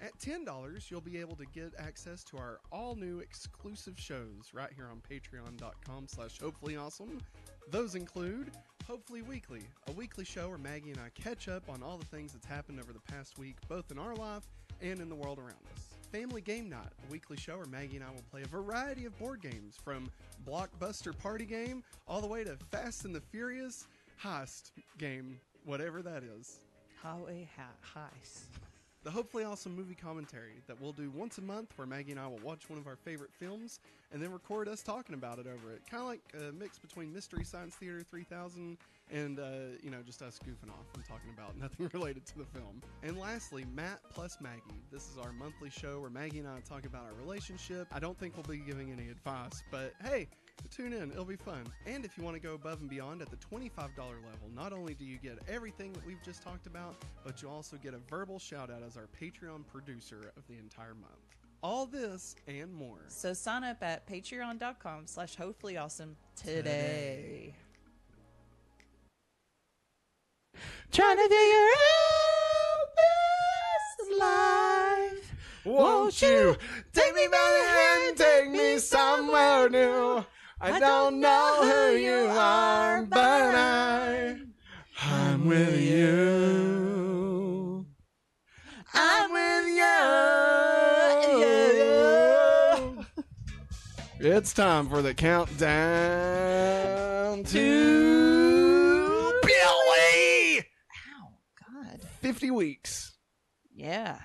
At 0.00 0.18
$10, 0.18 0.90
you'll 0.90 1.00
be 1.00 1.18
able 1.18 1.36
to 1.36 1.44
get 1.54 1.72
access 1.78 2.24
to 2.24 2.36
our 2.36 2.58
all 2.72 2.96
new 2.96 3.20
exclusive 3.20 3.94
shows 3.96 4.50
right 4.52 4.70
here 4.74 4.88
on 4.90 5.00
patreon.com 5.08 6.08
slash 6.08 6.40
hopefully 6.40 6.76
awesome. 6.76 7.20
Those 7.70 7.94
include 7.94 8.50
Hopefully 8.88 9.22
Weekly, 9.22 9.62
a 9.86 9.92
weekly 9.92 10.24
show 10.24 10.48
where 10.48 10.58
Maggie 10.58 10.90
and 10.90 10.98
I 10.98 11.10
catch 11.10 11.46
up 11.46 11.62
on 11.68 11.80
all 11.80 11.96
the 11.96 12.06
things 12.06 12.32
that's 12.32 12.46
happened 12.46 12.80
over 12.80 12.92
the 12.92 13.12
past 13.12 13.38
week, 13.38 13.56
both 13.68 13.92
in 13.92 14.00
our 14.00 14.16
life 14.16 14.42
and 14.82 15.00
in 15.00 15.08
the 15.08 15.14
world 15.14 15.38
around 15.38 15.62
us. 15.76 15.89
Family 16.12 16.40
Game 16.40 16.68
Night, 16.68 16.88
a 17.08 17.12
weekly 17.12 17.36
show 17.36 17.56
where 17.56 17.66
Maggie 17.66 17.96
and 17.96 18.04
I 18.04 18.10
will 18.10 18.24
play 18.30 18.42
a 18.42 18.46
variety 18.46 19.04
of 19.04 19.16
board 19.18 19.40
games, 19.40 19.76
from 19.82 20.10
Blockbuster 20.46 21.16
Party 21.16 21.44
Game 21.44 21.84
all 22.08 22.20
the 22.20 22.26
way 22.26 22.42
to 22.44 22.56
Fast 22.70 23.04
and 23.04 23.14
the 23.14 23.20
Furious 23.20 23.86
Heist 24.22 24.72
Game, 24.98 25.38
whatever 25.64 26.02
that 26.02 26.22
is. 26.24 26.58
Highway 27.00 27.48
ha- 27.56 28.00
heist. 28.00 28.42
The 29.02 29.10
Hopefully 29.10 29.44
Awesome 29.44 29.74
movie 29.74 29.94
commentary 29.94 30.60
that 30.66 30.78
we'll 30.78 30.92
do 30.92 31.10
once 31.14 31.38
a 31.38 31.40
month 31.40 31.72
where 31.76 31.86
Maggie 31.86 32.10
and 32.10 32.20
I 32.20 32.26
will 32.26 32.40
watch 32.44 32.68
one 32.68 32.78
of 32.78 32.86
our 32.86 32.96
favorite 32.96 33.32
films 33.32 33.80
and 34.12 34.22
then 34.22 34.30
record 34.30 34.68
us 34.68 34.82
talking 34.82 35.14
about 35.14 35.38
it 35.38 35.46
over 35.46 35.72
it. 35.72 35.80
Kind 35.90 36.02
of 36.02 36.08
like 36.08 36.20
a 36.34 36.52
mix 36.52 36.78
between 36.78 37.10
Mystery 37.10 37.42
Science 37.42 37.74
Theater 37.76 38.02
3000 38.02 38.76
and, 39.10 39.38
uh, 39.38 39.42
you 39.82 39.90
know, 39.90 40.02
just 40.04 40.20
us 40.20 40.38
goofing 40.46 40.68
off 40.68 40.84
and 40.94 41.02
talking 41.06 41.30
about 41.32 41.56
nothing 41.60 41.88
related 41.94 42.26
to 42.26 42.38
the 42.38 42.44
film. 42.44 42.82
And 43.02 43.18
lastly, 43.18 43.64
Matt 43.74 44.00
plus 44.10 44.36
Maggie. 44.38 44.84
This 44.92 45.10
is 45.10 45.16
our 45.16 45.32
monthly 45.32 45.70
show 45.70 46.00
where 46.00 46.10
Maggie 46.10 46.40
and 46.40 46.48
I 46.48 46.60
talk 46.60 46.84
about 46.84 47.06
our 47.06 47.14
relationship. 47.24 47.86
I 47.90 48.00
don't 48.00 48.18
think 48.18 48.36
we'll 48.36 48.54
be 48.54 48.62
giving 48.62 48.92
any 48.92 49.08
advice, 49.08 49.62
but 49.70 49.94
hey, 50.04 50.28
tune 50.68 50.92
in. 50.92 51.10
It'll 51.10 51.24
be 51.24 51.36
fun. 51.36 51.64
And 51.86 52.04
if 52.04 52.16
you 52.16 52.24
want 52.24 52.36
to 52.36 52.40
go 52.40 52.54
above 52.54 52.80
and 52.80 52.90
beyond 52.90 53.22
at 53.22 53.30
the 53.30 53.36
$25 53.36 53.70
level, 53.98 54.50
not 54.54 54.72
only 54.72 54.94
do 54.94 55.04
you 55.04 55.18
get 55.18 55.38
everything 55.48 55.92
that 55.92 56.06
we've 56.06 56.22
just 56.22 56.42
talked 56.42 56.66
about, 56.66 56.96
but 57.24 57.42
you 57.42 57.48
also 57.48 57.76
get 57.76 57.94
a 57.94 57.98
verbal 58.08 58.38
shout 58.38 58.70
out 58.70 58.82
as 58.82 58.96
our 58.96 59.08
Patreon 59.20 59.66
producer 59.66 60.32
of 60.36 60.46
the 60.48 60.58
entire 60.58 60.94
month. 60.94 61.14
All 61.62 61.86
this 61.86 62.36
and 62.46 62.72
more. 62.72 63.04
So 63.08 63.34
sign 63.34 63.64
up 63.64 63.82
at 63.82 64.06
patreon.com 64.06 65.06
slash 65.06 65.34
hopefully 65.36 65.76
awesome 65.76 66.16
today. 66.36 66.54
Today. 66.54 67.54
Trying 70.90 71.16
to 71.16 71.22
figure 71.22 71.68
out 71.92 72.88
this 72.96 74.18
life. 74.18 75.34
Won't 75.64 76.22
you 76.22 76.56
take 76.92 77.14
me 77.14 77.28
by 77.30 77.60
the 77.60 77.68
hand, 77.68 78.16
take 78.16 78.50
me 78.50 78.78
somewhere 78.78 79.68
new? 79.68 80.24
I 80.62 80.78
don't 80.78 81.20
know 81.20 81.58
who 81.62 81.96
you 81.96 82.26
are, 82.28 83.02
but 83.06 83.54
I, 83.54 84.36
I'm 85.00 85.46
with 85.46 85.80
you. 85.80 87.86
I'm 88.92 89.32
with 89.32 89.68
you. 89.68 89.80
It's 94.22 94.52
time 94.52 94.86
for 94.90 95.00
the 95.00 95.14
countdown 95.14 95.70
to 97.44 99.32
Billy. 99.42 100.58
Ow, 100.58 100.62
God. 101.72 102.02
50 102.20 102.50
weeks. 102.50 103.16
Yeah. 103.74 104.18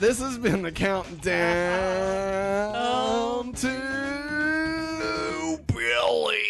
This 0.00 0.18
has 0.20 0.38
been 0.38 0.62
the 0.62 0.72
countdown 0.72 2.72
oh. 2.76 3.52
to 3.54 3.68
Billy. 5.68 6.42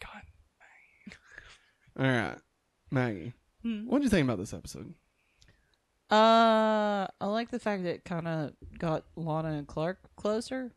God, 0.00 0.22
Maggie. 0.58 1.16
All 2.00 2.06
right, 2.06 2.36
Maggie. 2.90 3.34
Hmm. 3.62 3.86
What 3.86 3.98
did 3.98 4.04
you 4.04 4.10
think 4.10 4.24
about 4.24 4.38
this 4.38 4.54
episode? 4.54 4.94
Uh, 6.10 7.06
I 7.20 7.26
like 7.26 7.50
the 7.50 7.58
fact 7.60 7.84
that 7.84 7.94
it 7.96 8.04
kind 8.04 8.26
of 8.26 8.52
got 8.78 9.04
Lana 9.16 9.50
and 9.50 9.66
Clark 9.66 9.98
closer. 10.16 10.72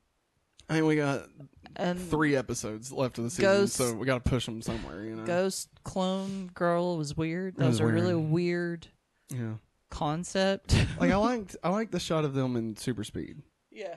I 0.69 0.75
mean, 0.75 0.85
we 0.85 0.95
got 0.95 1.27
And 1.75 1.99
three 1.99 2.35
episodes 2.35 2.91
left 2.91 3.17
of 3.17 3.23
the 3.23 3.29
season, 3.29 3.43
Ghost- 3.51 3.75
so 3.75 3.93
we 3.93 4.05
got 4.05 4.23
to 4.23 4.29
push 4.29 4.45
them 4.45 4.61
somewhere. 4.61 5.03
You 5.03 5.15
know. 5.15 5.23
Ghost 5.25 5.69
clone 5.83 6.51
girl 6.53 6.97
was 6.97 7.17
weird. 7.17 7.55
That 7.57 7.65
was, 7.67 7.81
was 7.81 7.89
a 7.89 7.93
really 7.93 8.15
weird. 8.15 8.87
weird 9.31 9.41
Yeah. 9.41 9.53
concept. 9.89 10.75
Like 10.99 11.11
I 11.11 11.15
liked, 11.17 11.55
I 11.63 11.69
liked 11.69 11.91
the 11.91 11.99
shot 11.99 12.25
of 12.25 12.33
them 12.33 12.55
in 12.55 12.75
super 12.75 13.03
speed. 13.03 13.41
yeah, 13.71 13.95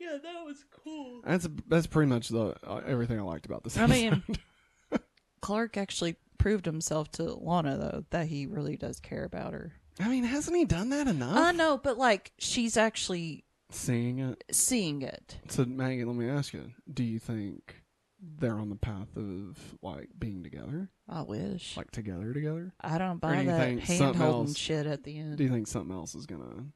yeah, 0.00 0.18
that 0.22 0.44
was 0.44 0.64
cool. 0.82 1.20
That's 1.24 1.48
that's 1.68 1.86
pretty 1.86 2.08
much 2.08 2.28
the 2.28 2.56
uh, 2.66 2.80
everything 2.86 3.18
I 3.18 3.22
liked 3.22 3.46
about 3.46 3.62
this. 3.62 3.76
I 3.78 3.86
mean- 3.86 4.22
Clark 5.40 5.76
actually 5.76 6.16
proved 6.42 6.66
himself 6.66 7.10
to 7.12 7.22
Lana 7.34 7.76
though 7.78 8.04
that 8.10 8.26
he 8.26 8.46
really 8.46 8.76
does 8.76 8.98
care 9.00 9.24
about 9.24 9.52
her. 9.52 9.72
I 10.00 10.08
mean, 10.08 10.24
hasn't 10.24 10.56
he 10.56 10.64
done 10.64 10.90
that 10.90 11.06
enough? 11.06 11.36
Uh, 11.36 11.40
I 11.40 11.52
know, 11.52 11.78
but 11.82 11.96
like 11.98 12.32
she's 12.38 12.76
actually 12.76 13.44
Seeing 13.70 14.18
it. 14.18 14.44
seeing 14.50 15.00
it. 15.02 15.38
So 15.48 15.64
Maggie, 15.64 16.04
let 16.04 16.16
me 16.16 16.28
ask 16.28 16.52
you: 16.52 16.72
Do 16.92 17.02
you 17.04 17.18
think 17.18 17.82
they're 18.20 18.58
on 18.58 18.68
the 18.68 18.76
path 18.76 19.16
of 19.16 19.58
like 19.82 20.08
being 20.18 20.42
together, 20.42 20.90
I 21.08 21.22
wish. 21.22 21.76
like 21.76 21.90
together, 21.90 22.32
together? 22.34 22.72
I 22.80 22.98
don't 22.98 23.18
buy 23.20 23.40
do 23.40 23.46
that 23.46 23.78
hand 23.80 24.16
holding 24.16 24.48
else- 24.48 24.56
shit 24.58 24.86
at 24.86 25.04
the 25.04 25.18
end. 25.18 25.36
Do 25.38 25.44
you 25.44 25.50
think 25.50 25.66
something 25.68 25.94
else 25.96 26.14
is 26.14 26.26
gonna 26.26 26.66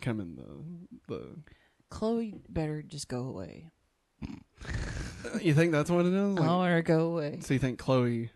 come 0.00 0.20
in 0.20 0.36
the 0.36 1.12
the? 1.14 1.36
Chloe 1.90 2.34
better 2.48 2.82
just 2.82 3.08
go 3.08 3.20
away. 3.26 3.70
You 5.42 5.54
think 5.54 5.72
that's 5.72 5.90
what 5.90 6.06
it 6.06 6.12
is? 6.14 6.34
Like, 6.38 6.48
I 6.48 6.56
want 6.56 6.70
her 6.70 6.78
to 6.78 6.82
go 6.82 7.12
away. 7.12 7.38
So 7.42 7.52
you 7.54 7.60
think 7.60 7.78
Chloe, 7.78 8.30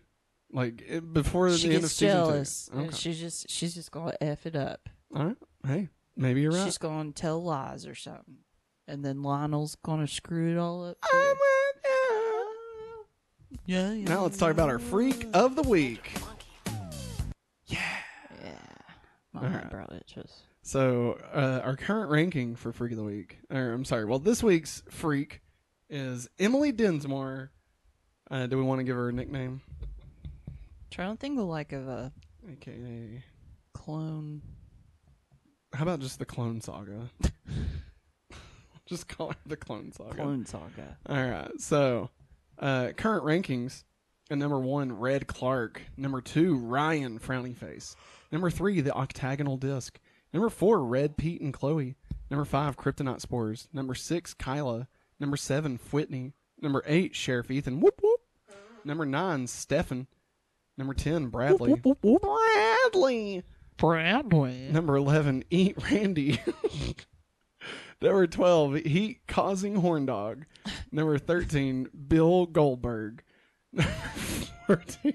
like 0.53 0.81
it, 0.87 1.13
before 1.13 1.49
She 1.55 1.69
the 1.69 1.75
end 1.75 1.83
of 1.83 1.91
season 1.91 2.07
jealous, 2.17 2.65
two? 2.71 2.77
and 2.77 2.87
Okay. 2.87 2.95
she's 2.97 3.19
just 3.19 3.49
she's 3.49 3.73
just 3.75 3.91
gonna 3.91 4.13
f 4.21 4.45
it 4.45 4.55
up. 4.55 4.89
All 5.15 5.25
right. 5.25 5.37
Hey, 5.65 5.89
maybe 6.15 6.41
you're 6.41 6.51
right. 6.51 6.65
She's 6.65 6.77
gonna 6.77 7.11
tell 7.11 7.41
lies 7.43 7.85
or 7.85 7.95
something, 7.95 8.37
and 8.87 9.03
then 9.03 9.21
Lionel's 9.23 9.75
gonna 9.75 10.07
screw 10.07 10.51
it 10.51 10.57
all 10.57 10.85
up. 10.85 10.97
I'm 11.03 11.09
too. 11.11 11.27
with 11.27 11.83
you. 11.85 13.05
Yeah, 13.65 13.93
yeah. 13.93 14.05
Now 14.07 14.23
let's 14.23 14.37
talk 14.37 14.51
about 14.51 14.69
our 14.69 14.79
freak 14.79 15.27
of 15.33 15.55
the 15.55 15.63
week. 15.63 16.11
Yeah. 17.67 17.79
Yeah, 18.43 18.51
my 19.33 19.47
right. 19.47 19.69
brought 19.69 19.91
it 19.93 20.05
just. 20.07 20.33
So 20.63 21.19
uh, 21.33 21.61
our 21.63 21.75
current 21.75 22.11
ranking 22.11 22.55
for 22.55 22.71
freak 22.71 22.91
of 22.91 22.97
the 22.97 23.03
week, 23.03 23.39
or 23.49 23.71
I'm 23.73 23.85
sorry, 23.85 24.05
well 24.05 24.19
this 24.19 24.43
week's 24.43 24.83
freak 24.89 25.41
is 25.89 26.27
Emily 26.39 26.71
Dinsmore. 26.71 27.51
Uh, 28.29 28.47
do 28.47 28.57
we 28.57 28.63
want 28.63 28.79
to 28.79 28.83
give 28.83 28.95
her 28.95 29.09
a 29.09 29.13
nickname? 29.13 29.61
Trying 30.91 31.15
to 31.15 31.19
think 31.19 31.39
of 31.39 31.45
like 31.45 31.71
of 31.71 31.87
a 31.87 32.11
AKA. 32.49 33.23
clone. 33.73 34.41
How 35.73 35.83
about 35.83 36.01
just 36.01 36.19
the 36.19 36.25
Clone 36.25 36.59
Saga? 36.59 37.09
just 38.85 39.07
call 39.07 39.31
it 39.31 39.37
the 39.45 39.55
Clone 39.55 39.93
Saga. 39.93 40.15
Clone 40.15 40.45
Saga. 40.45 40.97
All 41.07 41.15
right. 41.15 41.51
So, 41.59 42.09
uh, 42.59 42.89
current 42.97 43.23
rankings: 43.23 43.83
at 44.29 44.37
number 44.37 44.59
one, 44.59 44.91
Red 44.91 45.27
Clark. 45.27 45.81
Number 45.95 46.19
two, 46.19 46.57
Ryan 46.57 47.19
Frowny 47.19 47.55
Face. 47.55 47.95
Number 48.31 48.49
three, 48.49 48.81
the 48.81 48.93
Octagonal 48.93 49.55
Disc. 49.55 49.97
Number 50.33 50.49
four, 50.49 50.83
Red 50.83 51.15
Pete 51.15 51.41
and 51.41 51.53
Chloe. 51.53 51.95
Number 52.29 52.45
five, 52.45 52.75
Kryptonite 52.75 53.21
Spores. 53.21 53.69
Number 53.71 53.95
six, 53.95 54.33
Kyla. 54.33 54.87
Number 55.21 55.37
seven, 55.37 55.79
Whitney. 55.91 56.33
Number 56.61 56.83
eight, 56.85 57.15
Sheriff 57.15 57.49
Ethan. 57.49 57.79
Whoop 57.79 58.01
whoop. 58.03 58.19
Number 58.83 59.05
nine, 59.05 59.47
Stefan. 59.47 60.07
Number 60.81 60.95
ten, 60.95 61.27
Bradley. 61.27 61.75
Bradley. 61.75 63.43
Bradley. 63.77 64.69
Number 64.71 64.95
11, 64.95 65.43
Eat 65.51 65.75
Randy. 65.91 66.39
Number 68.01 68.25
12, 68.25 68.77
Heat 68.77 69.19
Causing 69.27 69.75
Horn 69.75 70.07
Dog. 70.07 70.45
Number 70.91 71.19
13, 71.19 71.87
Bill 72.07 72.47
Goldberg. 72.47 73.21
Number 73.71 73.91
14, 74.65 75.13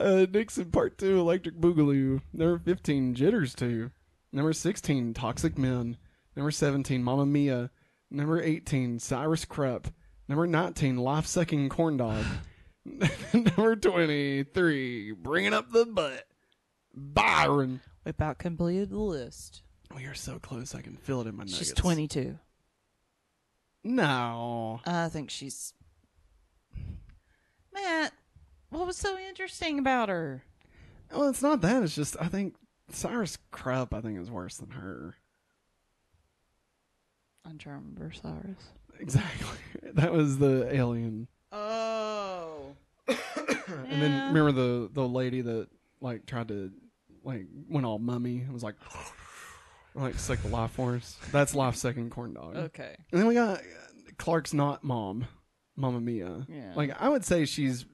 uh, 0.00 0.26
Nixon 0.32 0.72
Part 0.72 0.98
2, 0.98 1.16
Electric 1.20 1.60
Boogaloo. 1.60 2.20
Number 2.32 2.58
15, 2.58 3.14
Jitters 3.14 3.54
2. 3.54 3.92
Number 4.32 4.52
16, 4.52 5.14
Toxic 5.14 5.56
Men. 5.56 5.96
Number 6.34 6.50
17, 6.50 7.04
Mamma 7.04 7.24
Mia. 7.24 7.70
Number 8.10 8.42
18, 8.42 8.98
Cyrus 8.98 9.44
Krupp. 9.44 9.86
Number 10.28 10.48
19, 10.48 10.96
Life 10.96 11.26
Sucking 11.26 11.68
Corn 11.68 11.96
Dog. 11.98 12.24
Number 13.32 13.76
23, 13.76 15.12
Bringing 15.12 15.54
Up 15.54 15.70
the 15.70 15.86
Butt. 15.86 16.26
Byron. 16.94 17.80
We 18.04 18.10
about 18.10 18.38
completed 18.38 18.90
the 18.90 18.98
list. 18.98 19.62
We 19.94 20.04
are 20.06 20.14
so 20.14 20.38
close. 20.38 20.74
I 20.74 20.80
can 20.80 20.96
feel 20.96 21.20
it 21.20 21.26
in 21.26 21.36
my 21.36 21.44
nuggets. 21.44 21.58
She's 21.58 21.72
22. 21.72 22.38
No. 23.84 24.80
I 24.86 25.08
think 25.08 25.30
she's. 25.30 25.72
Matt, 27.72 28.12
what 28.70 28.86
was 28.86 28.96
so 28.96 29.18
interesting 29.18 29.78
about 29.78 30.08
her? 30.08 30.44
Well, 31.12 31.28
it's 31.28 31.42
not 31.42 31.60
that. 31.60 31.82
It's 31.82 31.94
just 31.94 32.16
I 32.20 32.28
think 32.28 32.56
Cyrus 32.90 33.38
Krupp. 33.50 33.94
I 33.94 34.00
think 34.00 34.18
is 34.18 34.30
worse 34.30 34.56
than 34.56 34.70
her. 34.70 35.16
I'm 37.44 37.58
trying 37.58 37.80
to 37.80 37.88
remember 37.88 38.12
Cyrus. 38.12 38.64
Exactly. 38.98 39.58
That 39.94 40.12
was 40.12 40.38
the 40.38 40.68
alien. 40.74 41.26
Oh. 41.52 42.55
and 43.08 44.02
then 44.02 44.32
remember 44.32 44.52
the 44.52 44.90
the 44.92 45.06
lady 45.06 45.40
that 45.40 45.68
like 46.00 46.26
tried 46.26 46.48
to 46.48 46.70
like 47.24 47.46
went 47.68 47.86
all 47.86 47.98
mummy 47.98 48.38
and 48.38 48.52
was 48.52 48.62
like 48.62 48.76
like 49.94 50.18
sick 50.18 50.42
the 50.42 50.48
life 50.48 50.72
force. 50.72 51.16
That's 51.32 51.54
life 51.54 51.76
second 51.76 52.10
corn 52.10 52.34
dog. 52.34 52.56
Okay. 52.56 52.96
And 53.12 53.20
then 53.20 53.26
we 53.26 53.34
got 53.34 53.60
Clark's 54.18 54.54
not 54.54 54.84
mom, 54.84 55.26
Mama 55.76 56.00
Mia. 56.00 56.46
Yeah. 56.48 56.72
Like 56.74 57.00
I 57.00 57.08
would 57.08 57.24
say 57.24 57.44
she's 57.44 57.84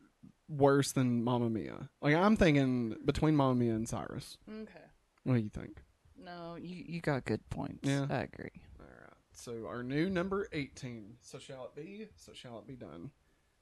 worse 0.48 0.92
than 0.92 1.24
Mama 1.24 1.50
Mia. 1.50 1.88
Like 2.00 2.14
I'm 2.14 2.36
thinking 2.36 2.96
between 3.04 3.36
Mama 3.36 3.54
Mia 3.54 3.74
and 3.74 3.88
Cyrus. 3.88 4.38
Okay. 4.48 4.84
What 5.24 5.34
do 5.34 5.40
you 5.40 5.50
think? 5.50 5.82
No, 6.18 6.56
you 6.60 6.84
you 6.86 7.00
got 7.00 7.24
good 7.24 7.48
points. 7.50 7.88
Yeah. 7.88 8.06
I 8.10 8.20
agree. 8.22 8.50
All 8.78 8.86
right. 8.86 9.12
So 9.32 9.66
our 9.66 9.82
new 9.82 10.08
number 10.10 10.48
18. 10.52 11.14
So 11.20 11.38
shall 11.38 11.64
it 11.64 11.74
be? 11.74 12.08
So 12.16 12.32
shall 12.32 12.58
it 12.58 12.66
be 12.66 12.74
done? 12.74 13.10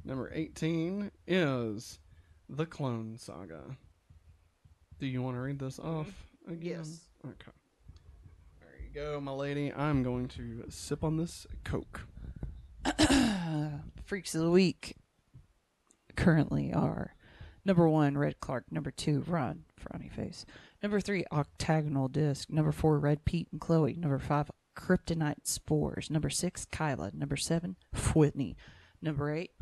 Number 0.05 0.31
18 0.33 1.11
is 1.27 1.99
The 2.49 2.67
Clone 2.67 3.17
Saga. 3.19 3.77
Do 4.99 5.07
you 5.07 5.23
want 5.23 5.37
to 5.37 5.41
read 5.41 5.59
this 5.59 5.79
mm-hmm. 5.79 6.01
off 6.01 6.09
again? 6.47 6.79
Yes. 6.79 7.01
Okay. 7.25 7.53
There 8.61 8.77
you 8.83 8.95
go, 8.95 9.21
my 9.21 9.33
lady. 9.33 9.73
I'm 9.73 10.03
going 10.03 10.29
to 10.29 10.65
sip 10.69 11.05
on 11.05 11.17
this 11.17 11.47
Coke. 11.65 12.07
Freaks 14.05 14.35
of 14.35 14.43
the 14.43 14.51
week 14.51 14.97
currently 16.17 16.73
are 16.73 17.15
number 17.65 17.89
one, 17.89 18.17
Red 18.17 18.41
Clark. 18.41 18.65
Number 18.71 18.91
two, 18.91 19.23
Ron, 19.27 19.65
frowny 19.79 20.11
face. 20.11 20.47
Number 20.83 21.01
three, 21.01 21.25
Octagonal 21.31 22.09
Disc. 22.09 22.49
Number 22.51 22.73
four, 22.73 22.99
Red 22.99 23.25
Pete 23.25 23.49
and 23.53 23.61
Chloe. 23.61 23.97
Number 23.97 24.19
five, 24.19 24.51
Kryptonite 24.77 25.47
Spores. 25.47 26.11
Number 26.11 26.31
six, 26.31 26.65
Kyla. 26.65 27.11
Number 27.15 27.37
seven, 27.37 27.77
Whitney. 28.15 28.57
Number 29.03 29.33
eight, 29.33 29.53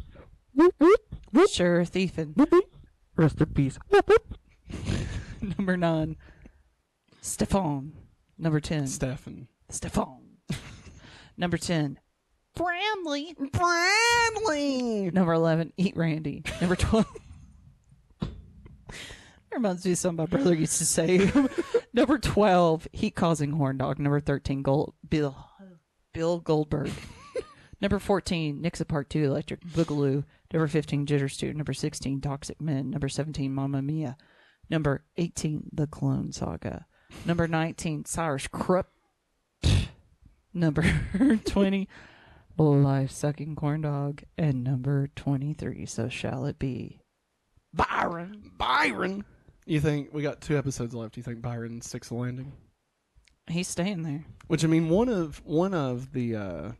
Sheriff 1.50 1.94
Ethan. 1.96 2.34
Rest 3.16 3.40
in 3.40 3.46
peace. 3.46 3.78
Number 5.58 5.76
nine, 5.76 6.16
Stefan. 7.20 7.92
Number 8.36 8.60
ten, 8.60 8.86
Stefan. 8.86 9.48
Stefan. 9.68 10.38
Number 11.36 11.58
ten, 11.58 11.98
Bramley. 12.58 13.34
Bradley! 13.52 15.10
Number 15.12 15.32
11, 15.32 15.72
Eat 15.76 15.96
Randy. 15.96 16.42
Number 16.60 16.74
12. 16.74 17.06
Reminds 19.52 19.84
me 19.84 19.92
of 19.92 19.98
something 19.98 20.24
my 20.24 20.26
brother 20.26 20.54
used 20.54 20.78
to 20.78 20.84
say. 20.84 21.30
Number 21.92 22.18
12, 22.18 22.88
Heat 22.92 23.14
Causing 23.14 23.52
Horn 23.52 23.78
Dog. 23.78 23.98
Number 23.98 24.20
13, 24.20 24.62
Gold, 24.62 24.94
Bill 25.08 25.36
Bill 26.12 26.40
Goldberg. 26.40 26.90
Number 27.80 27.98
14, 27.98 28.60
Nixa 28.60 28.86
Part 28.88 29.08
2, 29.10 29.24
Electric 29.24 29.60
Boogaloo. 29.64 30.24
Number 30.52 30.66
15, 30.66 31.06
Jitters 31.06 31.36
2. 31.36 31.52
Number 31.54 31.72
16, 31.72 32.20
Toxic 32.20 32.60
Men. 32.60 32.90
Number 32.90 33.08
17, 33.08 33.54
Mamma 33.54 33.82
Mia. 33.82 34.16
Number 34.68 35.04
18, 35.16 35.70
The 35.72 35.86
Clone 35.86 36.32
Saga. 36.32 36.86
Number 37.24 37.46
19, 37.46 38.04
Cyrus 38.04 38.48
Krupp. 38.48 38.88
Number 40.54 40.84
20, 41.44 41.88
Life 42.58 43.12
Sucking 43.12 43.54
Corn 43.54 43.82
Dog. 43.82 44.22
And 44.36 44.64
number 44.64 45.08
23, 45.14 45.86
So 45.86 46.08
Shall 46.08 46.46
It 46.46 46.58
Be. 46.58 47.00
Byron. 47.72 48.50
Byron! 48.58 49.24
You 49.66 49.80
think 49.80 50.12
we 50.12 50.22
got 50.22 50.40
two 50.40 50.56
episodes 50.56 50.94
left? 50.94 51.16
You 51.16 51.22
think 51.22 51.42
Byron 51.42 51.80
sticks 51.82 52.08
the 52.08 52.14
landing? 52.14 52.52
He's 53.48 53.68
staying 53.68 54.02
there. 54.02 54.24
Which 54.46 54.64
I 54.64 54.66
mean, 54.66 54.88
one 54.88 55.08
of 55.10 55.42
one 55.44 55.74
of 55.74 56.12
the 56.12 56.36
uh 56.36 56.72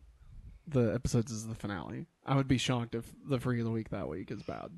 the 0.68 0.92
episodes 0.94 1.30
is 1.32 1.46
the 1.46 1.54
finale. 1.54 2.06
I 2.26 2.36
would 2.36 2.48
be 2.48 2.58
shocked 2.58 2.94
if 2.94 3.10
the 3.26 3.40
free 3.40 3.58
of 3.60 3.64
the 3.64 3.70
week 3.70 3.90
that 3.90 4.08
week 4.08 4.30
is 4.30 4.42
bad. 4.42 4.70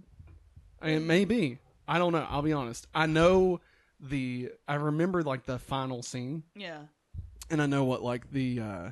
And 0.81 0.93
it 0.93 1.01
may 1.01 1.25
be. 1.25 1.59
I 1.89 1.99
don't 1.99 2.13
know. 2.13 2.27
I'll 2.31 2.43
be 2.43 2.53
honest. 2.53 2.87
I 2.95 3.07
know 3.07 3.61
the. 4.01 4.51
I 4.69 4.75
remember 4.77 5.23
like 5.23 5.45
the 5.47 5.59
final 5.59 6.03
scene, 6.03 6.45
Yeah. 6.55 6.83
and 7.51 7.61
I 7.61 7.67
know 7.67 7.85
what 7.85 8.03
like 8.03 8.31
the 8.31 8.61
uh 8.61 8.91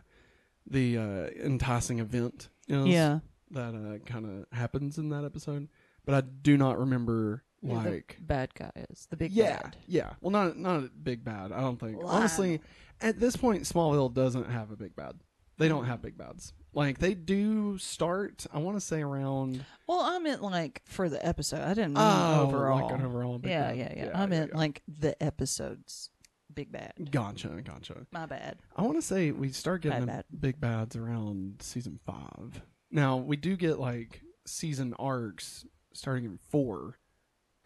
the 0.67 0.99
uh 0.99 1.27
enticing 1.45 2.01
event 2.01 2.49
is 2.69 2.87
Yeah. 2.89 3.21
that 3.53 3.75
uh 3.75 4.05
kind 4.05 4.27
of 4.27 4.59
happens 4.59 4.99
in 4.99 5.09
that 5.11 5.25
episode. 5.25 5.69
But 6.05 6.15
I 6.15 6.21
do 6.23 6.57
not 6.57 6.79
remember 6.79 7.43
Yeah, 7.63 7.75
like 7.83 8.17
the 8.19 8.25
bad 8.25 8.55
guy 8.55 8.73
is 8.91 9.07
the 9.11 9.17
big 9.17 9.31
yeah, 9.33 9.63
bad. 9.63 9.77
yeah. 9.87 10.11
Well, 10.21 10.31
not 10.31 10.59
not 10.59 10.79
a 10.85 10.89
big 10.89 11.25
bad. 11.25 11.53
I 11.53 11.61
don't 11.61 11.79
think. 11.79 11.99
Honestly, 12.05 12.61
at 13.01 13.21
this 13.21 13.37
point, 13.37 13.63
Smallville 13.63 14.13
doesn't 14.13 14.51
have 14.51 14.71
a 14.73 14.77
big 14.77 14.97
bad. 14.97 15.15
They 15.59 15.69
don't 15.69 15.85
have 15.87 16.01
big 16.03 16.17
bads. 16.17 16.53
Like 16.73 16.99
they 16.99 17.15
do 17.15 17.79
start. 17.79 18.47
I 18.53 18.59
want 18.59 18.77
to 18.77 18.81
say 18.81 19.03
around. 19.03 19.65
Well, 19.87 20.01
I 20.01 20.19
meant 20.19 20.43
like 20.43 20.83
for 20.85 21.09
the 21.09 21.25
episode. 21.27 21.61
I 21.63 21.71
didn't 21.75 21.95
mean 21.95 22.05
Oh, 22.07 22.45
overall. 22.47 22.83
like 22.87 22.95
an 22.99 23.05
overall 23.05 23.39
big 23.39 23.51
yeah, 23.51 23.69
bad. 23.69 23.77
yeah, 23.77 23.93
yeah, 23.97 24.05
Yeah, 24.07 24.23
I 24.23 24.27
meant 24.27 24.51
yeah, 24.53 24.59
like 24.59 24.83
the 24.87 25.21
episodes. 25.23 26.11
Big 26.55 26.71
bad. 26.73 26.93
Gotcha, 27.11 27.49
gotcha. 27.65 28.07
My 28.13 28.27
bad. 28.27 28.59
I 28.77 28.83
want 28.83 28.97
to 28.97 29.03
say 29.03 29.31
we 29.33 29.51
start 29.53 29.83
getting 29.83 30.07
Bad, 30.07 30.25
big 30.39 30.61
bads 30.61 30.97
around 30.97 31.57
season 31.61 31.99
five. 32.07 32.63
Now 32.91 33.17
we 33.19 33.37
do 33.37 33.57
get 33.57 33.79
like 33.79 34.23
season 34.47 34.95
arcs 34.99 35.67
starting 35.93 36.25
in 36.25 36.39
four. 36.51 36.99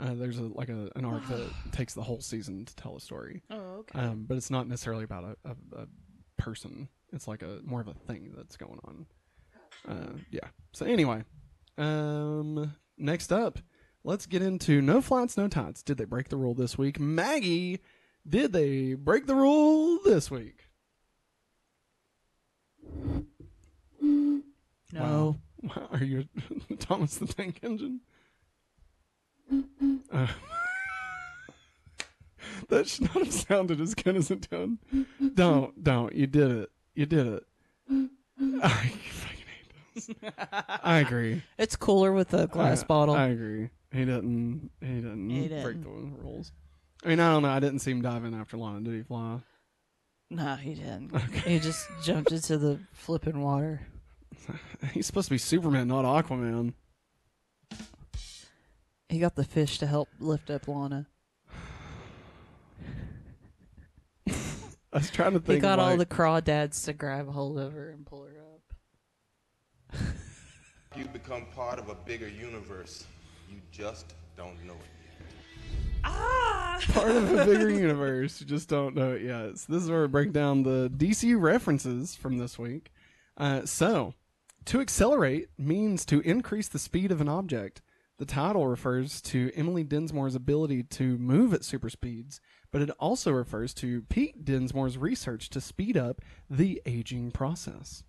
Uh, 0.01 0.15
there's 0.15 0.39
a 0.39 0.43
like 0.45 0.69
a, 0.69 0.91
an 0.97 1.05
arc 1.05 1.27
that 1.29 1.49
takes 1.73 1.95
the 1.95 2.03
whole 2.03 2.21
season 2.21 2.65
to 2.65 2.75
tell 2.77 2.97
a 2.97 3.01
story. 3.01 3.43
Oh, 3.51 3.57
okay. 3.81 3.99
um, 4.01 4.25
but 4.27 4.37
it's 4.37 4.51
not 4.51 4.67
necessarily 4.67 5.05
about 5.05 5.25
a, 5.25 5.37
a, 5.51 5.83
a 5.83 5.87
person. 6.43 6.89
It's 7.13 7.29
like 7.29 7.43
a 7.43 7.61
more 7.65 7.81
of 7.81 7.89
a 7.89 7.95
thing 7.95 8.33
that's 8.37 8.57
going 8.57 8.81
on. 8.85 9.07
Uh, 9.89 10.19
yeah. 10.31 10.49
So 10.73 10.85
anyway, 10.87 11.23
um, 11.79 12.75
next 12.99 13.33
up, 13.33 13.61
let's 14.03 14.27
get 14.27 14.43
into 14.43 14.83
no 14.83 15.01
flights, 15.01 15.37
no 15.37 15.47
tights. 15.47 15.83
Did 15.83 15.99
they 15.99 16.05
break 16.05 16.29
the 16.31 16.37
rule 16.37 16.55
this 16.55 16.77
week? 16.77 16.99
Maggie, 16.99 17.81
did 18.29 18.53
they 18.53 18.95
break 18.95 19.27
the 19.27 19.37
rule 19.37 20.01
this 20.05 20.31
week? 20.31 20.69
no. 24.01 25.39
Wow. 25.63 25.89
Are 25.93 26.05
you 26.05 26.25
Thomas 26.81 27.17
the 27.19 27.27
Tank 27.27 27.61
Engine? 27.63 28.01
Uh, 30.13 30.27
that 32.73 32.89
should 32.89 33.03
not 33.15 33.25
have 33.25 33.33
sounded 33.33 33.81
as 33.81 33.95
good 33.95 34.17
as 34.17 34.31
it 34.31 34.49
did. 34.51 34.79
Don't, 35.35 35.83
don't. 35.83 36.15
You 36.15 36.27
did 36.27 36.51
it. 36.51 36.71
You 36.95 37.07
did 37.07 37.27
it. 37.27 37.43
I 38.63 38.69
fucking 38.69 39.47
hate 39.47 39.95
this. 39.95 40.11
I 40.83 40.99
agree. 40.99 41.43
It's 41.59 41.77
cooler 41.77 42.13
with 42.13 42.35
a 42.35 42.47
glass 42.47 42.83
I, 42.83 42.87
bottle. 42.87 43.15
I 43.15 43.29
agree. 43.29 43.71
He 43.93 44.05
didn't. 44.05 44.71
He 44.81 44.87
didn't 44.97 45.31
He 45.31 45.49
break 45.49 45.83
didn't. 45.83 45.85
the 46.17 46.23
rules. 46.23 46.53
I 47.05 47.09
mean, 47.09 47.21
I 47.21 47.33
don't 47.33 47.43
know. 47.43 47.51
I 47.51 47.61
didn't 47.61 47.81
see 47.81 47.91
him 47.93 48.03
dive 48.03 48.25
in 48.25 48.35
after 48.35 48.57
Lana. 48.57 48.81
Did 48.81 48.95
he 48.95 49.03
fly? 49.03 49.41
no, 50.31 50.55
he 50.57 50.75
didn't. 50.75 51.15
Okay. 51.15 51.53
He 51.55 51.59
just 51.61 51.87
jumped 52.03 52.33
into 52.33 52.57
the 52.59 52.79
flipping 52.93 53.43
water. 53.43 53.87
He's 54.93 55.07
supposed 55.07 55.29
to 55.29 55.35
be 55.35 55.39
Superman, 55.39 55.89
not 55.89 56.05
Aquaman. 56.05 56.73
He 59.09 59.19
got 59.19 59.35
the 59.35 59.45
fish 59.45 59.79
to 59.79 59.87
help 59.87 60.09
lift 60.21 60.49
up 60.51 60.67
Lana. 60.69 61.07
Was 64.99 65.11
trying 65.11 65.33
to 65.33 65.41
think. 65.41 65.57
He 65.57 65.61
got 65.61 65.79
of, 65.79 65.85
all 65.87 65.93
the 65.93 65.99
like- 65.99 66.09
crawdads 66.09 66.85
to 66.85 66.93
grab 66.93 67.29
hold 67.29 67.59
of 67.59 67.73
her 67.73 67.91
and 67.91 68.05
pull 68.07 68.25
her 68.25 68.37
up. 70.01 70.01
You 70.95 71.07
become 71.07 71.47
part 71.55 71.79
of 71.79 71.89
a 71.89 71.95
bigger 71.95 72.29
universe. 72.29 73.07
You 73.51 73.57
just 73.71 74.13
don't 74.37 74.63
know 74.67 74.75
it 74.75 74.79
yet. 75.03 75.29
Ah! 76.05 76.79
Part 76.93 77.11
of 77.11 77.33
a 77.33 77.47
bigger 77.47 77.71
universe. 77.81 78.41
You 78.43 78.47
just 78.47 78.69
don't 78.69 78.95
know 78.95 79.13
it 79.13 79.23
yet. 79.23 79.57
So 79.59 79.73
this 79.73 79.83
is 79.83 79.91
where 79.91 80.03
we 80.03 80.09
break 80.09 80.33
down 80.33 80.65
the 80.65 80.91
DC 80.95 81.41
references 81.41 82.15
from 82.15 82.37
this 82.37 82.59
week. 82.59 82.93
Uh, 83.39 83.65
so, 83.65 84.13
to 84.67 84.81
accelerate 84.83 85.49
means 85.57 86.05
to 86.07 86.21
increase 86.21 86.69
the 86.69 86.79
speed 86.79 87.11
of 87.11 87.23
an 87.23 87.29
object. 87.29 87.81
The 88.19 88.27
title 88.27 88.67
refers 88.67 89.23
to 89.23 89.51
Emily 89.55 89.85
Dinsmore's 89.85 90.35
ability 90.35 90.83
to 90.85 91.17
move 91.17 91.55
at 91.55 91.65
super 91.65 91.89
speeds, 91.89 92.41
but 92.73 92.83
it 92.83 92.91
also 92.99 93.31
refers 93.31 93.73
to 93.75 94.03
Pete 94.09 94.45
Dinsmore's 94.45 94.99
research 94.99 95.49
to 95.51 95.61
speed 95.61 95.97
up 95.97 96.21
the 96.51 96.83
aging 96.87 97.31
process. 97.31 98.03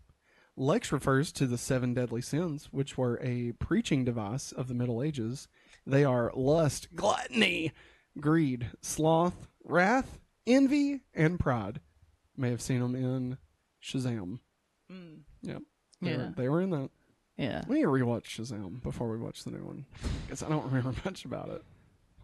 Lex 0.56 0.92
refers 0.92 1.32
to 1.34 1.46
the 1.48 1.58
seven 1.58 1.94
deadly 1.94 2.22
sins, 2.22 2.70
which 2.72 2.98
were 2.98 3.20
a 3.22 3.52
preaching 3.54 4.04
device 4.06 4.52
of 4.52 4.68
the 4.68 4.74
Middle 4.76 5.02
Ages. 5.04 5.48
They 5.86 6.04
are 6.04 6.32
lust, 6.36 6.96
gluttony, 6.96 7.72
greed, 8.20 8.70
sloth, 8.82 9.48
wrath, 9.64 10.20
envy, 10.46 11.02
and 11.14 11.40
pride. 11.40 11.80
May 12.38 12.50
have 12.52 12.62
seen 12.62 12.80
them 12.82 12.96
in 12.96 13.38
Shazam. 13.84 14.40
Hmm. 14.90 15.16
Yep. 15.42 15.62
They, 16.02 16.12
Yeah. 16.12 16.18
were, 16.18 16.34
they 16.38 16.50
were 16.50 16.62
in 16.62 16.70
that. 16.70 16.90
Yeah. 17.38 17.64
We 17.68 17.78
need 17.78 17.82
to 17.84 17.88
rewatch 17.88 18.26
Shazam 18.26 18.82
before 18.84 19.10
we 19.10 19.18
watch 19.18 19.44
the 19.44 19.50
new 19.52 19.66
one. 19.66 19.86
Because 20.26 20.44
I 20.44 20.50
don't 20.50 20.66
remember 20.66 20.94
much 21.06 21.26
about 21.26 21.50
it. 21.50 21.64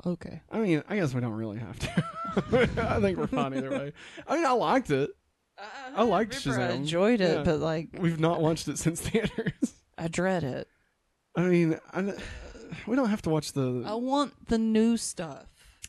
Okay. 0.06 0.42
I 0.52 0.60
mean, 0.60 0.84
I 0.88 0.96
guess 0.96 1.14
we 1.14 1.22
don't 1.22 1.34
really 1.34 1.60
have 1.60 1.78
to. 1.80 2.04
I 2.88 3.00
think 3.02 3.18
we're 3.18 3.28
fine 3.28 3.54
either 3.54 3.70
way. 3.72 3.94
I 4.28 4.36
mean, 4.38 4.46
I 4.46 4.52
liked 4.54 4.92
it. 4.92 5.10
I 5.96 6.04
liked 6.04 6.46
remember 6.46 6.66
I 6.66 6.70
Shazam. 6.72 6.76
enjoyed 6.76 7.22
it, 7.22 7.38
Yeah. 7.38 7.44
but 7.44 7.60
like 7.60 7.90
We've 8.00 8.20
not 8.20 8.42
watched 8.42 8.68
it 8.70 8.78
since 8.80 9.02
theaters. 9.10 9.74
I 9.98 10.08
dread 10.08 10.44
it. 10.46 10.68
I 11.36 11.42
mean, 11.42 11.78
I, 11.94 12.14
we 12.88 12.96
don't 12.96 13.10
have 13.10 13.22
to 13.24 13.30
watch 13.30 13.52
the. 13.54 13.84
I 13.86 13.96
want 13.96 14.48
the 14.48 14.58
new 14.58 14.96
stuff. 14.96 15.48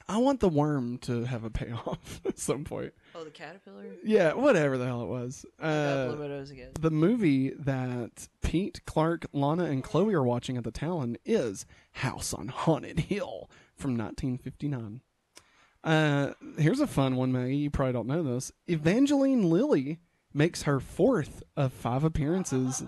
I 0.08 0.16
want 0.18 0.40
the 0.40 0.48
worm 0.48 0.98
to 1.02 1.22
have 1.24 1.44
a 1.44 1.50
payoff 1.50 2.20
at 2.26 2.36
some 2.36 2.64
point. 2.64 2.92
Oh, 3.14 3.22
the 3.22 3.30
caterpillar. 3.30 3.84
Yeah, 4.02 4.32
whatever 4.32 4.76
the 4.76 4.84
hell 4.86 5.02
it 5.02 5.08
was. 5.08 5.46
I 5.60 5.68
Uh, 5.68 6.44
again. 6.50 6.70
the 6.80 6.90
movie 6.90 7.50
that 7.50 8.26
Pete, 8.42 8.80
Clark, 8.86 9.26
Lana, 9.32 9.64
and 9.66 9.84
Chloe 9.84 10.14
are 10.14 10.24
watching 10.24 10.56
at 10.56 10.64
the 10.64 10.72
Talon 10.72 11.16
is 11.24 11.64
House 11.92 12.34
on 12.34 12.48
Haunted 12.48 12.98
Hill 12.98 13.48
from 13.80 13.96
1959. 13.96 15.00
Uh, 15.82 16.32
here's 16.58 16.80
a 16.80 16.86
fun 16.86 17.16
one, 17.16 17.32
Maggie. 17.32 17.56
You 17.56 17.70
probably 17.70 17.92
don't 17.94 18.06
know 18.06 18.22
this. 18.22 18.52
Evangeline 18.66 19.48
Lilly 19.48 19.98
makes 20.34 20.62
her 20.62 20.78
fourth 20.78 21.42
of 21.56 21.72
five 21.72 22.04
appearances 22.04 22.82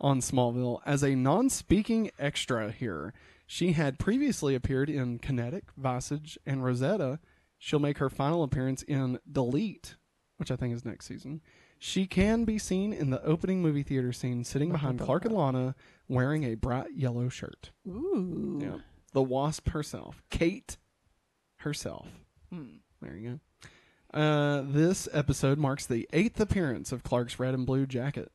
on 0.00 0.20
Smallville 0.20 0.80
as 0.86 1.02
a 1.02 1.14
non-speaking 1.14 2.10
extra 2.18 2.70
here. 2.70 3.12
She 3.46 3.72
had 3.72 3.98
previously 3.98 4.54
appeared 4.54 4.90
in 4.90 5.18
Kinetic, 5.18 5.64
Visage, 5.76 6.38
and 6.46 6.64
Rosetta. 6.64 7.20
She'll 7.58 7.78
make 7.78 7.98
her 7.98 8.10
final 8.10 8.42
appearance 8.42 8.82
in 8.82 9.18
Delete, 9.30 9.96
which 10.36 10.50
I 10.50 10.56
think 10.56 10.74
is 10.74 10.84
next 10.84 11.06
season. 11.06 11.40
She 11.78 12.06
can 12.06 12.44
be 12.44 12.58
seen 12.58 12.92
in 12.92 13.10
the 13.10 13.22
opening 13.24 13.60
movie 13.62 13.82
theater 13.82 14.12
scene 14.12 14.44
sitting 14.44 14.72
behind 14.72 15.00
Clark 15.00 15.24
and 15.26 15.34
Lana 15.34 15.74
wearing 16.08 16.44
a 16.44 16.54
bright 16.54 16.92
yellow 16.94 17.28
shirt. 17.28 17.70
Ooh. 17.86 18.58
Yeah. 18.62 18.78
The 19.16 19.22
Wasp 19.22 19.70
herself, 19.70 20.22
Kate 20.28 20.76
herself. 21.60 22.06
Hmm. 22.52 22.66
There 23.00 23.16
you 23.16 23.40
go. 24.12 24.20
Uh, 24.20 24.62
this 24.66 25.08
episode 25.10 25.56
marks 25.56 25.86
the 25.86 26.06
eighth 26.12 26.38
appearance 26.38 26.92
of 26.92 27.02
Clark's 27.02 27.38
red 27.38 27.54
and 27.54 27.64
blue 27.64 27.86
jacket, 27.86 28.30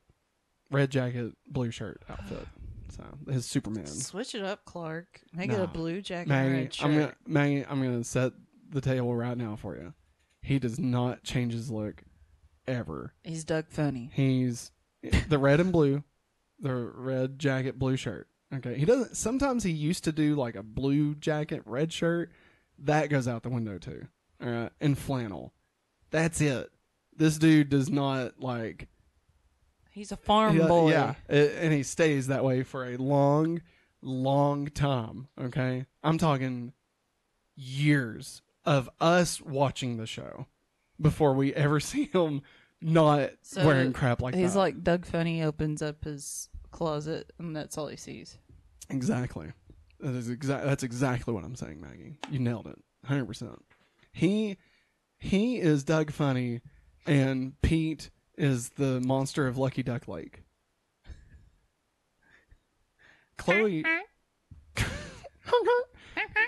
red 0.72 0.90
jacket, 0.90 1.34
blue 1.46 1.70
shirt 1.70 2.02
outfit. 2.10 2.48
So 2.96 3.04
his 3.30 3.46
Superman. 3.46 3.86
Switch 3.86 4.34
it 4.34 4.42
up, 4.42 4.64
Clark. 4.64 5.22
Make 5.32 5.52
it 5.52 5.60
a 5.60 5.68
blue 5.68 6.02
jacket 6.02 6.28
Maggie, 6.28 6.52
red 6.52 6.74
shirt. 6.74 6.84
I'm 6.84 6.94
gonna, 6.94 7.14
Maggie, 7.26 7.64
I'm 7.64 7.80
gonna 7.80 8.04
set 8.04 8.32
the 8.68 8.80
table 8.80 9.14
right 9.14 9.38
now 9.38 9.54
for 9.54 9.76
you. 9.76 9.94
He 10.42 10.58
does 10.58 10.80
not 10.80 11.22
change 11.22 11.52
his 11.54 11.70
look 11.70 12.02
ever. 12.66 13.14
He's 13.22 13.44
Doug 13.44 13.68
Funnie. 13.70 14.10
He's 14.12 14.72
the 15.28 15.38
red 15.38 15.60
and 15.60 15.72
blue, 15.72 16.02
the 16.58 16.74
red 16.74 17.38
jacket, 17.38 17.78
blue 17.78 17.96
shirt. 17.96 18.28
Okay. 18.54 18.76
He 18.76 18.84
doesn't. 18.84 19.16
Sometimes 19.16 19.64
he 19.64 19.70
used 19.70 20.04
to 20.04 20.12
do 20.12 20.34
like 20.34 20.56
a 20.56 20.62
blue 20.62 21.14
jacket, 21.14 21.62
red 21.64 21.92
shirt. 21.92 22.30
That 22.78 23.08
goes 23.08 23.26
out 23.28 23.42
the 23.42 23.50
window 23.50 23.78
too. 23.78 24.06
All 24.42 24.50
right. 24.50 24.70
And 24.80 24.98
flannel. 24.98 25.52
That's 26.10 26.40
it. 26.40 26.70
This 27.16 27.38
dude 27.38 27.68
does 27.70 27.90
not 27.90 28.40
like. 28.40 28.88
He's 29.90 30.12
a 30.12 30.16
farm 30.16 30.56
Yeah, 30.56 30.66
boy. 30.66 30.90
Yeah, 30.90 31.14
and 31.28 31.72
he 31.72 31.82
stays 31.82 32.28
that 32.28 32.44
way 32.44 32.62
for 32.62 32.86
a 32.86 32.96
long, 32.96 33.60
long 34.00 34.68
time. 34.68 35.28
Okay, 35.38 35.84
I'm 36.02 36.16
talking 36.16 36.72
years 37.54 38.40
of 38.64 38.88
us 39.00 39.40
watching 39.40 39.98
the 39.98 40.06
show 40.06 40.46
before 41.00 41.34
we 41.34 41.52
ever 41.54 41.78
see 41.80 42.06
him 42.06 42.40
not 42.80 43.30
So, 43.42 43.66
wearing 43.66 43.92
crap 43.92 44.22
like 44.22 44.34
He's 44.34 44.40
that. 44.40 44.46
He's 44.48 44.56
like 44.56 44.82
Doug 44.82 45.04
Funnie 45.04 45.42
opens 45.42 45.82
up 45.82 46.04
his 46.04 46.48
closet 46.70 47.32
and 47.38 47.54
that's 47.54 47.76
all 47.76 47.88
he 47.88 47.96
sees. 47.96 48.38
Exactly. 48.92 49.52
That 50.00 50.14
is 50.14 50.28
exact. 50.28 50.64
That's 50.64 50.82
exactly 50.82 51.32
what 51.32 51.44
I'm 51.44 51.54
saying, 51.54 51.80
Maggie. 51.80 52.18
You 52.30 52.38
nailed 52.38 52.66
it, 52.66 52.78
hundred 53.04 53.26
percent. 53.26 53.62
He 54.12 54.58
he 55.18 55.58
is 55.58 55.84
Doug 55.84 56.10
Funnie, 56.10 56.60
and 57.06 57.60
Pete 57.62 58.10
is 58.36 58.70
the 58.70 59.00
monster 59.00 59.46
of 59.46 59.56
Lucky 59.58 59.82
Duck 59.82 60.08
Lake. 60.08 60.42
Chloe. 63.38 63.84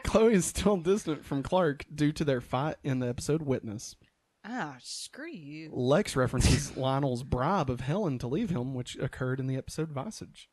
Chloe 0.05 0.35
is 0.35 0.45
still 0.45 0.77
distant 0.77 1.25
from 1.25 1.43
Clark 1.43 1.87
due 1.93 2.13
to 2.13 2.25
their 2.25 2.41
fight 2.41 2.77
in 2.85 3.01
the 3.01 3.09
episode 3.09 3.43
Witness. 3.43 3.97
Ah, 4.45 4.77
screw 4.83 5.31
you. 5.31 5.71
Lex 5.73 6.15
references 6.17 6.77
Lionel's 6.77 7.23
bribe 7.23 7.71
of 7.71 7.81
Helen 7.81 8.19
to 8.19 8.29
leave 8.29 8.51
him, 8.51 8.75
which 8.75 8.97
occurred 8.97 9.41
in 9.41 9.47
the 9.47 9.57
episode 9.57 9.91
Visage. 9.91 10.49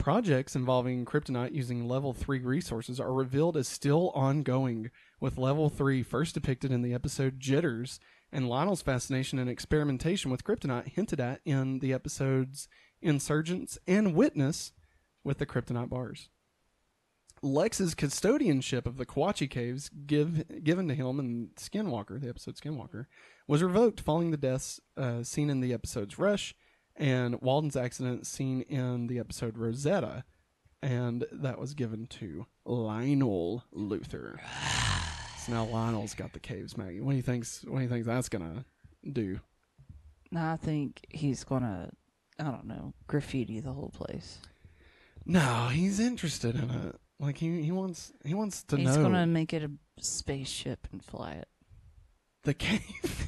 Projects 0.00 0.56
involving 0.56 1.04
Kryptonite 1.04 1.54
using 1.54 1.86
level 1.86 2.14
3 2.14 2.38
resources 2.38 2.98
are 2.98 3.12
revealed 3.12 3.54
as 3.54 3.68
still 3.68 4.08
ongoing, 4.14 4.90
with 5.20 5.36
level 5.36 5.68
3 5.68 6.02
first 6.02 6.32
depicted 6.32 6.72
in 6.72 6.80
the 6.80 6.94
episode 6.94 7.38
Jitters, 7.38 8.00
and 8.32 8.48
Lionel's 8.48 8.80
fascination 8.80 9.38
and 9.38 9.50
experimentation 9.50 10.30
with 10.30 10.42
Kryptonite 10.42 10.88
hinted 10.88 11.20
at 11.20 11.42
in 11.44 11.80
the 11.80 11.92
episodes 11.92 12.66
Insurgence 13.02 13.76
and 13.86 14.14
Witness 14.14 14.72
with 15.22 15.36
the 15.36 15.44
Kryptonite 15.44 15.90
bars. 15.90 16.30
Lex's 17.42 17.94
custodianship 17.94 18.86
of 18.86 18.96
the 18.96 19.04
Kawatche 19.04 19.50
Caves, 19.50 19.90
give, 20.06 20.64
given 20.64 20.88
to 20.88 20.94
him 20.94 21.20
in 21.20 21.50
Skinwalker, 21.56 22.18
the 22.18 22.30
episode 22.30 22.56
Skinwalker, 22.56 23.04
was 23.46 23.62
revoked 23.62 24.00
following 24.00 24.30
the 24.30 24.38
deaths 24.38 24.80
uh, 24.96 25.22
seen 25.22 25.50
in 25.50 25.60
the 25.60 25.74
episodes 25.74 26.18
Rush 26.18 26.54
and 27.00 27.40
Walden's 27.40 27.76
accident 27.76 28.26
seen 28.26 28.60
in 28.62 29.06
the 29.08 29.18
episode 29.18 29.56
Rosetta, 29.58 30.22
and 30.82 31.24
that 31.32 31.58
was 31.58 31.74
given 31.74 32.06
to 32.08 32.46
Lionel 32.64 33.64
Luthor. 33.74 34.38
so 35.44 35.52
now 35.52 35.64
Lionel's 35.64 36.14
got 36.14 36.32
the 36.34 36.38
caves, 36.40 36.76
Maggie. 36.76 37.00
What 37.00 37.12
do 37.12 37.16
you 37.16 37.22
think's 37.22 37.64
What 37.66 37.78
do 37.78 37.82
you 37.82 37.88
think 37.88 38.04
that's 38.04 38.28
gonna 38.28 38.64
do? 39.10 39.40
No, 40.30 40.44
I 40.44 40.56
think 40.56 41.06
he's 41.08 41.42
gonna, 41.42 41.90
I 42.38 42.44
don't 42.44 42.66
know, 42.66 42.94
graffiti 43.08 43.58
the 43.60 43.72
whole 43.72 43.90
place. 43.90 44.38
No, 45.26 45.68
he's 45.72 45.98
interested 45.98 46.54
in 46.54 46.70
it. 46.70 46.96
Like 47.18 47.38
he 47.38 47.62
he 47.62 47.72
wants 47.72 48.12
he 48.24 48.34
wants 48.34 48.62
to 48.64 48.76
he's 48.76 48.84
know 48.86 48.92
He's 48.92 49.02
gonna 49.02 49.26
make 49.26 49.52
it 49.52 49.62
a 49.62 49.70
spaceship 50.00 50.86
and 50.92 51.02
fly 51.02 51.32
it. 51.32 51.48
the 52.44 52.54
cave. 52.54 53.26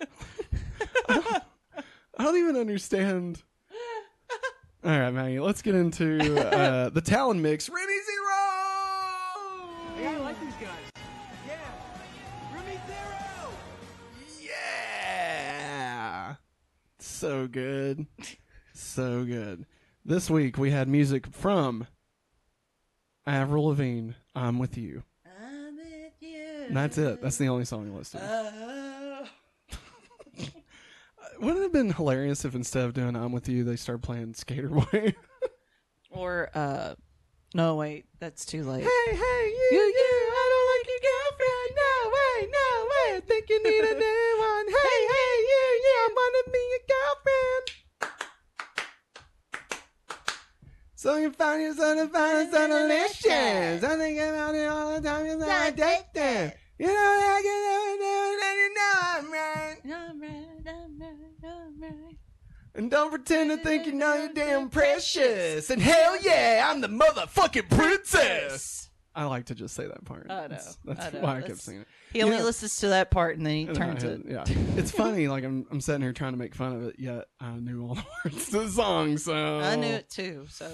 I, 2.20 2.24
don't, 2.24 2.36
even 2.36 2.56
understand. 2.56 3.42
All 4.84 4.90
right, 4.90 5.10
Maggie, 5.10 5.40
let's 5.40 5.62
get 5.62 5.74
into 5.74 6.18
uh, 6.38 6.90
the 6.90 7.00
Talon 7.00 7.40
mix. 7.40 7.70
Remy 7.70 7.86
Zero! 7.86 8.36
Yeah, 9.98 10.16
I 10.16 10.18
like 10.18 10.38
these 10.38 10.52
guys. 10.60 11.02
Yeah. 11.48 12.54
Remy 12.54 12.78
Zero! 12.86 13.52
Yeah! 14.42 16.34
So 16.98 17.46
good. 17.46 18.06
So 18.74 19.24
good. 19.24 19.64
This 20.04 20.28
week 20.28 20.58
we 20.58 20.70
had 20.70 20.88
music 20.88 21.26
from 21.26 21.86
Avril 23.26 23.68
Lavigne, 23.68 24.12
I'm 24.34 24.58
With 24.58 24.76
You. 24.76 25.04
I'm 25.26 25.76
with 25.76 26.12
you. 26.20 26.64
And 26.68 26.76
that's 26.76 26.98
it. 26.98 27.22
That's 27.22 27.38
the 27.38 27.48
only 27.48 27.64
song 27.64 27.96
listed. 27.96 28.20
Wouldn't 31.40 31.58
it 31.58 31.62
have 31.62 31.72
been 31.72 31.92
hilarious 31.92 32.44
if 32.44 32.54
instead 32.54 32.84
of 32.84 32.92
doing 32.92 33.16
I'm 33.16 33.32
With 33.32 33.48
You, 33.48 33.64
they 33.64 33.76
started 33.76 34.02
playing 34.02 34.34
Skater 34.34 34.68
Boy? 34.68 35.14
Or, 36.10 36.50
uh, 36.54 36.96
no, 37.54 37.76
wait, 37.76 38.04
that's 38.18 38.44
too 38.44 38.62
late. 38.64 38.82
hey, 38.82 38.88
hey, 39.14 39.54
you, 39.72 39.78
you, 39.78 40.10
I 40.32 40.46
don't 40.52 40.66
like 40.70 40.86
your 40.90 41.00
girlfriend. 41.08 41.70
No 41.76 42.10
way, 42.10 42.36
no 42.52 42.68
way. 42.84 43.16
I 43.16 43.20
think 43.26 43.48
you 43.48 43.62
need 43.62 43.84
a 43.84 43.94
new 43.98 44.36
one. 44.38 44.66
Hey, 44.70 45.00
hey, 45.08 45.32
you, 45.40 45.62
you, 45.82 45.94
I 45.96 46.08
want 46.12 46.34
to 46.44 46.50
be 46.52 46.62
your 46.70 46.84
girlfriend. 46.92 47.66
So 50.94 51.16
you 51.16 51.32
find 51.32 51.62
yourself 51.62 51.96
to 51.96 52.08
find 52.08 52.50
so 52.50 52.68
delicious. 52.68 53.82
I 53.84 53.96
think 53.96 54.18
about 54.18 54.54
it 54.54 54.66
all 54.66 54.94
the 55.00 55.08
time. 55.08 55.24
You're 55.26 55.40
so 55.40 55.66
addicted. 55.68 56.52
You 56.78 56.86
know 56.86 56.92
I 56.92 57.40
can 57.42 57.79
right, 61.80 62.16
And 62.74 62.90
don't 62.90 63.10
pretend 63.10 63.50
to 63.50 63.56
think 63.56 63.86
you 63.86 63.92
know 63.92 64.14
you're 64.14 64.32
damn 64.32 64.68
precious. 64.68 65.70
And 65.70 65.80
hell 65.80 66.20
yeah, 66.22 66.68
I'm 66.70 66.80
the 66.80 66.88
motherfucking 66.88 67.68
princess. 67.70 68.90
I 69.14 69.24
like 69.24 69.46
to 69.46 69.54
just 69.56 69.74
say 69.74 69.86
that 69.86 70.04
part. 70.04 70.26
I 70.30 70.42
know, 70.42 70.48
That's, 70.48 70.78
that's 70.84 71.06
I 71.06 71.10
know. 71.10 71.20
why 71.20 71.38
I 71.38 71.42
kept 71.42 71.58
singing 71.60 71.82
it. 71.82 71.88
He 72.12 72.22
only 72.22 72.40
listens 72.40 72.76
to 72.76 72.88
that 72.88 73.10
part 73.10 73.36
and 73.36 73.44
then 73.44 73.54
he 73.54 73.66
turns 73.66 74.04
it. 74.04 74.22
Yeah, 74.28 74.44
it's 74.76 74.92
funny. 74.92 75.26
Like 75.26 75.42
I'm, 75.44 75.66
I'm 75.70 75.80
sitting 75.80 76.00
here 76.02 76.12
trying 76.12 76.32
to 76.32 76.38
make 76.38 76.54
fun 76.54 76.74
of 76.76 76.82
it, 76.84 76.96
yet 76.98 77.26
I 77.40 77.54
knew 77.54 77.86
all 77.86 77.96
the 77.96 78.04
words 78.24 78.46
to 78.50 78.60
the 78.60 78.68
song. 78.68 79.18
So 79.18 79.34
I 79.60 79.74
knew 79.76 79.86
it 79.88 80.08
too, 80.08 80.46
so. 80.48 80.70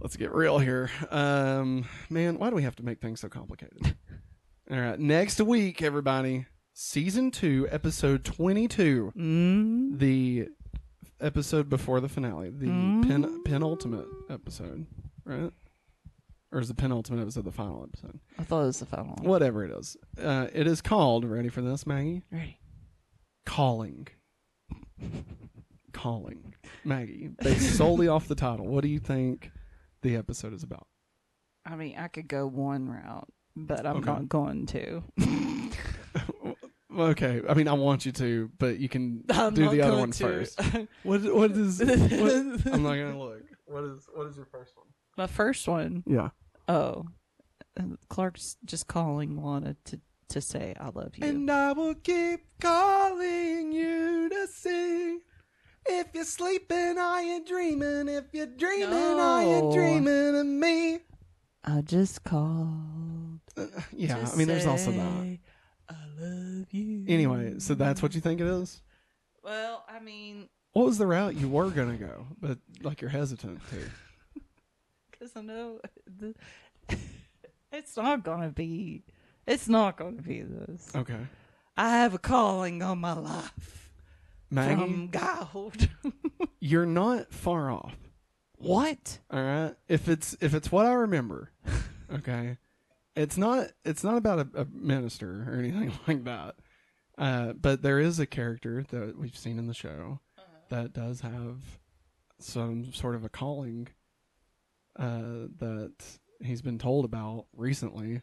Let's 0.00 0.16
get 0.16 0.32
real 0.32 0.58
here. 0.58 0.90
Um, 1.10 1.86
man, 2.10 2.38
why 2.38 2.50
do 2.50 2.56
we 2.56 2.62
have 2.62 2.76
to 2.76 2.82
make 2.84 3.00
things 3.00 3.20
so 3.20 3.28
complicated? 3.28 3.96
all 4.70 4.78
right, 4.78 4.98
next 4.98 5.40
week, 5.40 5.80
everybody, 5.82 6.46
season 6.78 7.30
two, 7.30 7.66
episode 7.70 8.22
twenty-two, 8.22 9.12
Mm. 9.16 9.98
the 9.98 10.48
episode 11.20 11.70
before 11.70 12.00
the 12.00 12.08
finale, 12.08 12.50
the 12.50 12.66
Mm. 12.66 13.06
pen, 13.08 13.42
penultimate 13.44 14.06
episode, 14.28 14.86
right? 15.24 15.50
Or 16.52 16.60
is 16.60 16.68
the 16.68 16.74
penultimate 16.74 17.22
episode 17.22 17.44
the 17.46 17.50
final 17.52 17.82
episode? 17.82 18.20
I 18.38 18.44
thought 18.44 18.62
it 18.62 18.66
was 18.66 18.78
the 18.80 18.86
final 18.86 19.14
one. 19.14 19.24
Whatever 19.24 19.64
it 19.64 19.70
is, 19.70 19.96
uh, 20.18 20.48
it 20.52 20.66
is 20.66 20.82
called. 20.82 21.24
Ready 21.24 21.48
for 21.48 21.62
this, 21.62 21.86
Maggie? 21.86 22.22
Ready. 22.30 22.60
Calling. 23.46 24.08
Calling 25.92 26.54
Maggie, 26.84 27.28
based 27.42 27.76
solely 27.76 28.06
off 28.06 28.28
the 28.28 28.34
title. 28.34 28.66
What 28.66 28.82
do 28.82 28.88
you 28.88 28.98
think 28.98 29.50
the 30.02 30.14
episode 30.16 30.52
is 30.52 30.62
about? 30.62 30.86
I 31.64 31.74
mean, 31.74 31.96
I 31.96 32.08
could 32.08 32.28
go 32.28 32.46
one 32.46 32.86
route, 32.88 33.28
but 33.56 33.86
I'm 33.86 33.96
Okay. 33.96 34.06
not 34.10 34.28
going 34.28 34.66
to. 34.66 35.02
Okay, 36.96 37.42
I 37.48 37.54
mean 37.54 37.68
I 37.68 37.72
want 37.74 38.06
you 38.06 38.12
to, 38.12 38.50
but 38.58 38.78
you 38.78 38.88
can 38.88 39.24
I'm 39.30 39.54
do 39.54 39.68
the 39.68 39.82
other 39.82 39.90
going 39.92 40.00
one 40.00 40.10
to. 40.12 40.24
first. 40.24 40.60
What 41.02 41.22
what 41.34 41.50
is? 41.52 41.80
What, 41.80 41.92
I'm 42.72 42.82
not 42.82 42.94
gonna 42.96 43.18
look. 43.18 43.42
What 43.66 43.84
is 43.84 44.08
what 44.14 44.26
is 44.28 44.36
your 44.36 44.46
first 44.46 44.76
one? 44.76 44.86
My 45.16 45.26
first 45.26 45.66
one. 45.68 46.02
Yeah. 46.06 46.30
Oh, 46.68 47.04
Clark's 48.08 48.56
just 48.64 48.86
calling 48.88 49.42
Lana 49.42 49.76
to 49.86 50.00
to 50.28 50.40
say 50.40 50.74
I 50.80 50.86
love 50.86 51.16
you. 51.16 51.26
And 51.26 51.50
I 51.50 51.72
will 51.72 51.94
keep 51.94 52.40
calling 52.60 53.72
you 53.72 54.28
to 54.28 54.46
see. 54.48 55.18
If 55.88 56.08
you're 56.14 56.24
sleeping, 56.24 56.98
are 56.98 57.22
you 57.22 57.44
dreaming? 57.44 58.08
If 58.08 58.24
you're 58.32 58.46
dreaming, 58.46 58.92
are 58.92 59.42
you 59.42 59.62
No. 59.62 59.70
dreaming 59.72 60.36
of 60.36 60.46
me? 60.46 60.98
I 61.62 61.80
just 61.82 62.24
called. 62.24 63.40
Uh, 63.56 63.66
yeah, 63.92 64.16
to 64.24 64.32
I 64.32 64.36
mean, 64.36 64.48
there's 64.48 64.66
also 64.66 64.90
that. 64.90 65.38
Say 65.88 65.94
I 65.96 66.22
love 66.22 66.66
you. 66.72 67.04
Anyway, 67.08 67.54
so 67.58 67.74
that's 67.74 68.02
what 68.02 68.14
you 68.14 68.20
think 68.20 68.40
it 68.40 68.46
is? 68.46 68.82
Well, 69.42 69.84
I 69.88 70.00
mean, 70.00 70.48
What 70.72 70.86
was 70.86 70.98
the 70.98 71.06
route 71.06 71.36
you 71.36 71.48
were 71.48 71.70
gonna 71.70 71.96
go, 71.96 72.26
but 72.40 72.58
like 72.82 73.00
you're 73.00 73.10
hesitant 73.10 73.60
to? 73.70 74.40
because 75.10 75.32
I 75.36 75.40
know 75.42 75.80
the, 76.18 76.34
it's 77.72 77.96
not 77.96 78.24
gonna 78.24 78.50
be. 78.50 79.04
It's 79.46 79.68
not 79.68 79.96
gonna 79.96 80.22
be 80.22 80.42
this. 80.42 80.90
Okay, 80.94 81.18
I 81.76 81.90
have 81.98 82.14
a 82.14 82.18
calling 82.18 82.82
on 82.82 82.98
my 82.98 83.12
life 83.12 83.90
Maggie, 84.50 84.74
from 84.74 85.08
God. 85.08 85.88
you're 86.60 86.86
not 86.86 87.32
far 87.32 87.70
off. 87.70 87.94
what? 88.58 89.18
All 89.30 89.40
right. 89.42 89.74
If 89.88 90.08
it's 90.08 90.36
if 90.40 90.52
it's 90.54 90.72
what 90.72 90.86
I 90.86 90.92
remember, 90.92 91.52
okay, 92.12 92.58
it's 93.16 93.36
not 93.38 93.68
it's 93.84 94.04
not 94.04 94.16
about 94.16 94.38
a, 94.40 94.62
a 94.62 94.66
minister 94.66 95.46
or 95.48 95.58
anything 95.58 95.92
like 96.06 96.24
that. 96.24 96.54
Uh, 97.18 97.52
but 97.54 97.82
there 97.82 97.98
is 97.98 98.20
a 98.20 98.26
character 98.26 98.84
that 98.90 99.18
we've 99.18 99.36
seen 99.36 99.58
in 99.58 99.66
the 99.66 99.74
show 99.74 100.20
that 100.68 100.92
does 100.92 101.22
have 101.22 101.78
some 102.38 102.92
sort 102.92 103.14
of 103.14 103.24
a 103.24 103.28
calling 103.30 103.88
uh, 104.98 105.48
that 105.58 105.94
he's 106.42 106.60
been 106.60 106.78
told 106.78 107.06
about 107.06 107.46
recently. 107.54 108.20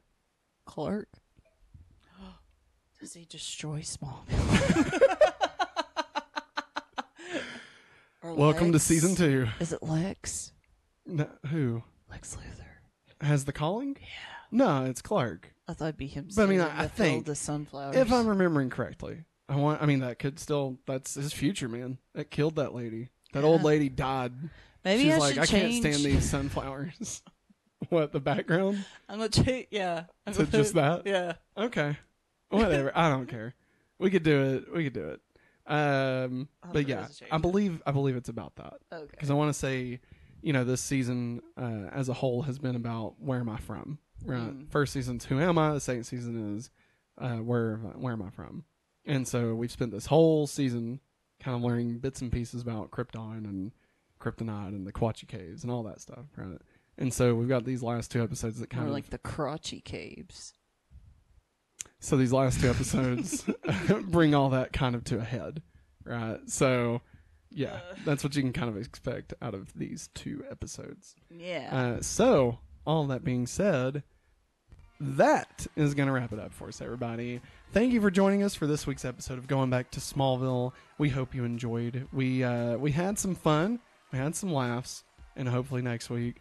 Clark? 0.65 1.09
Does 3.01 3.13
he 3.13 3.25
destroy 3.25 3.79
Smallville? 3.79 4.99
Or 8.21 8.33
Welcome 8.35 8.71
to 8.71 8.79
season 8.79 9.15
two. 9.15 9.47
Is 9.59 9.73
it 9.73 9.83
Lex? 9.83 10.53
No, 11.05 11.27
who 11.47 11.83
Lex 12.09 12.37
Luthor. 12.37 13.25
has 13.25 13.43
the 13.43 13.51
calling? 13.51 13.97
Yeah. 13.99 14.07
No, 14.53 14.85
it's 14.85 15.01
Clark. 15.01 15.53
I 15.67 15.73
thought 15.73 15.85
it'd 15.85 15.97
be 15.97 16.07
him. 16.07 16.27
But 16.35 16.43
I 16.43 16.45
mean, 16.45 16.59
I- 16.61 16.83
I 16.83 16.87
think 16.87 17.25
the 17.25 17.35
sunflowers. 17.35 17.95
If 17.95 18.11
I'm 18.11 18.27
remembering 18.27 18.69
correctly, 18.69 19.23
I 19.49 19.55
want. 19.55 19.81
I 19.81 19.85
mean, 19.85 19.99
that 19.99 20.19
could 20.19 20.39
still. 20.39 20.77
That's 20.85 21.15
his 21.15 21.33
future, 21.33 21.67
man. 21.67 21.97
That 22.13 22.31
killed 22.31 22.55
that 22.57 22.73
lady. 22.75 23.09
That 23.33 23.43
old 23.43 23.63
lady 23.63 23.89
died. 23.89 24.33
maybe 24.85 25.03
She's 25.05 25.13
I 25.13 25.17
like, 25.17 25.33
should 25.33 25.43
I 25.43 25.45
change. 25.45 25.81
can't 25.83 25.95
stand 25.95 26.05
these 26.13 26.29
sunflowers. 26.29 27.23
what 27.89 28.11
the 28.11 28.19
background? 28.19 28.85
I'm 29.09 29.17
gonna 29.19 29.29
change. 29.29 29.67
Yeah. 29.71 30.03
I'm 30.27 30.33
To 30.33 30.39
gonna- 30.45 30.51
just 30.51 30.73
that? 30.75 31.03
Yeah. 31.07 31.33
Okay, 31.57 31.97
whatever. 32.49 32.91
I 32.95 33.09
don't 33.09 33.27
care. 33.27 33.55
We 33.99 34.09
could 34.11 34.23
do 34.23 34.41
it. 34.55 34.73
We 34.75 34.83
could 34.85 34.93
do 34.93 35.09
it. 35.09 35.21
Um, 35.65 36.49
but 36.73 36.87
yeah, 36.87 37.07
I 37.31 37.37
believe. 37.37 37.81
I 37.85 37.91
believe 37.91 38.15
it's 38.17 38.29
about 38.29 38.55
that 38.57 38.73
Okay. 38.91 39.07
because 39.11 39.31
I 39.31 39.33
want 39.33 39.49
to 39.49 39.57
say, 39.57 39.99
you 40.41 40.51
know, 40.53 40.63
this 40.65 40.81
season 40.81 41.41
uh, 41.57 41.87
as 41.93 42.09
a 42.09 42.13
whole 42.13 42.41
has 42.43 42.59
been 42.59 42.75
about 42.75 43.15
where 43.19 43.39
am 43.39 43.49
I 43.49 43.57
from. 43.57 43.97
Right. 44.25 44.39
Mm. 44.41 44.69
First 44.71 44.93
season's 44.93 45.25
who 45.25 45.39
am 45.39 45.57
I. 45.57 45.73
The 45.73 45.79
second 45.81 46.03
season 46.05 46.55
is 46.57 46.69
uh, 47.17 47.37
where 47.37 47.75
where 47.77 48.13
am 48.13 48.21
I 48.21 48.29
from. 48.29 48.63
And 49.05 49.27
so 49.27 49.53
we've 49.53 49.71
spent 49.71 49.91
this 49.91 50.05
whole 50.05 50.47
season 50.47 50.99
kind 51.41 51.57
of 51.57 51.61
learning 51.63 51.99
bits 51.99 52.21
and 52.21 52.31
pieces 52.31 52.61
about 52.61 52.91
Krypton 52.91 53.43
and 53.45 53.71
Kryptonite 54.21 54.69
and 54.69 54.87
the 54.87 54.93
Kawatche 54.93 55.27
Caves 55.27 55.63
and 55.63 55.71
all 55.71 55.83
that 55.83 55.99
stuff, 55.99 56.25
right? 56.37 56.57
And 56.97 57.13
so 57.13 57.35
we've 57.35 57.49
got 57.49 57.65
these 57.65 57.83
last 57.83 58.11
two 58.11 58.23
episodes 58.23 58.59
that 58.59 58.69
kind 58.69 58.83
Or 58.85 58.87
of 58.87 58.93
like 58.93 59.09
the 59.09 59.17
crotchy 59.17 59.83
caves. 59.83 60.53
so 61.99 62.15
these 62.15 62.31
last 62.31 62.61
two 62.61 62.69
episodes 62.69 63.43
bring 64.03 64.33
all 64.35 64.49
that 64.51 64.71
kind 64.71 64.95
of 64.95 65.03
to 65.05 65.17
a 65.19 65.23
head, 65.23 65.61
right? 66.05 66.39
So 66.47 67.01
yeah, 67.49 67.79
that's 68.05 68.23
what 68.23 68.35
you 68.35 68.41
can 68.41 68.53
kind 68.53 68.69
of 68.69 68.77
expect 68.77 69.33
out 69.41 69.53
of 69.53 69.73
these 69.73 70.09
two 70.13 70.43
episodes. 70.49 71.15
Yeah. 71.29 71.95
Uh, 71.97 72.01
so, 72.01 72.59
all 72.85 73.05
that 73.07 73.23
being 73.23 73.47
said, 73.47 74.03
that 74.99 75.67
is 75.75 75.93
going 75.93 76.07
to 76.07 76.13
wrap 76.13 76.31
it 76.33 76.39
up 76.39 76.53
for 76.53 76.67
us, 76.67 76.81
everybody. 76.81 77.41
Thank 77.71 77.91
you 77.91 78.01
for 78.01 78.11
joining 78.11 78.43
us 78.43 78.55
for 78.55 78.67
this 78.67 78.87
week's 78.87 79.05
episode 79.05 79.37
of 79.37 79.47
Going 79.47 79.69
Back 79.69 79.91
to 79.91 79.99
Smallville. 79.99 80.71
We 80.97 81.09
hope 81.09 81.33
you 81.35 81.43
enjoyed. 81.43 82.07
We 82.13 82.43
uh, 82.43 82.77
we 82.77 82.91
had 82.91 83.17
some 83.17 83.35
fun, 83.35 83.79
we 84.11 84.19
had 84.19 84.35
some 84.35 84.53
laughs, 84.53 85.03
and 85.35 85.47
hopefully 85.47 85.81
next 85.81 86.09
week 86.09 86.37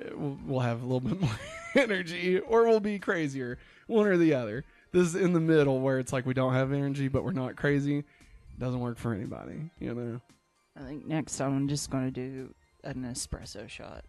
uh, 0.00 0.16
we'll, 0.16 0.60
have 0.60 0.82
a 0.82 0.84
little 0.84 1.00
bit 1.00 1.20
more 1.20 1.38
energy, 1.74 2.38
or 2.38 2.66
we'll 2.66 2.80
be 2.80 2.98
crazier, 2.98 3.58
one 3.86 4.06
or 4.06 4.16
the 4.16 4.34
other. 4.34 4.64
This 4.92 5.08
is 5.08 5.14
in 5.16 5.32
the 5.32 5.40
middle 5.40 5.80
where 5.80 5.98
it's 5.98 6.12
like 6.12 6.26
we 6.26 6.34
don't 6.34 6.52
have 6.52 6.72
energy, 6.72 7.08
but 7.08 7.24
we're 7.24 7.32
not 7.32 7.56
crazy. 7.56 8.04
Doesn't 8.58 8.80
work 8.80 8.98
for 8.98 9.12
anybody, 9.12 9.70
you 9.80 9.94
know. 9.94 10.20
I 10.78 10.86
think 10.86 11.06
next 11.06 11.36
time 11.36 11.56
I'm 11.56 11.68
just 11.68 11.90
gonna 11.90 12.10
do 12.10 12.54
an 12.84 13.02
espresso 13.04 13.68
shot. 13.68 14.04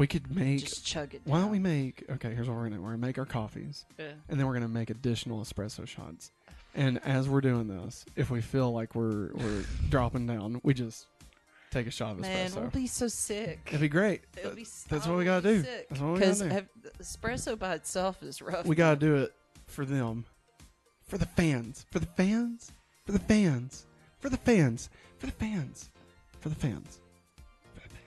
We 0.00 0.06
could 0.06 0.34
make. 0.34 0.60
Just 0.60 0.86
chug 0.86 1.12
it. 1.14 1.20
Why 1.24 1.42
don't 1.42 1.50
we 1.50 1.58
make? 1.58 2.04
Okay, 2.08 2.34
here's 2.34 2.48
what 2.48 2.56
we're 2.56 2.62
gonna. 2.62 2.76
do. 2.76 2.80
We're 2.82 2.92
gonna 2.92 3.06
make 3.06 3.18
our 3.18 3.26
coffees. 3.26 3.84
Yeah. 3.98 4.12
and 4.30 4.40
then 4.40 4.46
we're 4.46 4.54
gonna 4.54 4.66
make 4.66 4.88
additional 4.88 5.42
espresso 5.42 5.86
shots. 5.86 6.32
And 6.74 6.98
as 7.04 7.28
we're 7.28 7.42
doing 7.42 7.68
this, 7.68 8.06
if 8.16 8.30
we 8.30 8.40
feel 8.40 8.72
like 8.72 8.94
we're 8.94 9.30
we're 9.34 9.62
dropping 9.90 10.26
down, 10.26 10.58
we 10.64 10.72
just 10.72 11.06
take 11.70 11.86
a 11.86 11.90
shot 11.90 12.12
of 12.12 12.20
Man, 12.20 12.48
espresso. 12.48 12.56
we'll 12.62 12.70
be 12.70 12.86
so 12.86 13.08
sick. 13.08 13.60
It'd 13.66 13.82
be 13.82 13.88
great. 13.90 14.22
It'll 14.38 14.54
be, 14.54 14.66
That's 14.88 15.06
what 15.06 15.18
we 15.18 15.26
gotta 15.26 15.46
do. 15.46 15.62
sick. 15.64 15.88
That's 15.90 16.00
what 16.00 16.12
we 16.14 16.20
gotta 16.20 16.34
do. 16.44 16.48
have- 16.48 16.68
espresso 16.98 17.58
by 17.58 17.74
itself 17.74 18.22
is 18.22 18.40
rough. 18.40 18.64
We 18.64 18.76
gotta 18.76 18.96
do 18.98 19.16
it 19.16 19.34
for 19.66 19.84
them, 19.84 20.24
for 21.02 21.18
the 21.18 21.26
fans, 21.26 21.84
for 21.92 21.98
the 21.98 22.06
fans, 22.06 22.72
for 23.04 23.12
the 23.12 23.18
fans, 23.18 23.84
for 24.18 24.30
the 24.30 24.38
fans, 24.38 24.88
for 25.18 25.26
the 25.26 25.32
fans, 25.32 25.90
for 26.38 26.48
the 26.48 26.54
fans. 26.54 27.00
For 27.74 27.80
the 27.80 27.88
fans. 27.90 28.00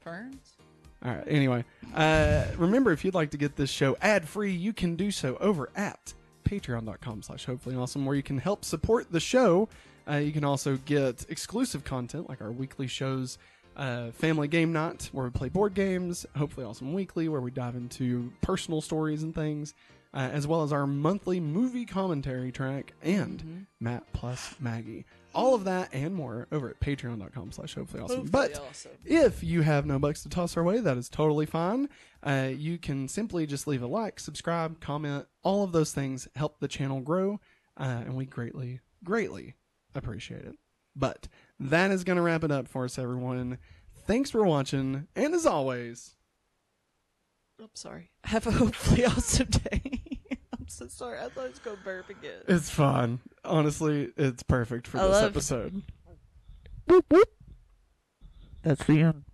Ferns. 0.00 0.57
All 1.04 1.12
right. 1.12 1.24
Anyway, 1.28 1.64
uh, 1.94 2.44
remember 2.56 2.90
if 2.92 3.04
you'd 3.04 3.14
like 3.14 3.30
to 3.30 3.36
get 3.36 3.56
this 3.56 3.70
show 3.70 3.96
ad 4.00 4.28
free, 4.28 4.52
you 4.52 4.72
can 4.72 4.96
do 4.96 5.10
so 5.10 5.36
over 5.36 5.70
at 5.76 6.12
patreon.com 6.44 7.22
slash 7.22 7.44
hopefully 7.44 7.76
awesome, 7.76 8.04
where 8.04 8.16
you 8.16 8.22
can 8.22 8.38
help 8.38 8.64
support 8.64 9.12
the 9.12 9.20
show. 9.20 9.68
Uh, 10.10 10.16
you 10.16 10.32
can 10.32 10.44
also 10.44 10.76
get 10.86 11.26
exclusive 11.28 11.84
content 11.84 12.28
like 12.28 12.40
our 12.40 12.50
weekly 12.50 12.86
shows, 12.86 13.38
uh, 13.76 14.10
Family 14.12 14.48
Game 14.48 14.72
Night, 14.72 15.10
where 15.12 15.24
we 15.24 15.30
play 15.30 15.48
board 15.48 15.74
games, 15.74 16.26
Hopefully 16.36 16.66
Awesome 16.66 16.94
Weekly, 16.94 17.28
where 17.28 17.42
we 17.42 17.50
dive 17.50 17.76
into 17.76 18.32
personal 18.40 18.80
stories 18.80 19.22
and 19.22 19.34
things, 19.34 19.74
uh, 20.14 20.30
as 20.32 20.46
well 20.46 20.62
as 20.62 20.72
our 20.72 20.86
monthly 20.86 21.38
movie 21.38 21.84
commentary 21.84 22.50
track 22.50 22.94
and 23.02 23.66
Matt 23.78 24.10
plus 24.12 24.54
Maggie. 24.58 25.04
All 25.34 25.54
of 25.54 25.64
that 25.64 25.90
and 25.92 26.14
more 26.14 26.48
over 26.50 26.68
at 26.70 26.80
patreon.com 26.80 27.52
slash 27.52 27.74
hopefully 27.74 28.02
awesome. 28.02 28.20
Hopefully 28.20 28.48
But 28.50 28.60
awesome. 28.68 28.92
if 29.04 29.44
you 29.44 29.62
have 29.62 29.86
no 29.86 29.98
bucks 29.98 30.22
to 30.22 30.28
toss 30.28 30.56
our 30.56 30.64
way, 30.64 30.80
that 30.80 30.96
is 30.96 31.08
totally 31.08 31.46
fine. 31.46 31.88
Uh, 32.22 32.50
you 32.52 32.78
can 32.78 33.08
simply 33.08 33.46
just 33.46 33.66
leave 33.66 33.82
a 33.82 33.86
like, 33.86 34.18
subscribe, 34.18 34.80
comment. 34.80 35.26
All 35.42 35.62
of 35.62 35.72
those 35.72 35.92
things 35.92 36.26
help 36.34 36.58
the 36.60 36.68
channel 36.68 37.00
grow, 37.00 37.40
uh, 37.76 38.02
and 38.04 38.16
we 38.16 38.24
greatly, 38.26 38.80
greatly 39.04 39.54
appreciate 39.94 40.44
it. 40.44 40.56
But 40.96 41.28
that 41.60 41.90
is 41.92 42.02
going 42.04 42.16
to 42.16 42.22
wrap 42.22 42.42
it 42.42 42.50
up 42.50 42.66
for 42.66 42.84
us, 42.84 42.98
everyone. 42.98 43.58
Thanks 44.06 44.30
for 44.30 44.42
watching, 44.44 45.06
and 45.14 45.34
as 45.34 45.46
always, 45.46 46.16
I'm 47.60 47.68
sorry. 47.74 48.10
Have 48.24 48.46
a 48.46 48.52
hopefully 48.52 49.04
awesome 49.06 49.48
day. 49.48 49.97
I'm 50.68 50.70
so 50.70 50.86
sorry. 50.88 51.18
I 51.18 51.30
thought 51.30 51.46
I 51.46 51.48
was 51.48 51.58
going 51.60 51.78
to 51.78 51.82
burp 51.82 52.10
again. 52.10 52.42
it's 52.46 52.68
fun. 52.68 53.20
Honestly, 53.42 54.12
it's 54.18 54.42
perfect 54.42 54.86
for 54.86 54.98
I 54.98 55.04
this 55.06 55.12
love- 55.12 55.24
episode. 55.24 55.82
That's 58.62 58.84
the 58.84 59.00
end. 59.02 59.24